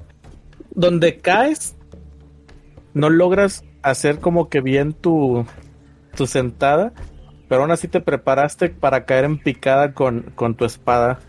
[0.76, 1.76] Donde caes,
[2.94, 5.46] no logras hacer como que bien tu,
[6.16, 6.94] tu sentada,
[7.48, 11.20] pero aún así te preparaste para caer en picada con, con tu espada,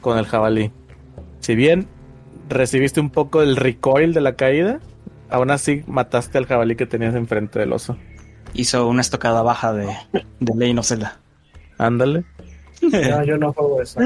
[0.00, 0.72] con el jabalí.
[1.40, 1.86] Si bien
[2.48, 4.80] recibiste un poco del recoil de la caída,
[5.30, 7.96] aún así mataste al jabalí que tenías enfrente del oso.
[8.54, 9.88] Hizo una estocada baja de,
[10.40, 11.20] de Zelda.
[11.78, 12.24] Ándale.
[12.82, 13.98] No, yo no juego eso.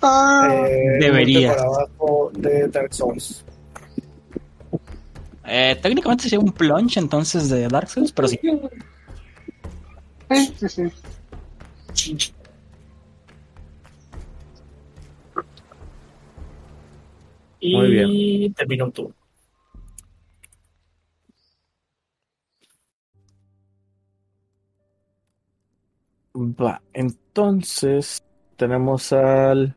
[0.00, 1.54] Ah, Eh, Deberías.
[1.56, 3.44] Para abajo de Dark Souls.
[5.46, 8.40] Eh, técnicamente sería un plunge entonces de Dark Souls, pero sí.
[10.30, 10.68] sí, sí,
[11.92, 12.34] sí.
[17.60, 18.54] Y Muy bien.
[18.54, 19.14] terminó un turno.
[26.36, 28.24] Va, entonces
[28.56, 29.76] tenemos al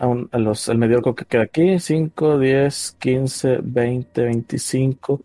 [0.00, 5.20] a, un- a los al mediocre que queda aquí, 5, 10, 15, 20, 25,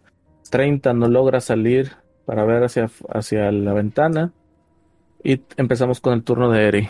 [0.51, 1.93] 30 no logra salir
[2.25, 4.31] para ver hacia, hacia la ventana
[5.23, 6.89] y empezamos con el turno de Eri.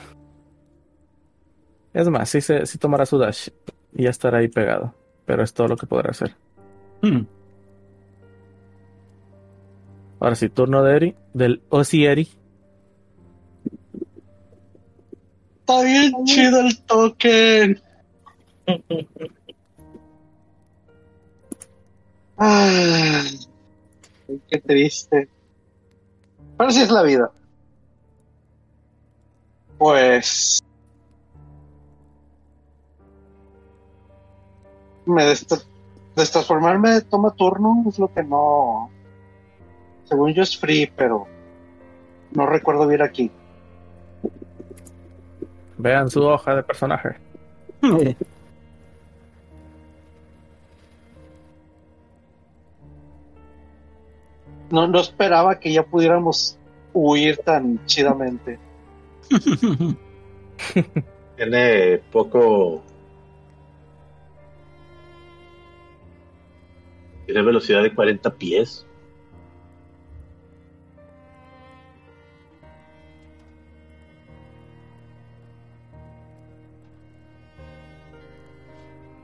[1.93, 3.49] Es más, sí, se, sí tomará su dash
[3.93, 4.93] y ya estará ahí pegado,
[5.25, 6.35] pero es todo lo que podrá hacer.
[7.01, 7.21] Hmm.
[10.19, 12.05] Ahora sí, turno de Eri, del Osi
[15.67, 17.81] Está bien chido el token.
[22.37, 23.39] Ay,
[24.49, 25.29] qué triste.
[26.57, 27.31] Pero así es la vida.
[29.77, 30.61] Pues.
[35.05, 35.65] Me dest-
[36.15, 38.89] destransformarme toma turno, es lo que no.
[40.05, 41.27] Según yo es free, pero
[42.33, 43.31] no recuerdo bien aquí.
[45.77, 47.17] Vean su hoja de personaje.
[54.71, 56.57] No, no esperaba que ya pudiéramos
[56.91, 58.57] huir tan chidamente.
[61.35, 62.83] Tiene poco.
[67.25, 68.84] Tiene velocidad de 40 pies.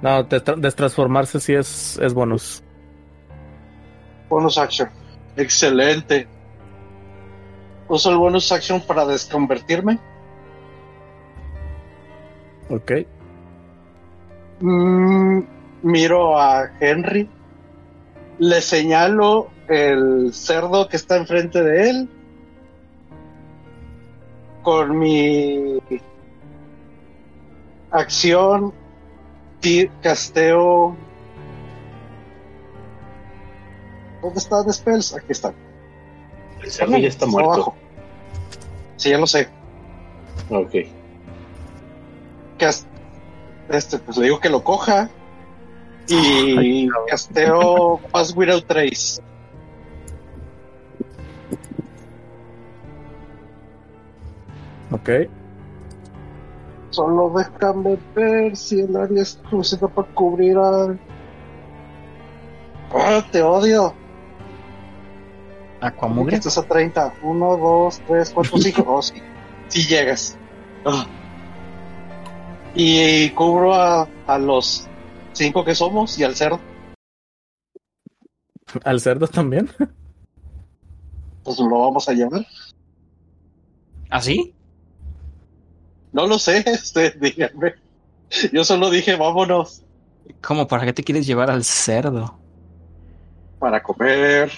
[0.02, 2.64] No, destra- destransformarse sí es, es bonus.
[4.30, 4.90] Bonus action.
[5.36, 6.28] Excelente.
[7.88, 10.00] Uso el bonus action para desconvertirme.
[12.70, 12.92] Ok.
[14.62, 15.42] Mm,
[15.84, 17.30] miro a Henry.
[18.40, 22.10] Le señalo el cerdo que está enfrente de él.
[24.64, 25.80] Con mi
[27.92, 28.74] acción,
[30.02, 30.96] casteo.
[34.22, 35.16] ¿Dónde están spells?
[35.16, 35.54] Aquí están.
[36.62, 37.52] El cerdo ya está muerto.
[37.54, 37.76] Abajo.
[38.98, 39.48] Sí, ya lo sé.
[40.50, 40.76] Ok.
[42.58, 42.86] Cas-
[43.70, 45.10] este, pues le digo que lo coja.
[46.08, 49.22] Y casteo Pass Without Trace.
[54.92, 55.10] Ok.
[56.92, 61.00] Solo déjame ver si el área es suficiente para cubrir al.
[62.94, 63.94] ¡Ah, te odio!
[65.80, 66.36] Aquamugre.
[66.36, 67.14] Estás a 30.
[67.24, 68.84] 1, 2, 3, 4, 5.
[68.88, 69.16] Oh, sí.
[69.70, 70.38] Sí llegas.
[70.86, 71.08] Ah.
[72.76, 74.88] Y cubro a, a los
[75.32, 76.60] 5 que somos y al cerdo.
[78.84, 79.70] Al cerdo también.
[81.44, 82.46] Pues lo vamos a llevar.
[84.10, 84.54] ¿Así?
[86.14, 87.76] No lo sé, este, díganme.
[88.54, 89.84] Yo solo dije, vámonos
[90.42, 90.66] ¿Cómo?
[90.68, 92.38] ¿Para qué te quieres llevar al cerdo?
[93.60, 94.52] para comer.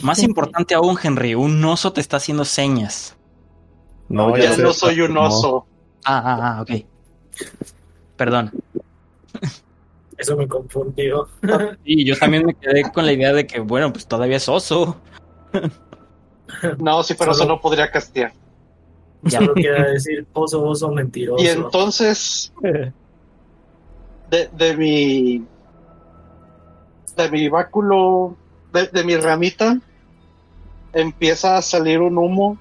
[0.00, 3.16] Más importante aún, Henry, un oso te está haciendo señas.
[4.08, 4.62] No, ya sé.
[4.62, 5.66] no soy un oso.
[6.04, 6.86] Ah, ah, ah, ok.
[8.16, 8.50] Perdón.
[10.16, 11.28] Eso me confundió.
[11.84, 14.96] Y yo también me quedé con la idea de que, bueno, pues todavía es oso.
[16.78, 18.32] No, si fuera oso Solo- no podría castear.
[19.22, 19.38] Ya.
[19.38, 21.42] Solo queda decir oso, oso, mentiroso.
[21.42, 22.52] Y entonces,
[24.30, 25.44] de, de mi.
[27.16, 28.36] De mi báculo.
[28.72, 29.78] De, de mi ramita.
[30.92, 32.58] Empieza a salir un humo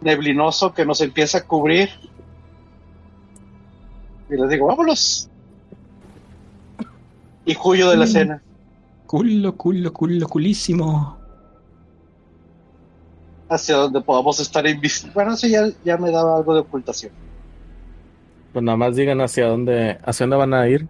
[0.00, 1.90] neblinoso que nos empieza a cubrir.
[4.30, 5.28] Y les digo, vámonos.
[7.44, 8.42] Y huyo de la escena.
[9.06, 11.18] Culo, culo, culo, culísimo.
[13.48, 15.14] Hacia donde podamos estar invisibles.
[15.14, 17.12] Bueno, eso ya, ya me daba algo de ocultación.
[18.52, 20.86] Pues nada más digan hacia dónde, hacia dónde van a ir.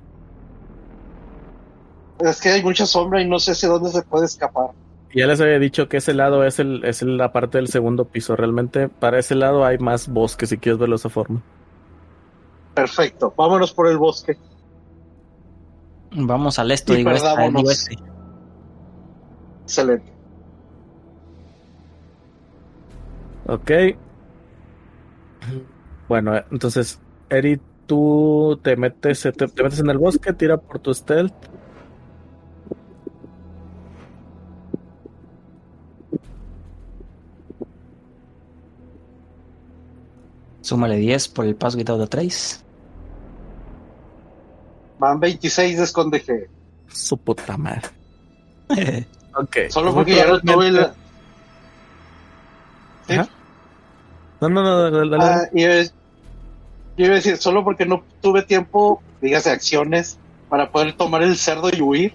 [2.21, 4.71] Es que hay mucha sombra y no sé hacia dónde se puede escapar.
[5.15, 8.35] Ya les había dicho que ese lado es el, es la parte del segundo piso.
[8.37, 11.43] Realmente para ese lado hay más bosque si quieres verlo de esa forma.
[12.75, 14.37] Perfecto, vámonos por el bosque.
[16.17, 17.63] Vamos al este, Y digo, este, perdámonos.
[17.63, 17.97] digo este.
[19.63, 20.14] Excelente.
[23.47, 23.71] Ok.
[26.09, 30.79] Bueno, eh, entonces, Eri, tú te metes, te, te metes en el bosque, tira por
[30.79, 31.35] tu stealth.
[40.65, 42.65] Súmale 10 por el Pass Without a Trace.
[44.99, 46.49] Van 26 de esconde G.
[46.89, 47.89] Su puta madre.
[49.37, 49.57] Ok.
[49.69, 50.95] Solo porque ya no tuve la...
[53.09, 55.25] No, no, no, dale, dale.
[55.25, 60.19] Ah, a- yo iba a decir, solo porque no tuve tiempo, dígase, acciones
[60.49, 62.15] para poder tomar el cerdo y huir,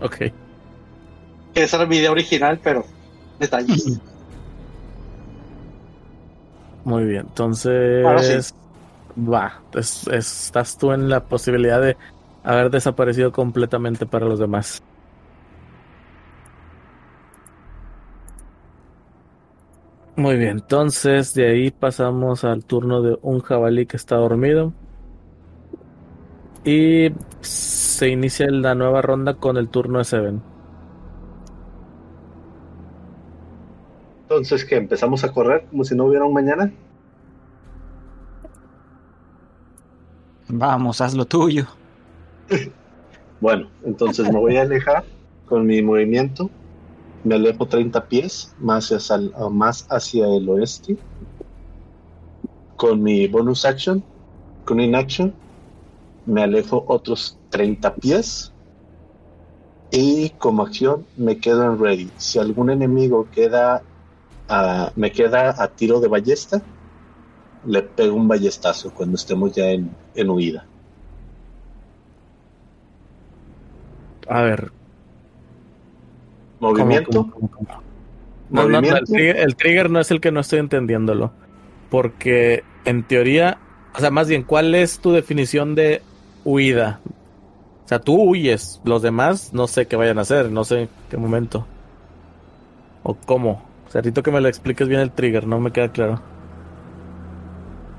[0.00, 0.16] Ok.
[1.54, 2.84] que esa era mi idea original, pero
[3.38, 3.84] detalles.
[6.84, 7.26] Muy bien.
[7.28, 8.04] Entonces.
[8.06, 8.54] Ahora sí.
[9.20, 9.60] Va.
[9.74, 11.96] es- es- estás tú en la posibilidad de
[12.44, 14.80] haber desaparecido completamente para los demás.
[20.18, 24.72] Muy bien, entonces de ahí pasamos al turno de un jabalí que está dormido.
[26.64, 30.42] Y se inicia la nueva ronda con el turno de Seven.
[34.22, 36.72] Entonces, que empezamos a correr como si no hubiera un mañana.
[40.48, 41.64] Vamos, haz lo tuyo.
[43.40, 45.04] Bueno, entonces me voy a alejar
[45.46, 46.50] con mi movimiento.
[47.24, 48.90] Me alejo 30 pies más
[49.90, 50.96] hacia el, oeste.
[52.76, 54.02] Con mi bonus action,
[54.64, 55.34] con inaction,
[56.26, 58.52] me alejo otros 30 pies.
[59.90, 62.10] Y como acción me quedo en ready.
[62.18, 63.82] Si algún enemigo queda
[64.96, 66.62] me queda a tiro de ballesta,
[67.66, 70.66] le pego un ballestazo cuando estemos ya en, en huida.
[74.28, 74.77] A ver, ¿cómo,
[76.60, 77.28] Movimiento.
[77.30, 77.88] cómo, cómo, cómo?
[78.50, 81.32] No, no, no, el, trigger, el trigger no es el que no estoy entendiéndolo.
[81.90, 83.58] Porque en teoría,
[83.94, 86.02] o sea, más bien, ¿cuál es tu definición de
[86.44, 87.00] huida?
[87.84, 90.88] O sea, tú huyes, los demás no sé qué vayan a hacer, no sé en
[91.10, 91.66] qué momento.
[93.02, 93.62] O cómo.
[93.86, 96.20] O sea, necesito que me lo expliques bien el trigger, no me queda claro.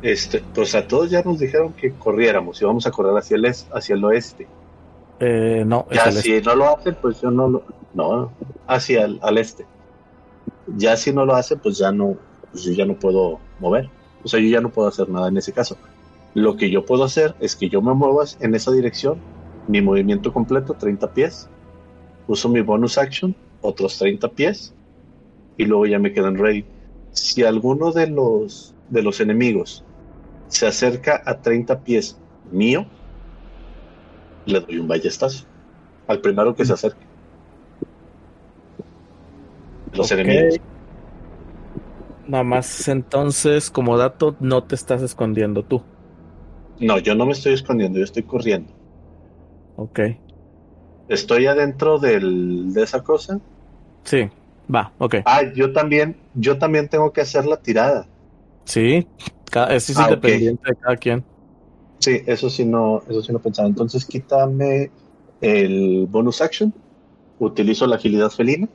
[0.02, 3.46] Este, pues a todos ya nos dijeron que corriéramos y vamos a correr hacia el,
[3.46, 4.48] hacia el oeste.
[5.20, 7.64] Eh, no, es Ya el si no lo hacen, pues yo no lo...
[7.94, 8.32] No,
[8.68, 9.66] hacia el al este.
[10.78, 12.18] Ya si no lo hacen, pues ya no,
[12.52, 13.90] pues yo ya no puedo mover.
[14.24, 15.78] O sea, yo ya no puedo hacer nada en ese caso.
[16.34, 19.18] Lo que yo puedo hacer es que yo me muevas en esa dirección,
[19.68, 21.50] mi movimiento completo, 30 pies.
[22.28, 24.74] Uso mi bonus action, otros 30 pies.
[25.58, 26.66] Y luego ya me quedan ready.
[27.12, 29.84] Si alguno de los, de los enemigos
[30.48, 32.18] se acerca a 30 pies
[32.52, 32.86] mío,
[34.50, 35.46] le doy un ballestazo.
[36.08, 37.06] Al primero que se acerque.
[39.94, 40.56] Los enemigos.
[42.28, 45.82] Nada más entonces, como dato, no te estás escondiendo tú.
[46.80, 48.72] No, yo no me estoy escondiendo, yo estoy corriendo.
[49.76, 50.00] Ok.
[51.10, 53.40] Estoy adentro del, de esa cosa.
[54.04, 54.30] Sí,
[54.74, 55.16] va, ok.
[55.26, 58.08] Ah, yo también, yo también tengo que hacer la tirada.
[58.66, 59.08] Sí,
[59.70, 61.24] es Ah, independiente de cada quien.
[62.00, 63.68] Sí, eso sí no, eso sí no pensaba.
[63.68, 64.90] Entonces quítame
[65.42, 66.74] el bonus action.
[67.40, 68.68] Utilizo la agilidad felina.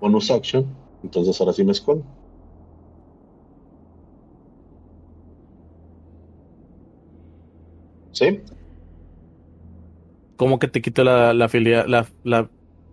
[0.00, 0.66] Bonus action.
[1.02, 2.04] Entonces ahora sí me escondo.
[8.12, 8.40] ¿Sí?
[10.36, 12.48] ¿Cómo que te quito la, la, filia- la, la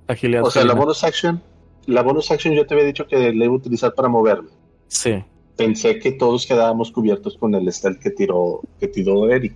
[0.08, 0.44] agilidad?
[0.46, 1.42] O sea, la bonus action,
[1.86, 4.50] la bonus action yo te había dicho que la iba a utilizar para moverme.
[4.88, 5.24] Sí.
[5.58, 9.56] Pensé que todos quedábamos cubiertos con el stealth que tiró, que tiró Eric.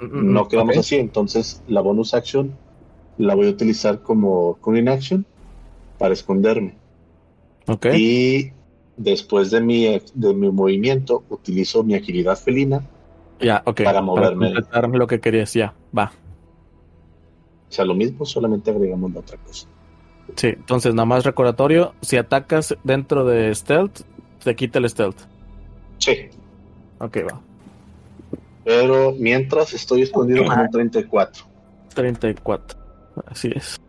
[0.00, 2.52] Mm, No quedamos así, entonces la bonus action
[3.18, 5.24] la voy a utilizar como con inaction
[5.98, 6.74] para esconderme.
[7.68, 7.86] Ok.
[7.94, 8.52] Y
[8.96, 9.84] después de mi,
[10.14, 12.82] de mi movimiento utilizo mi agilidad felina,
[13.40, 14.46] Ya, para moverme.
[14.54, 16.12] completar lo que querías, ya, va.
[17.68, 19.66] o sea, lo mismo, solamente agregamos la otra cosa.
[20.36, 24.00] Sí, entonces nada más recordatorio, si atacas dentro de stealth,
[24.42, 25.20] te quita el stealth.
[26.02, 26.28] Sí,
[26.98, 27.40] Ok, va.
[28.64, 31.44] pero mientras estoy escondido con un 34.
[31.94, 32.78] 34.
[33.26, 33.80] Así es.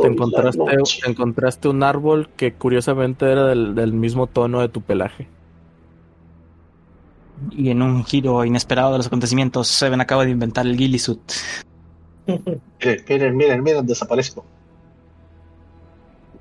[0.00, 0.60] Te encontraste,
[1.02, 5.28] te encontraste un árbol que curiosamente era del, del mismo tono de tu pelaje.
[7.52, 11.20] Y en un giro inesperado de los acontecimientos, Seven acaba de inventar el ghillie suit.
[12.26, 14.44] Miren, miren, miren, miren, desaparezco.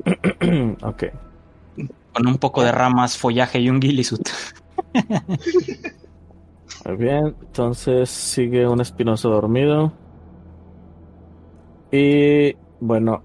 [0.84, 1.03] ok.
[2.18, 4.27] Con un poco de ramas, follaje y un ghillie suit.
[6.84, 9.94] Muy bien, entonces sigue un espinoso dormido.
[11.91, 13.22] Y bueno,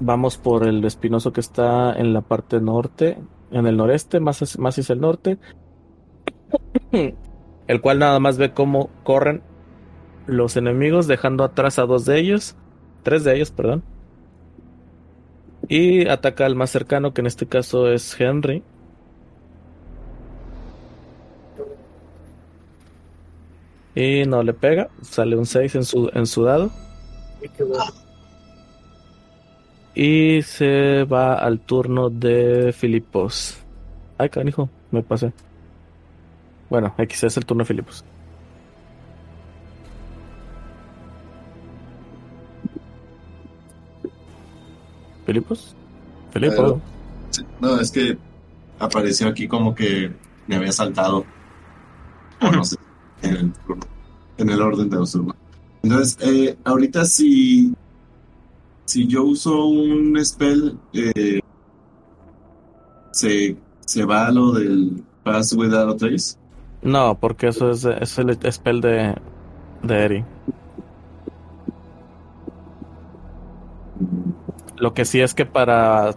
[0.00, 3.16] vamos por el espinoso que está en la parte norte,
[3.50, 5.38] en el noreste, más, más hacia el norte.
[7.66, 9.42] El cual nada más ve cómo corren
[10.26, 12.56] los enemigos, dejando atrás a dos de ellos,
[13.04, 13.84] tres de ellos, perdón.
[15.68, 18.62] Y ataca al más cercano, que en este caso es Henry.
[23.94, 24.88] Y no le pega.
[25.02, 26.70] Sale un 6 en su, en su dado.
[29.94, 33.58] Y se va al turno de Filipos.
[34.16, 35.32] Ay, canijo, me pasé.
[36.70, 38.04] Bueno, X es el turno de Filipos.
[45.28, 45.74] ¿Filipos?
[47.30, 48.16] Sí, No, es que
[48.78, 50.10] apareció aquí como que
[50.46, 51.26] me había saltado.
[52.40, 52.76] O no sé,
[53.20, 53.84] en el, turno,
[54.38, 55.36] en el orden de los turnos.
[55.82, 57.74] Entonces, eh, ahorita si,
[58.86, 61.40] si yo uso un spell, eh,
[63.10, 66.38] se, se va lo del Pass Without Trace.
[66.80, 69.14] No, porque eso es, es el spell de,
[69.82, 70.24] de Eri.
[74.80, 76.14] Lo que sí es que para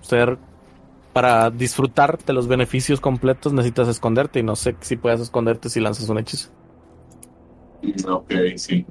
[0.00, 0.38] ser,
[1.12, 5.80] para disfrutar de los beneficios completos necesitas esconderte y no sé si puedes esconderte si
[5.80, 6.50] lanzas un hechizo.
[8.08, 8.86] Ok, sí.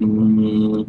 [0.00, 0.84] Mm.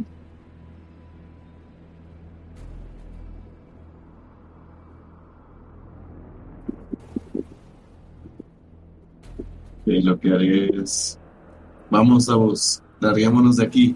[9.86, 11.18] Lo que haré es.
[11.90, 13.96] Vamos a vos, larguémonos de aquí.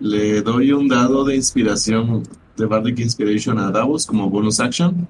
[0.00, 2.22] Le doy un dado de inspiración
[2.56, 5.08] de Bardic Inspiration a Davos como bonus action.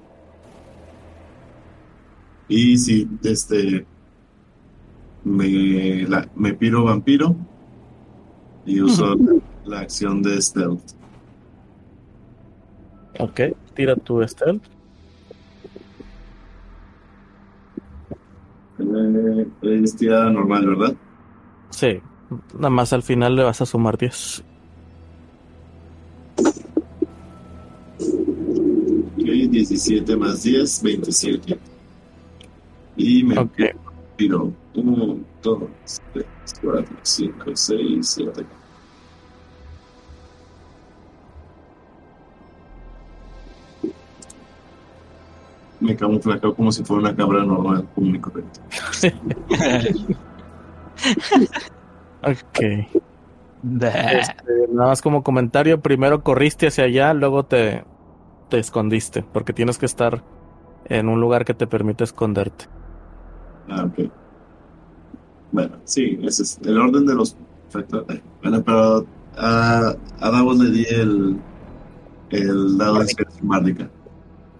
[2.47, 3.85] Y si este
[5.25, 7.35] me, la- me piro vampiro
[8.65, 9.15] y uso
[9.65, 10.81] la acción de stealth.
[13.19, 13.41] Ok,
[13.73, 14.63] tira tu stealth.
[18.79, 19.47] Eh,
[19.83, 20.95] es tirada normal, ¿verdad?
[21.71, 21.99] Sí,
[22.53, 24.43] nada más al final le vas a sumar 10.
[29.47, 31.57] 17 más 10, 27.
[32.97, 33.59] Y me Ok,
[34.15, 35.59] piro 1, 2,
[36.13, 36.25] 3,
[36.61, 38.45] 4, 5, 6, 7.
[45.79, 48.59] Me camuflajeo como si fuera una cabra normal, común y corriente.
[52.23, 52.59] ok.
[53.81, 57.83] Este, nada más como comentario, primero corriste hacia allá, luego te,
[58.49, 60.23] te escondiste, porque tienes que estar
[60.85, 62.65] en un lugar que te permite esconderte.
[63.69, 64.09] Ah, ok.
[65.51, 67.35] Bueno, sí, ese es el orden de los.
[67.71, 68.05] Perfecto.
[68.41, 69.05] Bueno, pero
[69.37, 71.37] a, a Davos le di el,
[72.29, 73.89] el dado de bárdica.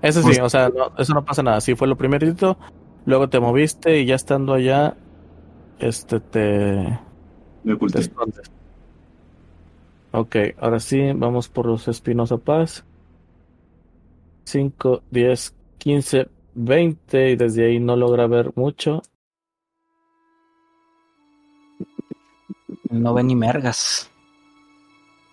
[0.02, 1.62] Eso sí, Pues- o sea, no- eso no pasa nada.
[1.62, 2.58] Sí fue lo primerito,
[3.06, 4.96] luego te moviste y ya estando allá,
[5.80, 6.40] este te,
[7.64, 8.00] Me te oculté.
[8.00, 8.52] escondes.
[10.12, 12.86] Ok, ahora sí, vamos por los Espinosa Paz.
[14.48, 19.02] 5, 10, 15, 20 y desde ahí no logra ver mucho.
[22.90, 24.10] No ve ni mergas.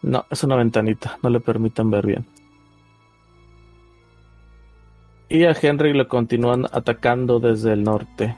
[0.03, 2.27] No, es una ventanita, no le permiten ver bien.
[5.29, 8.37] Y a Henry le continúan atacando desde el norte.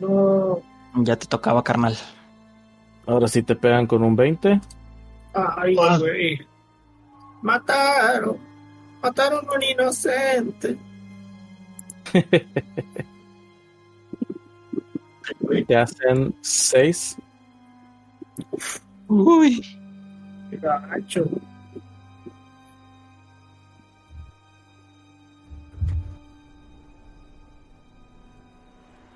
[0.00, 0.60] No.
[0.96, 1.96] Ya te tocaba, carnal.
[3.06, 4.60] Ahora sí te pegan con un 20.
[5.34, 5.98] Ay, Ah.
[5.98, 6.40] güey.
[7.42, 8.38] Mataron.
[9.06, 10.76] Mataron a un inocente.
[15.68, 17.16] Te hacen 6.
[19.06, 19.64] Uy.
[20.50, 21.24] Qué gacho.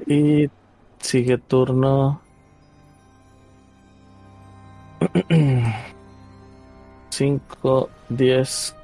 [0.07, 0.49] Y
[1.01, 2.21] sigue turno.
[7.11, 8.77] 5, 10,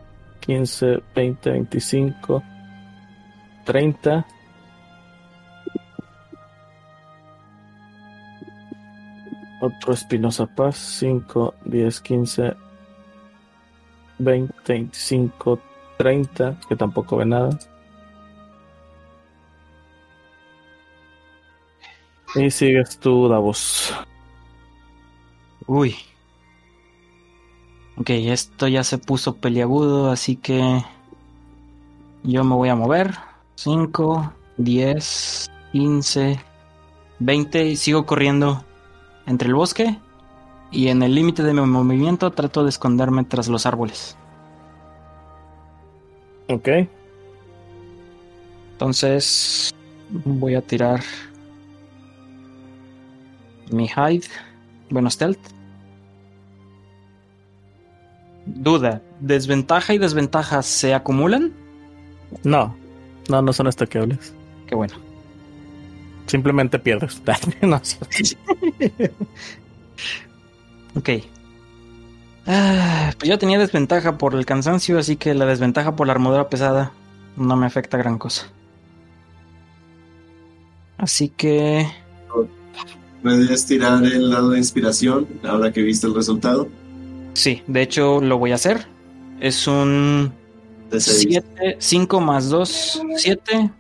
[0.47, 2.43] 15, 20, 25,
[3.64, 4.24] 30.
[9.60, 10.77] Otro Espinosa Paz.
[10.77, 12.56] 5, 10, 15,
[14.18, 15.60] 20, 25,
[15.98, 16.56] 30.
[16.68, 17.51] Que tampoco ve nada.
[22.36, 23.93] Y sigues tú, Davos.
[25.66, 25.97] Uy.
[27.98, 30.82] Ok, esto ya se puso peliagudo, así que
[32.23, 33.14] yo me voy a mover.
[33.55, 36.40] 5, 10, 15,
[37.18, 38.64] 20 y sigo corriendo
[39.27, 39.98] entre el bosque.
[40.70, 44.16] Y en el límite de mi movimiento trato de esconderme tras los árboles.
[46.48, 46.68] Ok.
[48.73, 49.74] Entonces
[50.10, 51.02] voy a tirar
[53.70, 54.27] mi hide.
[54.90, 55.55] Bueno, stealth.
[58.47, 61.52] Duda, ¿desventaja y desventaja se acumulan?
[62.44, 62.77] No,
[63.28, 64.32] no, no son estaqueables.
[64.66, 64.94] Qué bueno.
[66.27, 67.20] Simplemente pierdes.
[67.62, 67.81] No.
[70.94, 71.10] Ok.
[72.47, 76.48] Ah, pues yo tenía desventaja por el cansancio, así que la desventaja por la armadura
[76.48, 76.93] pesada
[77.36, 78.47] no me afecta gran cosa.
[80.97, 81.86] Así que...
[83.23, 86.68] ¿Puedes tirar el lado de inspiración ahora que viste el resultado?
[87.36, 88.86] Sí, de hecho lo voy a hacer.
[89.40, 90.32] Es un
[90.90, 91.26] De seis.
[91.28, 93.70] 7, 5 más 2, 7.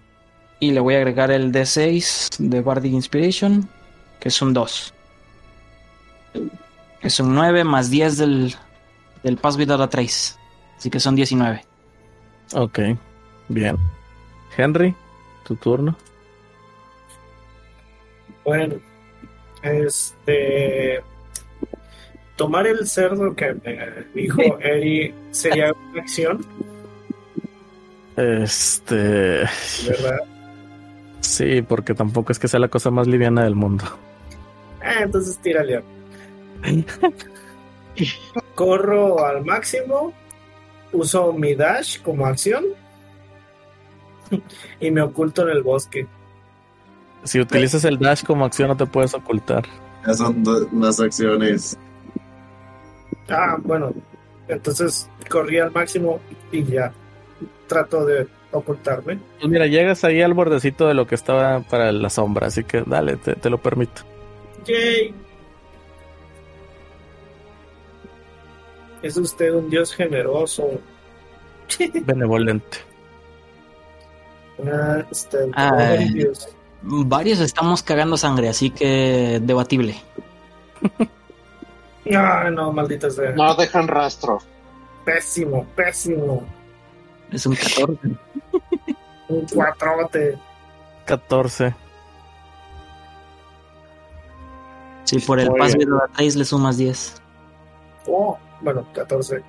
[0.60, 3.66] Y le voy a agregar el D6 de Bardic Inspiration,
[4.20, 4.92] que es un 2.
[7.00, 8.54] Es un 9 más 10 del,
[9.22, 10.34] del Pass Without a Trace.
[10.76, 11.64] Así que son 19.
[12.52, 12.80] Ok,
[13.48, 13.78] bien.
[14.54, 14.94] Henry,
[15.46, 15.96] tu turno.
[18.44, 18.74] Bueno,
[19.62, 21.02] este.
[22.36, 23.78] Tomar el cerdo que me
[24.14, 26.44] dijo Eri sería una acción,
[28.16, 28.94] Este.
[29.88, 30.18] ¿verdad?
[31.20, 33.84] Sí, porque tampoco es que sea la cosa más liviana del mundo.
[34.82, 35.82] Ah, entonces tírale.
[38.54, 40.12] Corro al máximo,
[40.92, 42.64] uso mi dash como acción
[44.80, 46.06] y me oculto en el bosque.
[47.24, 49.64] Si utilizas el dash como acción, no te puedes ocultar.
[50.06, 51.76] Ya son do- unas acciones.
[53.28, 53.92] Ah, bueno,
[54.48, 56.20] entonces corrí al máximo
[56.52, 56.92] y ya
[57.66, 59.18] trato de ocultarme.
[59.38, 62.82] Pues mira, llegas ahí al bordecito de lo que estaba para la sombra, así que
[62.86, 64.02] dale, te, te lo permito.
[64.66, 65.14] Yay.
[69.02, 70.70] Es usted un dios generoso.
[72.04, 72.78] Benevolente.
[74.64, 76.12] Ah, este, Ay.
[76.12, 76.48] Dios.
[76.82, 79.96] Varios estamos cagando sangre, así que debatible.
[82.14, 83.32] Ah, no, maldita sea.
[83.32, 84.38] No dejan rastro.
[85.04, 86.44] Pésimo, pésimo.
[87.30, 87.98] Es un 14.
[89.28, 90.38] Un cuatrote.
[91.04, 91.74] 14.
[95.04, 95.92] Sí, por el Muy Pass bien.
[95.92, 97.22] Without a Trace le sumas 10.
[98.08, 99.42] Oh, bueno, 14.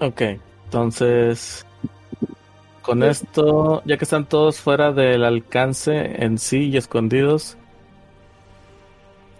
[0.00, 0.20] Ok,
[0.64, 1.64] entonces.
[2.82, 7.58] Con esto, ya que están todos fuera del alcance en sí y escondidos.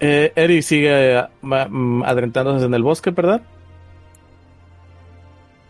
[0.00, 3.42] Eh, Eri sigue eh, mm, adentrándose en el bosque, ¿verdad?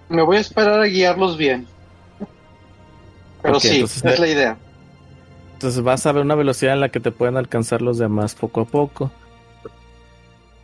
[0.08, 1.66] Me voy a esperar a guiarlos bien.
[3.42, 4.58] Pero sí, entonces, es la idea.
[5.54, 8.62] Entonces vas a ver una velocidad en la que te pueden alcanzar los demás poco
[8.62, 9.10] a poco.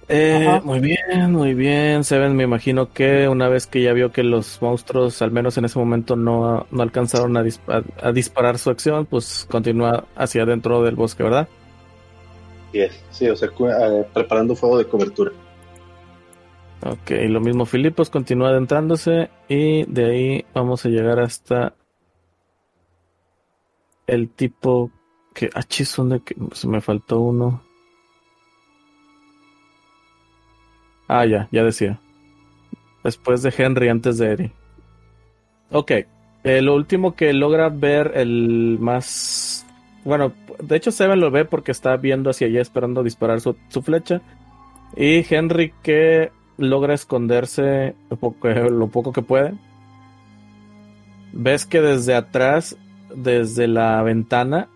[0.08, 2.04] Eh, muy bien, muy bien.
[2.04, 5.64] Seven, me imagino que una vez que ya vio que los monstruos, al menos en
[5.64, 10.82] ese momento, no, no alcanzaron a, dispa- a disparar su acción, pues continúa hacia adentro
[10.82, 11.48] del bosque, ¿verdad?
[13.10, 15.32] Sí, o sea, eh, preparando fuego de cobertura.
[16.86, 21.74] Ok, lo mismo Filipos continúa adentrándose y de ahí vamos a llegar hasta
[24.06, 24.90] el tipo
[25.34, 25.48] que...
[25.55, 27.62] Ah, chis, ¿dónde que se me faltó uno?
[31.09, 32.01] Ah, ya, ya decía.
[33.02, 34.52] Después de Henry, antes de Eri.
[35.70, 35.90] Ok,
[36.44, 39.53] eh, lo último que logra ver el más...
[40.05, 40.32] Bueno,
[40.62, 44.20] de hecho Seven lo ve porque está viendo hacia allá esperando disparar su, su flecha.
[44.97, 49.55] Y Henry que logra esconderse lo poco, lo poco que puede.
[51.32, 52.76] Ves que desde atrás,
[53.14, 54.68] desde la ventana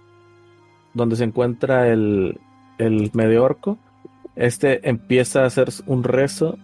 [0.94, 2.40] donde se encuentra el,
[2.78, 3.78] el medio orco,
[4.34, 6.58] este empieza a hacer un rezo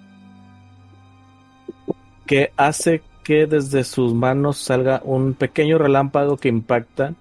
[2.26, 7.14] que hace que desde sus manos salga un pequeño relámpago que impacta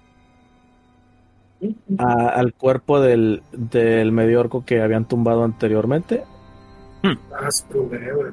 [1.98, 6.24] a- al cuerpo del, del medio orco que habían tumbado anteriormente.
[7.02, 8.32] Güey.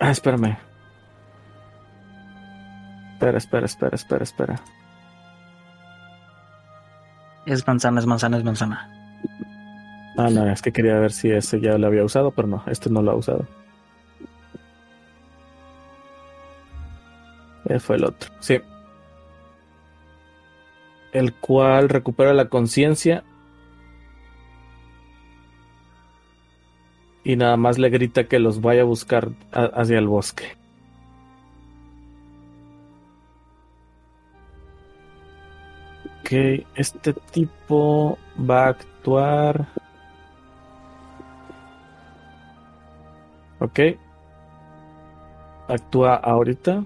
[0.00, 0.56] Ah, espérame.
[3.14, 4.60] Espera, espera, espera, espera, espera.
[7.46, 8.90] Es manzana, es manzana, es manzana.
[10.16, 12.88] Ah, no, es que quería ver si ese ya lo había usado, pero no, este
[12.90, 13.46] no lo ha usado.
[17.66, 18.60] Eh, fue el otro, sí.
[21.14, 23.24] El cual recupera la conciencia.
[27.24, 30.44] Y nada más le grita que los vaya a buscar hacia el bosque.
[36.20, 36.32] Ok,
[36.74, 39.66] este tipo va a actuar.
[43.60, 43.80] Ok.
[45.68, 46.84] Actúa ahorita.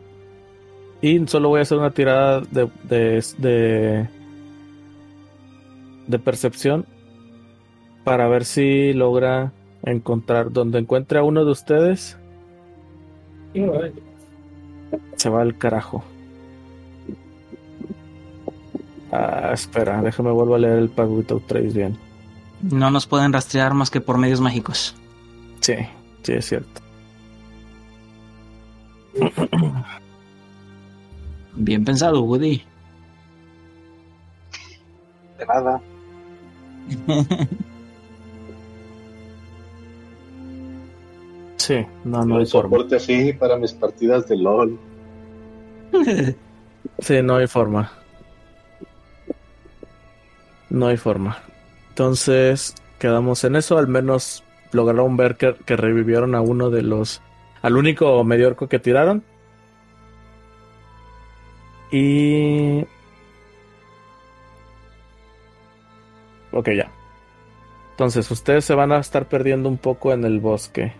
[1.00, 4.08] Y solo voy a hacer una tirada de, de, de,
[6.08, 6.86] de percepción
[8.02, 9.52] para ver si logra
[9.84, 12.18] encontrar donde encuentre a uno de ustedes.
[15.16, 16.02] Se va al carajo.
[19.12, 21.96] Ah, espera, déjame vuelvo a leer el Pack Without Trace bien.
[22.62, 24.96] No nos pueden rastrear más que por medios mágicos.
[25.60, 25.74] Sí,
[26.22, 26.80] sí, es cierto.
[31.54, 32.62] Bien pensado, Woody.
[35.38, 35.80] De nada.
[41.58, 44.78] Sí, no, hay soporte así para mis partidas de LOL.
[47.00, 47.92] Sí, no hay forma.
[50.70, 51.38] No hay forma.
[51.90, 53.78] Entonces, quedamos en eso.
[53.78, 54.42] Al menos
[54.72, 57.20] lograron ver que, que revivieron a uno de los.
[57.62, 59.22] al único medio orco que tiraron.
[61.92, 62.84] Y.
[66.52, 66.90] Ok, ya.
[67.90, 70.92] Entonces, ustedes se van a estar perdiendo un poco en el bosque.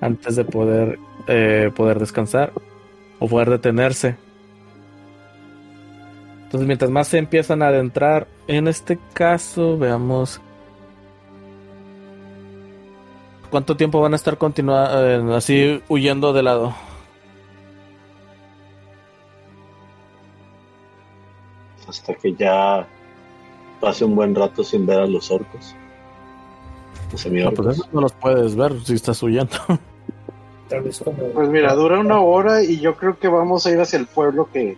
[0.00, 2.52] Antes de poder, eh, poder descansar.
[3.18, 4.16] O poder detenerse.
[6.44, 10.40] Entonces, mientras más se empiezan a adentrar, en este caso, veamos.
[13.50, 16.74] ¿Cuánto tiempo van a estar continuando así huyendo de lado?
[21.88, 22.86] Hasta que ya
[23.80, 25.74] pase un buen rato sin ver a los orcos.
[27.04, 27.64] Los No, semiorcos.
[27.66, 29.56] pues eso no los puedes ver si estás huyendo.
[30.68, 31.16] tal vez como.
[31.32, 34.48] Pues mira, dura una hora y yo creo que vamos a ir hacia el pueblo
[34.52, 34.76] que,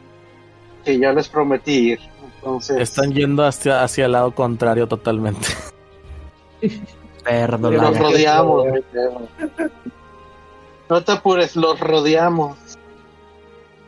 [0.84, 2.00] que ya les prometí ir.
[2.36, 5.46] Entonces, Están yendo hacia, hacia el lado contrario totalmente.
[6.62, 6.70] y
[7.24, 7.74] Perdón.
[7.76, 8.66] los rodeamos.
[10.88, 12.56] No te apures, los rodeamos.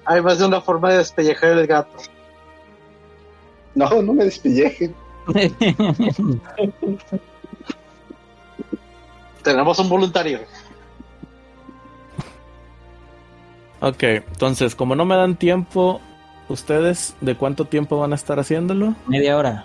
[0.04, 1.96] Hay más de una forma de despellejar el gato.
[3.74, 4.94] No, no me despellejen.
[9.42, 10.40] Tenemos un voluntario.
[13.80, 16.00] Ok, entonces, como no me dan tiempo,
[16.48, 18.94] ¿ustedes de cuánto tiempo van a estar haciéndolo?
[19.08, 19.64] Media hora.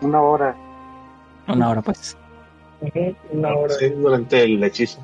[0.00, 0.56] Una hora.
[1.46, 2.16] Una hora, pues.
[3.30, 3.74] Una hora.
[3.74, 4.98] Sí, durante el hechizo.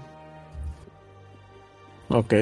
[2.08, 2.34] Ok.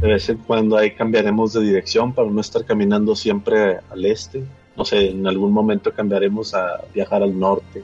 [0.00, 4.44] De vez en cuando ahí cambiaremos de dirección para no estar caminando siempre al este.
[4.76, 7.82] No sé, en algún momento cambiaremos a viajar al norte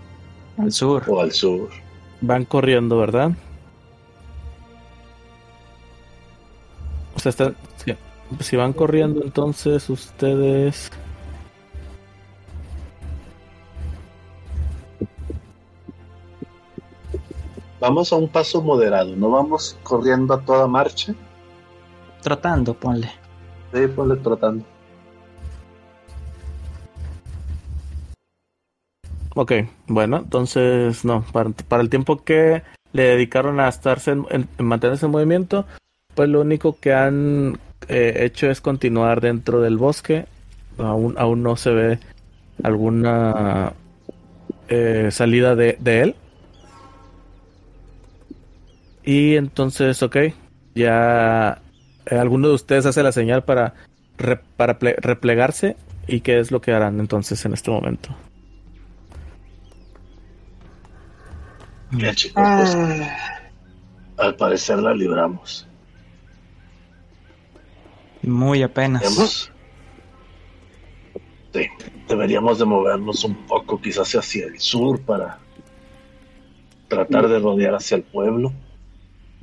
[0.59, 1.05] Al sur.
[1.09, 1.69] o al sur.
[2.21, 3.33] Van corriendo, ¿verdad?
[7.15, 7.57] O sea, están,
[8.41, 10.91] si van corriendo, entonces ustedes...
[17.81, 21.15] Vamos a un paso moderado, no vamos corriendo a toda marcha.
[22.23, 23.11] Tratando, ponle.
[23.73, 24.65] Sí, ponle tratando.
[29.35, 29.53] Ok,
[29.87, 32.63] bueno, entonces no, para, para el tiempo que
[32.93, 35.65] le dedicaron a estarse en, en- en mantenerse en movimiento,
[36.15, 37.59] pues lo único que han
[37.89, 40.27] eh, hecho es continuar dentro del bosque.
[40.79, 41.99] Aún, aún no se ve
[42.63, 43.73] alguna
[44.69, 46.17] eh, salida de, de él.
[49.05, 50.17] Y entonces, ok,
[50.75, 51.61] ya
[52.07, 53.75] eh, alguno de ustedes hace la señal para,
[54.19, 55.77] re- para ple- replegarse.
[56.07, 58.15] ¿Y qué es lo que harán entonces en este momento?
[61.93, 62.77] Bien, chicos, pues,
[64.17, 65.67] al parecer la libramos.
[68.23, 69.03] Muy apenas.
[69.05, 69.53] Hemos-
[71.53, 71.67] Sí,
[72.09, 75.39] deberíamos de movernos un poco, quizás hacia el sur para
[76.87, 78.53] tratar de rodear hacia el pueblo.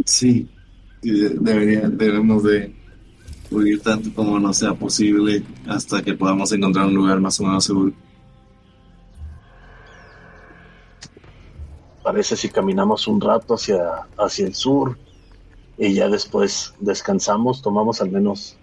[0.08, 0.50] Sí,
[1.02, 2.74] debería, debemos de
[3.52, 7.66] huir tanto como no sea posible hasta que podamos encontrar un lugar más o menos
[7.66, 7.92] seguro.
[12.02, 14.98] Parece si caminamos un rato hacia, hacia el sur
[15.78, 18.58] y ya después descansamos, tomamos al menos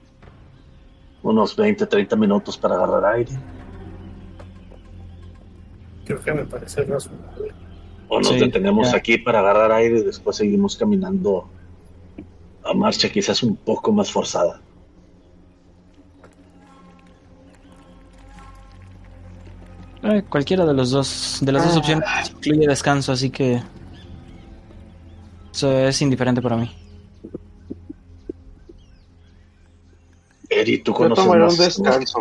[1.22, 3.32] unos 20, 30 minutos para agarrar aire.
[6.06, 7.63] Creo que me parece razonable.
[8.14, 8.98] O nos Sí, detenemos ya.
[8.98, 11.48] aquí para agarrar aire y después seguimos caminando
[12.64, 14.60] a marcha quizás un poco más forzada.
[20.02, 21.78] Eh, cualquiera de los dos, de las dos Ah.
[21.78, 23.62] opciones incluye descanso, así que
[25.52, 26.70] eso es indiferente para mí.
[30.50, 32.18] Eri, tú conoces un más- descanso.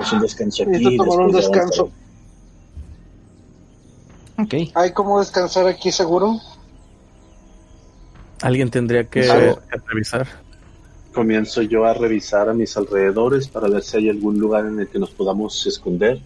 [0.00, 0.72] Es un descanso aquí.
[0.72, 1.90] Necesito tomar un después de descanso.
[4.36, 4.60] Avanzar.
[4.60, 4.70] Ok.
[4.74, 6.40] ¿Hay cómo descansar aquí seguro?
[8.42, 9.56] Alguien tendría que
[9.86, 10.26] revisar.
[11.12, 14.88] comienzo yo a revisar a mis alrededores para ver si hay algún lugar en el
[14.88, 16.20] que nos podamos esconder.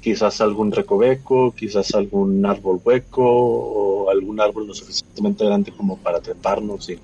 [0.00, 6.20] Quizás algún recoveco, quizás algún árbol hueco o algún árbol lo suficientemente grande como para
[6.20, 6.98] treparnos y,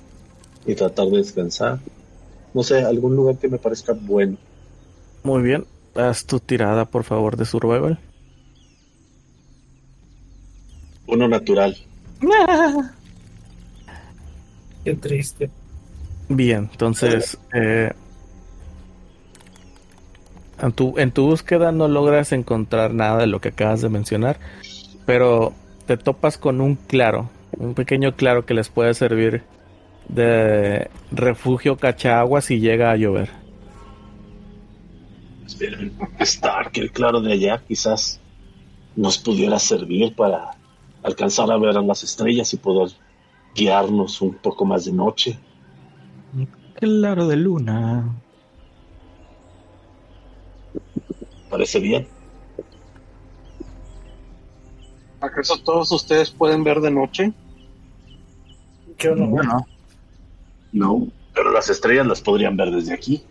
[0.66, 1.78] y tratar de descansar.
[2.52, 4.36] No sé, algún lugar que me parezca bueno.
[5.22, 5.64] Muy bien.
[5.94, 8.00] Haz tu tirada, por favor, de survival.
[11.08, 11.76] Uno natural.
[14.84, 15.50] Qué triste.
[16.28, 17.92] Bien, entonces eh,
[20.60, 24.38] en, tu, en tu búsqueda no logras encontrar nada de lo que acabas de mencionar,
[25.06, 25.54] pero
[25.86, 29.42] te topas con un claro, un pequeño claro que les puede servir
[30.08, 33.30] de refugio cachagua si llega a llover.
[36.72, 38.20] Que el claro de allá quizás
[38.94, 40.57] nos pudiera servir para
[41.02, 42.90] alcanzar a ver a las estrellas y poder
[43.54, 45.38] guiarnos un poco más de noche.
[46.74, 48.14] Claro de luna.
[51.50, 52.06] Parece bien.
[55.20, 57.32] ¿Acaso todos ustedes pueden ver de noche?
[58.98, 59.26] Yo no.
[59.28, 59.66] Bueno,
[60.72, 61.06] No.
[61.34, 63.22] Pero las estrellas las podrían ver desde aquí.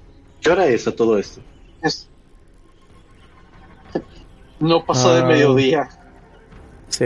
[0.42, 1.42] ¿Qué hora es a todo esto?
[1.82, 2.10] Es...
[4.60, 5.26] No pasó de Ah.
[5.26, 5.90] mediodía.
[6.88, 7.06] Sí.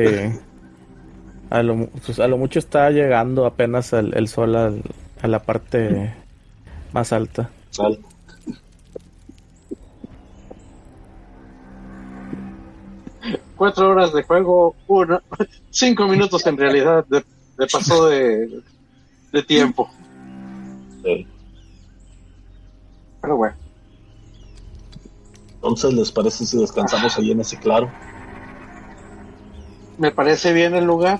[1.52, 4.82] A lo, pues, a lo mucho está llegando apenas el, el sol al-
[5.22, 6.12] a la parte
[6.94, 7.50] más alta.
[7.70, 8.00] Sal.
[13.56, 15.22] Cuatro horas de juego, una,
[15.70, 17.24] cinco minutos en realidad de,
[17.58, 18.64] de paso de,
[19.32, 19.90] de tiempo.
[21.04, 21.26] Eh,
[23.22, 23.56] Pero bueno,
[25.56, 27.92] Entonces, ¿les parece si descansamos ahí en ese claro?
[30.00, 31.20] me parece bien el lugar.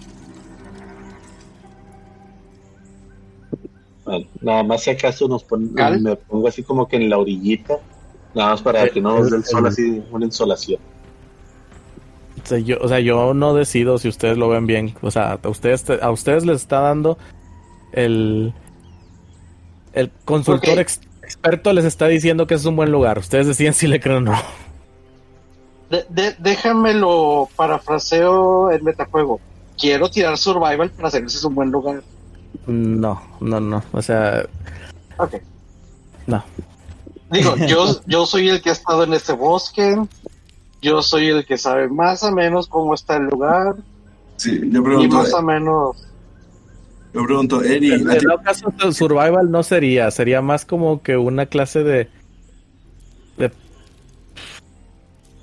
[4.06, 5.72] Bueno, nada más si acaso nos pon-
[6.02, 7.78] me pongo así como que en la orillita,
[8.34, 10.80] nada más para que no nos dé el sol el- así, una insolación.
[12.44, 14.96] O sea, yo, o sea, yo no decido si ustedes lo ven bien.
[15.02, 17.18] O sea, a ustedes, te- a ustedes les está dando
[17.94, 18.54] el...
[19.94, 23.20] El consultor ex- experto les está diciendo que es un buen lugar.
[23.20, 24.38] Ustedes deciden si le creen o no.
[25.90, 29.40] De, de- déjamelo parafraseo en metajuego.
[29.78, 32.02] Quiero tirar survival para saber si es un buen lugar.
[32.68, 33.84] No, no, no.
[33.92, 34.46] O sea,
[35.18, 35.36] Ok.
[36.28, 36.44] no.
[37.32, 39.98] Digo, yo, yo soy el que ha estado en este bosque.
[40.82, 43.76] Yo soy el que sabe más o menos cómo está el lugar.
[44.38, 46.08] Sí, yo Y pregunto, más o menos.
[47.14, 50.10] yo pregunto, Eri, En ¿a ti- todo caso, survival no sería.
[50.10, 52.10] Sería más como que una clase de...
[53.38, 53.52] de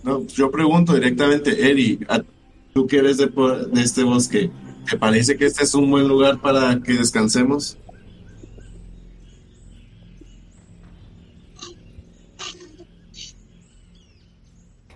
[0.03, 2.23] no, yo pregunto directamente, Eri, ¿a-
[2.75, 4.51] tú que eres de, de este bosque,
[4.90, 7.77] ¿te parece que este es un buen lugar para que descansemos?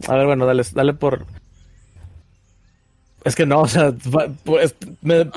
[0.09, 1.27] A ver, bueno, dale, dale por.
[3.25, 3.93] Es que no, o sea,
[4.45, 5.33] pues, me- te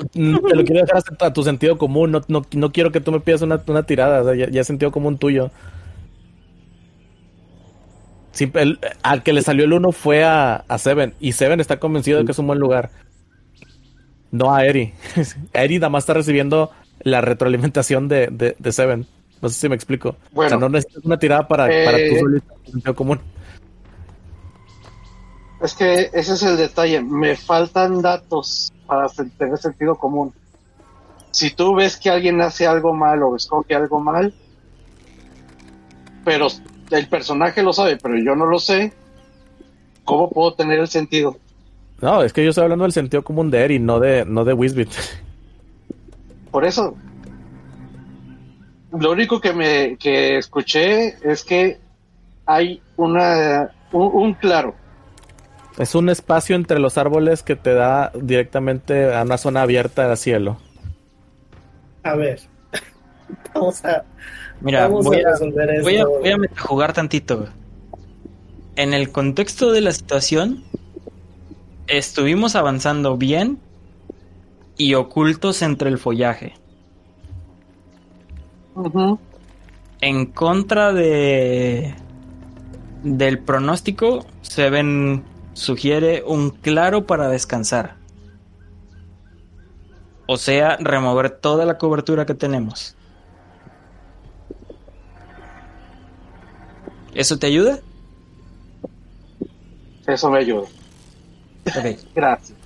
[0.56, 2.10] lo quiero dejar a tu sentido común.
[2.10, 4.34] No, no, no quiero que tú me pidas una, una tirada.
[4.34, 5.50] ya, es sentido común tuyo.
[9.02, 11.14] Al que le salió el uno fue a Seven.
[11.20, 12.90] Y Seven está convencido de que es un buen lugar.
[14.36, 14.92] No a Eri.
[15.52, 19.06] Eri nada más está recibiendo la retroalimentación de, de, de Seven.
[19.40, 20.16] No sé si me explico.
[20.32, 20.46] Bueno.
[20.46, 23.20] o sea, no necesitas una tirada para, para Eh, tú solito, sentido común.
[25.62, 27.00] Es que ese es el detalle.
[27.02, 30.32] Me faltan datos para tener sentido común.
[31.30, 34.34] Si tú ves que alguien hace algo mal o escoge algo mal,
[36.24, 36.48] pero
[36.90, 38.92] el personaje lo sabe, pero yo no lo sé,
[40.04, 41.36] ¿cómo puedo tener el sentido?
[42.00, 44.52] No, es que yo estoy hablando del sentido común de Eri, no de, no de
[44.52, 44.90] Wisbit.
[46.50, 46.96] Por eso,
[48.92, 51.78] lo único que me que escuché es que
[52.44, 54.74] hay una un, un claro.
[55.78, 60.16] Es un espacio entre los árboles que te da directamente a una zona abierta al
[60.16, 60.58] cielo.
[62.02, 62.40] A ver.
[63.54, 64.04] Vamos a,
[64.60, 65.82] mira, vamos voy a a, resolver esto.
[65.82, 67.48] voy a, voy a jugar tantito.
[68.76, 70.62] En el contexto de la situación,
[71.86, 73.58] estuvimos avanzando bien
[74.76, 76.54] y ocultos entre el follaje.
[80.00, 81.94] En contra de
[83.02, 87.96] del pronóstico, se ven sugiere un claro para descansar.
[90.26, 92.96] O sea, remover toda la cobertura que tenemos.
[97.14, 97.78] ¿Eso te ayuda?
[100.06, 100.68] Eso me ayuda.
[101.66, 101.76] Ok.
[102.14, 102.58] Gracias.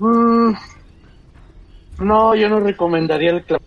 [0.00, 0.54] Mm,
[2.00, 3.62] No, yo no recomendaría el clavo.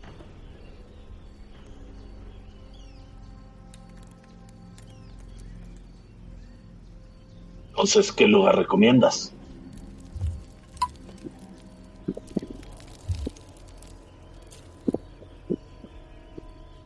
[7.72, 9.36] Entonces, ¿qué lugar recomiendas?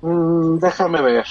[0.01, 1.25] Mm, déjame ver.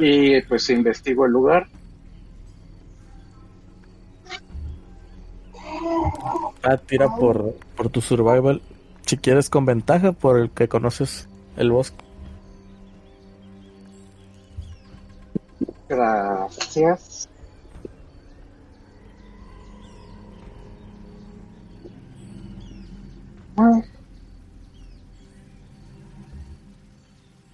[0.00, 1.68] Y pues investigo el lugar.
[6.62, 8.62] Ah, tira por, por tu survival.
[9.04, 12.02] Si quieres con ventaja por el que conoces el bosque.
[15.86, 17.28] Gracias.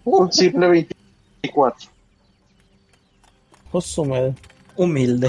[0.05, 1.96] Un simple 24.
[4.77, 5.29] Humilde.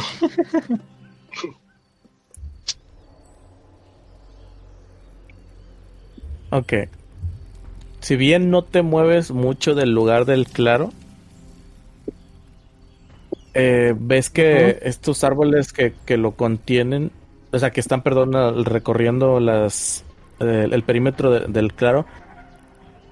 [6.51, 6.73] Ok.
[7.99, 10.91] Si bien no te mueves mucho del lugar del claro,
[13.53, 17.11] eh, ves que estos árboles que, que lo contienen,
[17.51, 20.05] o sea, que están, perdón, recorriendo las,
[20.39, 22.05] eh, el perímetro de- del claro,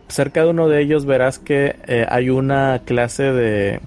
[0.07, 3.79] cerca de uno de ellos verás que eh, hay una clase de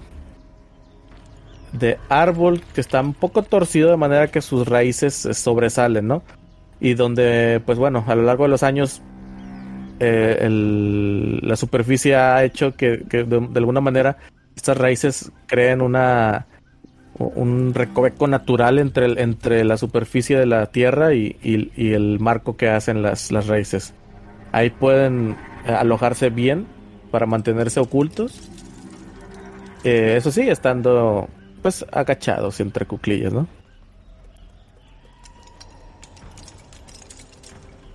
[1.73, 6.23] de árbol que está un poco torcido de manera que sus raíces eh, sobresalen, ¿no?
[6.79, 9.01] Y donde, pues bueno, a lo largo de los años
[9.99, 10.47] eh,
[11.41, 14.17] la superficie ha hecho que, de, alguna manera
[14.55, 16.47] estas raíces creen una
[17.17, 22.69] un recoveco natural entre, entre la superficie de la tierra y, y- el marco que
[22.69, 23.93] hacen las, las raíces.
[24.53, 25.35] Ahí pueden
[25.67, 26.65] eh, alojarse bien
[27.11, 28.49] para mantenerse ocultos.
[29.83, 31.27] Eso sí, estando
[31.61, 33.47] pues agachados entre cuclillas, ¿no?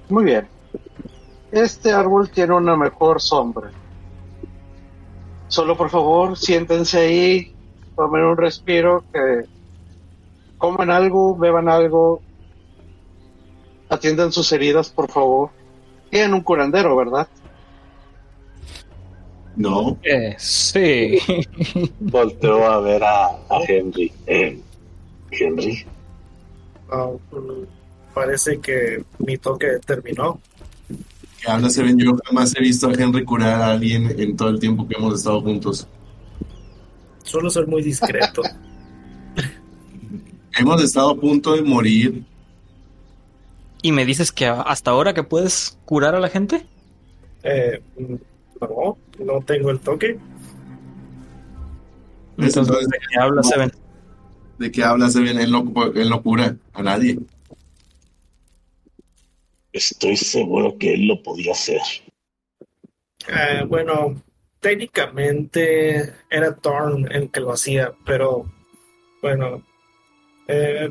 [0.08, 0.46] Muy bien.
[1.50, 3.70] Este árbol tiene una mejor sombra.
[5.48, 7.54] Solo por favor, siéntense ahí,
[7.96, 9.44] tomen un respiro, que
[10.58, 12.20] coman algo, beban algo,
[13.88, 15.50] atiendan sus heridas, por favor.
[16.10, 17.28] Tienen un curandero, ¿verdad?
[19.56, 21.18] No, Eh, sí.
[22.00, 24.12] Volteo a ver a, a Henry.
[24.26, 24.58] Eh,
[25.30, 25.84] Henry,
[26.90, 27.64] Ah, mm,
[28.14, 30.40] parece que mi toque terminó.
[31.40, 31.98] que habla Seven.
[31.98, 35.14] Yo jamás he visto a Henry curar a alguien en todo el tiempo que hemos
[35.14, 35.86] estado juntos.
[37.22, 38.42] Suelo ser muy discreto.
[40.56, 42.24] Hemos estado a punto de morir.
[43.82, 46.64] ¿Y me dices que hasta ahora que puedes curar a la gente?
[47.42, 48.14] Eh, mm,
[48.60, 50.18] no, no tengo el toque.
[52.36, 53.72] ¿de qué hablas, Seven?
[54.58, 55.38] ¿De qué habla Seven?
[55.38, 57.18] Él no, él no cura a nadie.
[59.72, 61.80] estoy seguro que él lo podía hacer.
[63.28, 64.22] Eh, bueno,
[64.60, 68.50] técnicamente era Thorn el que lo hacía, pero
[69.22, 69.64] bueno.
[70.46, 70.90] Eh,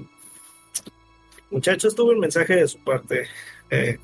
[1.51, 3.27] muchachos, tuve un mensaje de su parte.
[3.69, 3.99] Eh,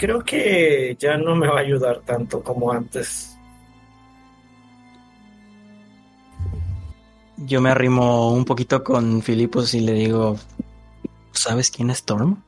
[0.00, 3.36] creo que ya no me va a ayudar tanto como antes.
[7.36, 10.36] Yo me arrimo un poquito con Filipos y le digo,
[11.32, 12.42] ¿sabes quién es Storm?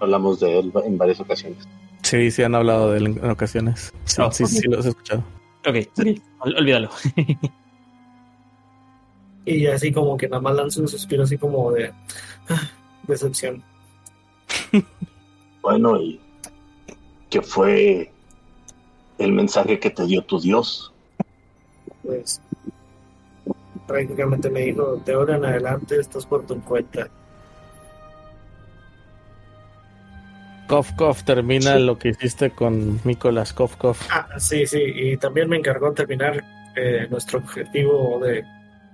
[0.00, 1.66] Hablamos de él en varias ocasiones.
[2.02, 3.92] Sí, sí han hablado de él en ocasiones.
[4.04, 5.24] Sí, Oh, sí, sí, los he escuchado.
[5.66, 6.90] Ok, sí, ol- olvídalo.
[9.44, 11.92] Y así como que nada más lanzo un suspiro así como de
[12.48, 12.70] ah,
[13.08, 13.62] decepción.
[15.62, 16.18] Bueno, ¿y
[17.28, 18.10] qué fue
[19.18, 20.90] el mensaje que te dio tu Dios?
[22.02, 22.40] Pues
[23.86, 27.08] prácticamente me dijo, de ahora en adelante estás por tu cuenta.
[30.68, 34.06] Kof Kof termina lo que hiciste con Nicolás Kof Kof.
[34.10, 36.44] Ah, sí, sí, y también me encargó terminar
[36.76, 38.44] eh, nuestro objetivo de,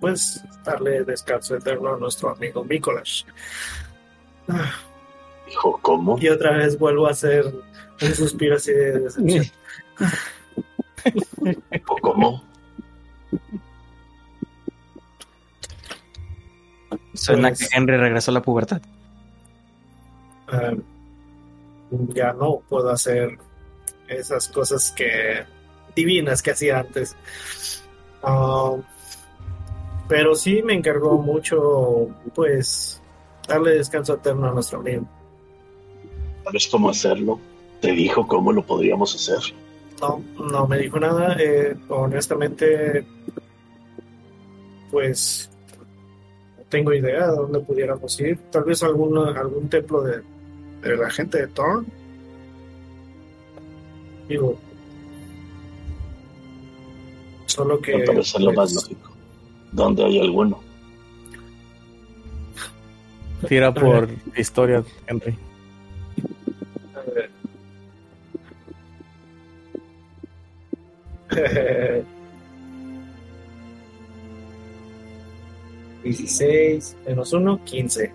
[0.00, 3.24] pues, darle descanso eterno a nuestro amigo Mikolash.
[4.48, 4.72] Ah,
[5.46, 6.18] Dijo, ¿cómo?
[6.20, 7.46] y otra vez vuelvo a hacer
[8.02, 9.44] un suspiro así de decepción.
[11.70, 12.42] Dijo, ¿cómo?
[17.14, 18.82] Suena Pues- que Henry regresó a la pubertad.
[20.48, 20.72] Ah,
[21.90, 23.38] ya no puedo hacer
[24.08, 25.44] esas cosas que
[25.94, 27.16] divinas que hacía antes.
[28.22, 28.76] Ah,
[30.08, 33.00] pero sí me encargó mucho, pues,
[33.48, 35.06] darle descanso eterno a nuestro amigo.
[36.46, 37.40] ¿Sabes cómo hacerlo?
[37.80, 39.52] Te dijo cómo lo podríamos hacer.
[40.00, 41.36] No, no me dijo nada.
[41.40, 43.04] eh, honestamente,
[44.92, 45.50] pues,
[46.68, 48.38] tengo idea de dónde pudiéramos ir.
[48.52, 50.22] Tal vez alguno, algún templo de,
[50.82, 51.84] de la gente de Thorn.
[54.28, 54.56] Digo.
[57.46, 57.96] Solo que.
[57.96, 59.10] Me parece lo más lógico.
[59.72, 60.60] ¿Dónde hay alguno?
[63.48, 65.36] Tira por historia, Henry.
[76.04, 78.12] 16 menos 1, 15.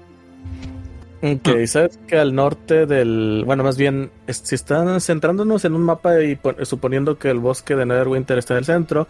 [1.23, 3.43] Ok, sabes que al norte del.
[3.45, 7.39] Bueno, más bien, es- si están centrándonos en un mapa y pon- suponiendo que el
[7.39, 9.07] bosque de Neverwinter está en el centro,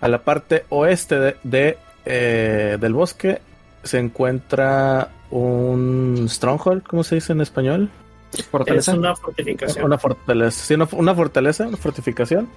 [0.00, 3.40] a la parte oeste de, de, eh, del bosque
[3.82, 7.90] se encuentra un stronghold, ¿cómo se dice en español?
[8.32, 8.94] Es Fortaleza.
[8.94, 9.84] una fortificación.
[9.84, 12.48] Una fortaleza, sí, una, una fortaleza, una fortificación,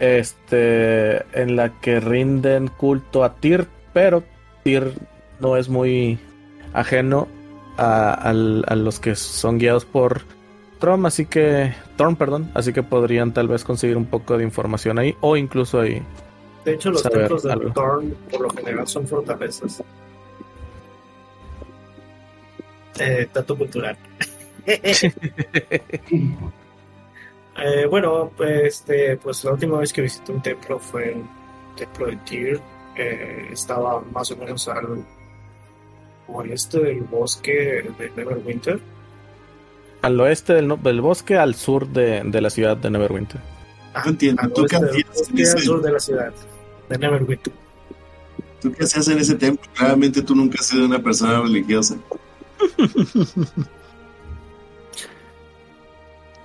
[0.00, 4.22] este, en la que rinden culto a Tyr, pero
[4.64, 4.92] Tyr
[5.40, 6.18] no es muy
[6.72, 7.28] ajeno
[7.76, 10.22] a, los que son guiados por
[10.78, 14.98] Trom, así que Thorn, perdón, así que podrían tal vez conseguir un poco de información
[14.98, 16.02] ahí o incluso ahí.
[16.64, 17.72] De hecho, los templos de algo.
[17.72, 19.82] Thorn por lo general son fortalezas.
[22.98, 23.96] Eh, dato cultural.
[27.56, 31.28] Eh, bueno, pues, este, pues la última vez que visité un templo fue un
[31.76, 32.60] templo de Tyr.
[32.96, 35.04] Eh, estaba más o menos al
[36.28, 38.80] oeste del bosque de Neverwinter.
[40.02, 43.40] Al oeste del, no- del bosque, al sur de, de la ciudad de Neverwinter.
[43.92, 44.40] Ah, entiendo.
[44.42, 46.32] al ¿Tú qué oeste del hacías en bosque, al ese- sur de la ciudad
[46.88, 47.52] de Neverwinter.
[48.62, 49.70] ¿Tú qué hacías en ese templo?
[49.74, 51.96] Claramente tú nunca has sido una persona religiosa.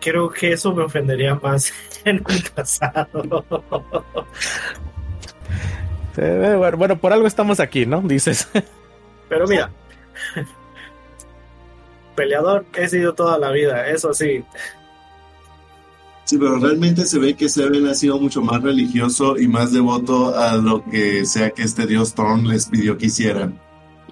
[0.06, 1.74] Creo que eso me ofendería más
[2.06, 3.44] en un pasado.
[6.16, 8.02] Eh, bueno, bueno, por algo estamos aquí, ¿no?
[8.02, 8.48] Dices.
[9.28, 9.72] Pero mira,
[12.16, 14.46] peleador he sido toda la vida, eso sí.
[16.26, 20.38] Sí, pero realmente se ve que Seven ha sido mucho más religioso y más devoto
[20.38, 23.60] a lo que sea que este dios Thorn les pidió que hicieran.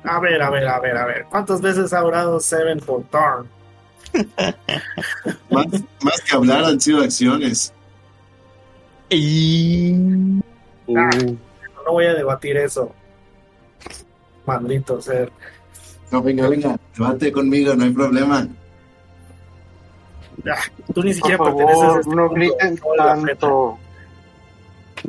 [0.03, 1.25] A ver, a ver, a ver, a ver.
[1.29, 3.47] ¿Cuántas veces ha orado Seven por Thorn?
[5.49, 5.65] Más,
[6.01, 7.73] más que hablar han sido acciones.
[9.09, 9.95] Y...
[10.95, 11.09] Ah,
[11.85, 12.91] no voy a debatir eso.
[14.45, 15.31] Maldito ser.
[16.11, 18.47] No, venga, venga, debate conmigo, no hay problema.
[20.93, 23.77] Tú ni Por siquiera perteneces a favor, este no griten tanto.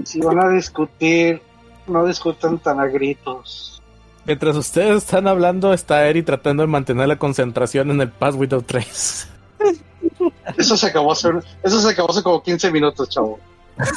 [0.05, 1.43] Si van a discutir,
[1.87, 3.83] no discutan tan a gritos.
[4.27, 8.67] Mientras ustedes están hablando, está Eri tratando de mantener la concentración en el Pass Without
[8.67, 9.27] Trace.
[10.57, 11.31] Eso se acabó hace,
[11.63, 13.39] eso se acabó hace como 15 minutos, chavo.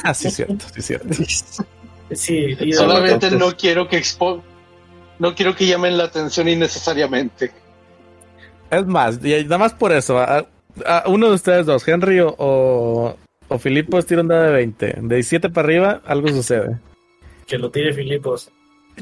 [0.02, 1.08] ah, sí, cierto, sí, cierto.
[2.12, 4.42] Sí, Solamente no quiero que expo
[5.18, 7.52] no quiero que llamen la atención innecesariamente.
[8.70, 10.46] Es más, y nada más por eso, a,
[10.86, 13.16] a uno de ustedes dos, Henry o, o,
[13.48, 14.86] o Filipos, tira un dado de 20.
[15.02, 16.78] De 17 para arriba, algo sucede.
[17.46, 18.50] que lo tire Filipos.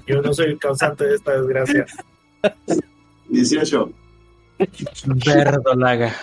[0.07, 1.87] Yo no soy el causante de esta desgracia.
[3.29, 3.93] 18.
[5.25, 6.15] Verdolaga.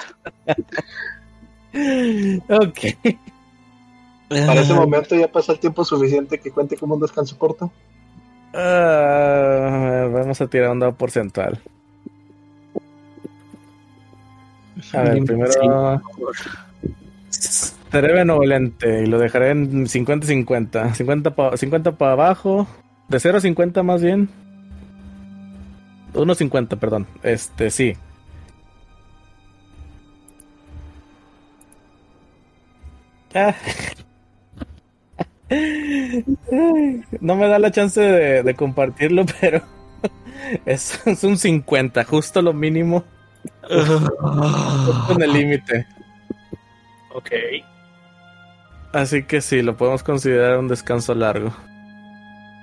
[2.49, 2.79] Ok.
[4.29, 7.71] Para ese momento ya pasa el tiempo suficiente que cuente como un descanso corto.
[8.53, 11.59] Ah, vamos a tirar un dado porcentual.
[14.93, 16.01] A ver, primero.
[17.29, 20.93] Seré benevolente y lo dejaré en 50-50.
[20.93, 22.67] 50 para 50 para abajo.
[23.13, 24.27] De 0 a 50 más bien.
[26.15, 27.05] 1.50, perdón.
[27.21, 27.93] Este, sí.
[33.35, 33.53] Ah.
[37.21, 39.61] No me da la chance de, de compartirlo, pero
[40.65, 43.03] es, es un 50, justo lo mínimo,
[43.61, 45.85] justo en el límite.
[47.13, 47.29] Ok.
[48.91, 51.53] Así que sí, lo podemos considerar un descanso largo.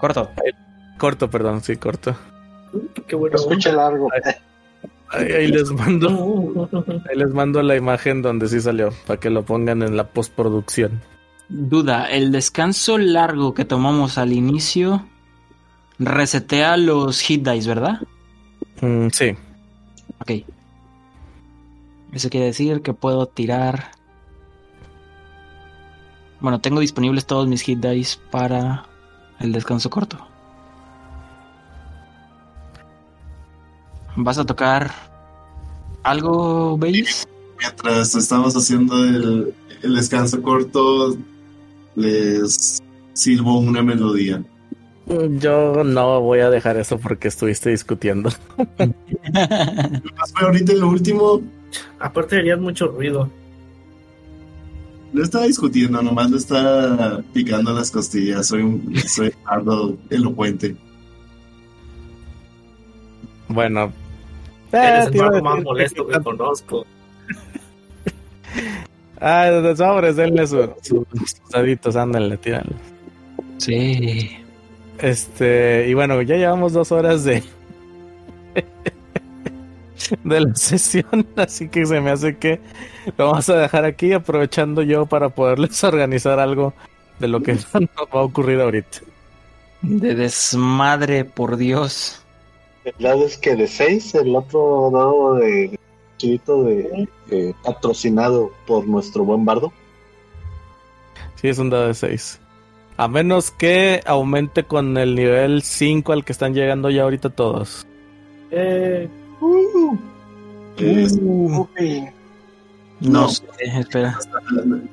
[0.01, 0.31] Corto.
[0.99, 2.17] Corto, perdón, sí, corto.
[3.07, 3.35] Qué bueno.
[3.37, 4.09] Lo escuché largo.
[5.13, 6.69] Ahí, ahí les mando,
[7.11, 11.01] ahí les mando la imagen donde sí salió, para que lo pongan en la postproducción.
[11.49, 15.05] Duda, el descanso largo que tomamos al inicio
[15.99, 18.01] resetea los hit dice, ¿verdad?
[18.81, 19.37] Mm, sí,
[20.21, 20.45] Ok.
[22.13, 23.93] Eso quiere decir que puedo tirar.
[26.41, 28.87] Bueno, tengo disponibles todos mis hit dice para
[29.41, 30.19] el descanso corto.
[34.17, 34.91] ¿Vas a tocar
[36.03, 37.27] algo, Base?
[37.59, 41.17] Mientras estamos haciendo el, el descanso corto,
[41.97, 44.43] les sirvo una melodía.
[45.39, 48.31] Yo no voy a dejar eso porque estuviste discutiendo.
[50.41, 51.43] Ahorita en lo último,
[51.99, 53.31] Aparte harías mucho ruido.
[55.13, 58.47] No estaba discutiendo, nomás le está picando las costillas.
[58.47, 60.77] Soy un soy algo elocuente.
[63.49, 63.93] Bueno.
[64.73, 66.87] Eres eh, el iba a mago más molesto que conozco.
[69.23, 72.75] Ah, de sobres, denle su- su- sus daditos, ándenle, tíranle.
[73.59, 74.31] Sí.
[74.99, 77.43] Este, y bueno, ya llevamos dos horas de.
[80.25, 82.61] de la sesión, así que se me hace que
[83.17, 86.73] lo vamos a dejar aquí, aprovechando yo para poderles organizar algo
[87.19, 88.99] de lo que nos va a ocurrir ahorita.
[89.83, 92.23] De desmadre, por Dios.
[92.85, 95.79] El lado es que de 6, el otro dado de
[96.17, 99.73] chivito de eh, patrocinado por nuestro buen bardo.
[101.37, 102.41] Sí, es un dado de 6.
[102.97, 107.87] A menos que aumente con el nivel 5 al que están llegando ya ahorita todos.
[108.51, 109.09] Eh,
[110.77, 112.09] Es Uy.
[113.01, 113.29] No, No.
[113.29, 113.45] sé,
[113.79, 114.19] espera.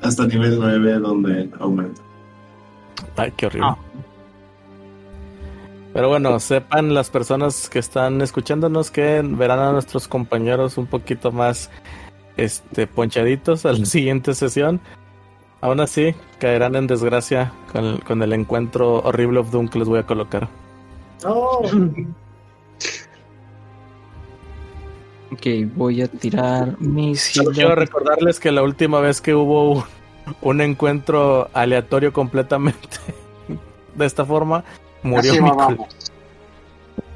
[0.01, 2.01] hasta nivel 9 donde aumenta.
[3.15, 3.67] Ay, qué horrible.
[3.69, 3.77] Ah.
[5.93, 11.31] Pero bueno, sepan las personas que están escuchándonos que verán a nuestros compañeros un poquito
[11.31, 11.69] más
[12.37, 14.79] este ponchaditos a la siguiente sesión.
[15.59, 19.87] Aún así, caerán en desgracia con el, con el encuentro horrible of Doom que les
[19.87, 20.47] voy a colocar.
[21.23, 21.61] no.
[25.31, 25.45] Ok,
[25.75, 29.83] voy a tirar mis Solo quiero recordarles que la última vez que hubo un,
[30.41, 32.97] un encuentro aleatorio completamente
[33.95, 34.63] de esta forma,
[35.03, 35.87] murió Así mi vamos.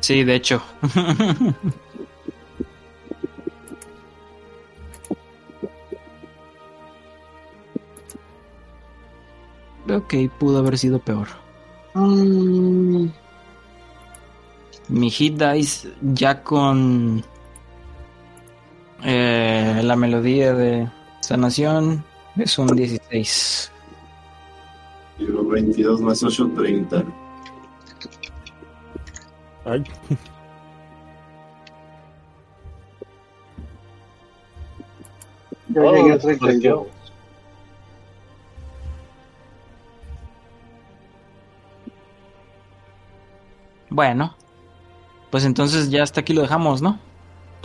[0.01, 0.61] Sí, de hecho.
[9.89, 11.27] ok, pudo haber sido peor.
[11.93, 13.07] Mm,
[14.89, 17.23] Mi hit dice ya con
[19.03, 20.89] eh, la melodía de
[21.21, 22.03] sanación
[22.37, 23.71] es un 16.
[25.19, 27.03] Y luego 22 más 8, 30.
[29.65, 29.83] Ay,
[35.69, 36.87] yo Oh, llegué a 32.
[43.89, 44.35] Bueno,
[45.29, 46.99] pues entonces ya hasta aquí lo dejamos, ¿no?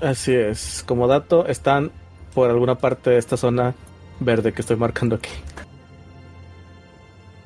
[0.02, 0.84] Así es.
[0.86, 1.90] Como dato, están
[2.34, 3.74] por alguna parte de esta zona
[4.20, 5.30] verde que estoy marcando aquí.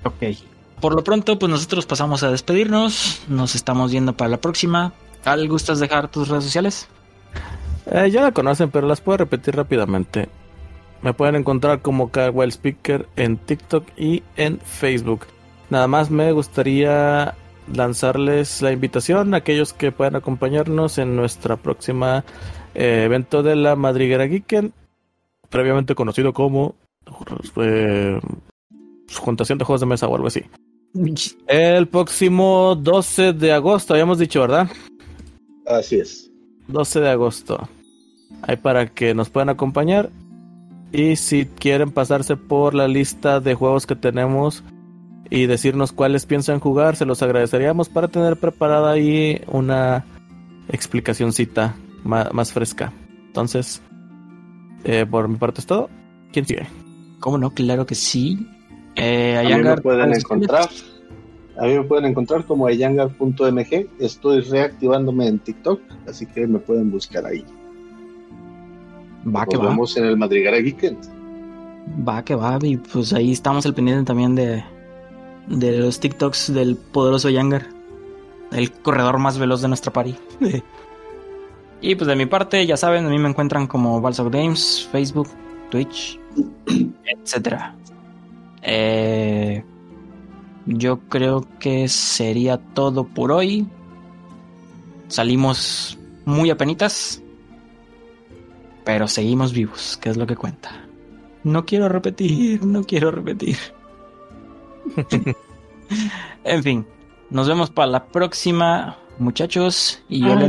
[0.05, 0.37] Ok.
[0.81, 3.23] Por lo pronto, pues nosotros pasamos a despedirnos.
[3.29, 4.93] Nos estamos viendo para la próxima.
[5.25, 6.89] ¿Al gustas dejar tus redes sociales?
[7.87, 10.29] Eh, ya la conocen, pero las puedo repetir rápidamente.
[11.03, 15.27] Me pueden encontrar como Kyle Speaker en TikTok y en Facebook.
[15.71, 17.35] Nada más me gustaría
[17.75, 22.25] lanzarles la invitación a aquellos que puedan acompañarnos en nuestra próxima
[22.75, 24.73] eh, evento de la Madriguera Geeken,
[25.49, 26.75] previamente conocido como
[27.57, 28.21] eh,
[29.17, 30.45] Juntación de Juegos de Mesa o algo así.
[31.47, 34.69] El próximo 12 de agosto, habíamos dicho, ¿verdad?
[35.67, 36.31] Así es.
[36.69, 37.69] 12 de agosto.
[38.43, 40.11] Ahí para que nos puedan acompañar.
[40.93, 44.65] Y si quieren pasarse por la lista de juegos que tenemos
[45.31, 50.05] y decirnos cuáles piensan jugar, se los agradeceríamos para tener preparada ahí una
[50.69, 51.75] explicacioncita
[52.05, 52.93] ma- más, fresca.
[53.27, 53.81] Entonces,
[54.85, 55.89] eh, por mi parte es todo.
[56.33, 56.67] ¿Quién sigue?
[57.21, 57.51] ¿Cómo no?
[57.51, 58.47] Claro que sí.
[58.97, 60.69] Eh, A mí me pueden ¿cuáles- encontrar.
[61.59, 63.87] A mí me pueden encontrar como ayangar.mg.
[63.99, 67.45] Estoy reactivándome en TikTok, así que me pueden buscar ahí.
[69.27, 69.71] Va que Nos va.
[69.71, 70.99] vemos en el Madriguera Geekend.
[72.09, 72.59] Va que va.
[72.63, 74.65] Y pues ahí estamos al pendiente también de,
[75.47, 77.69] de los TikToks del poderoso Yangar.
[78.53, 80.17] El corredor más veloz de nuestra party.
[81.81, 85.29] y pues de mi parte, ya saben, a mí me encuentran como Balso Games, Facebook,
[85.71, 86.19] Twitch,
[87.05, 87.77] etcétera.
[88.63, 89.65] Eh,
[90.67, 93.67] yo creo que sería todo por hoy.
[95.09, 97.23] Salimos muy apenitas,
[98.85, 100.87] pero seguimos vivos, que es lo que cuenta.
[101.43, 103.57] No quiero repetir, no quiero repetir.
[106.45, 106.87] en fin,
[107.31, 110.03] nos vemos para la próxima, muchachos.
[110.09, 110.49] Y yo le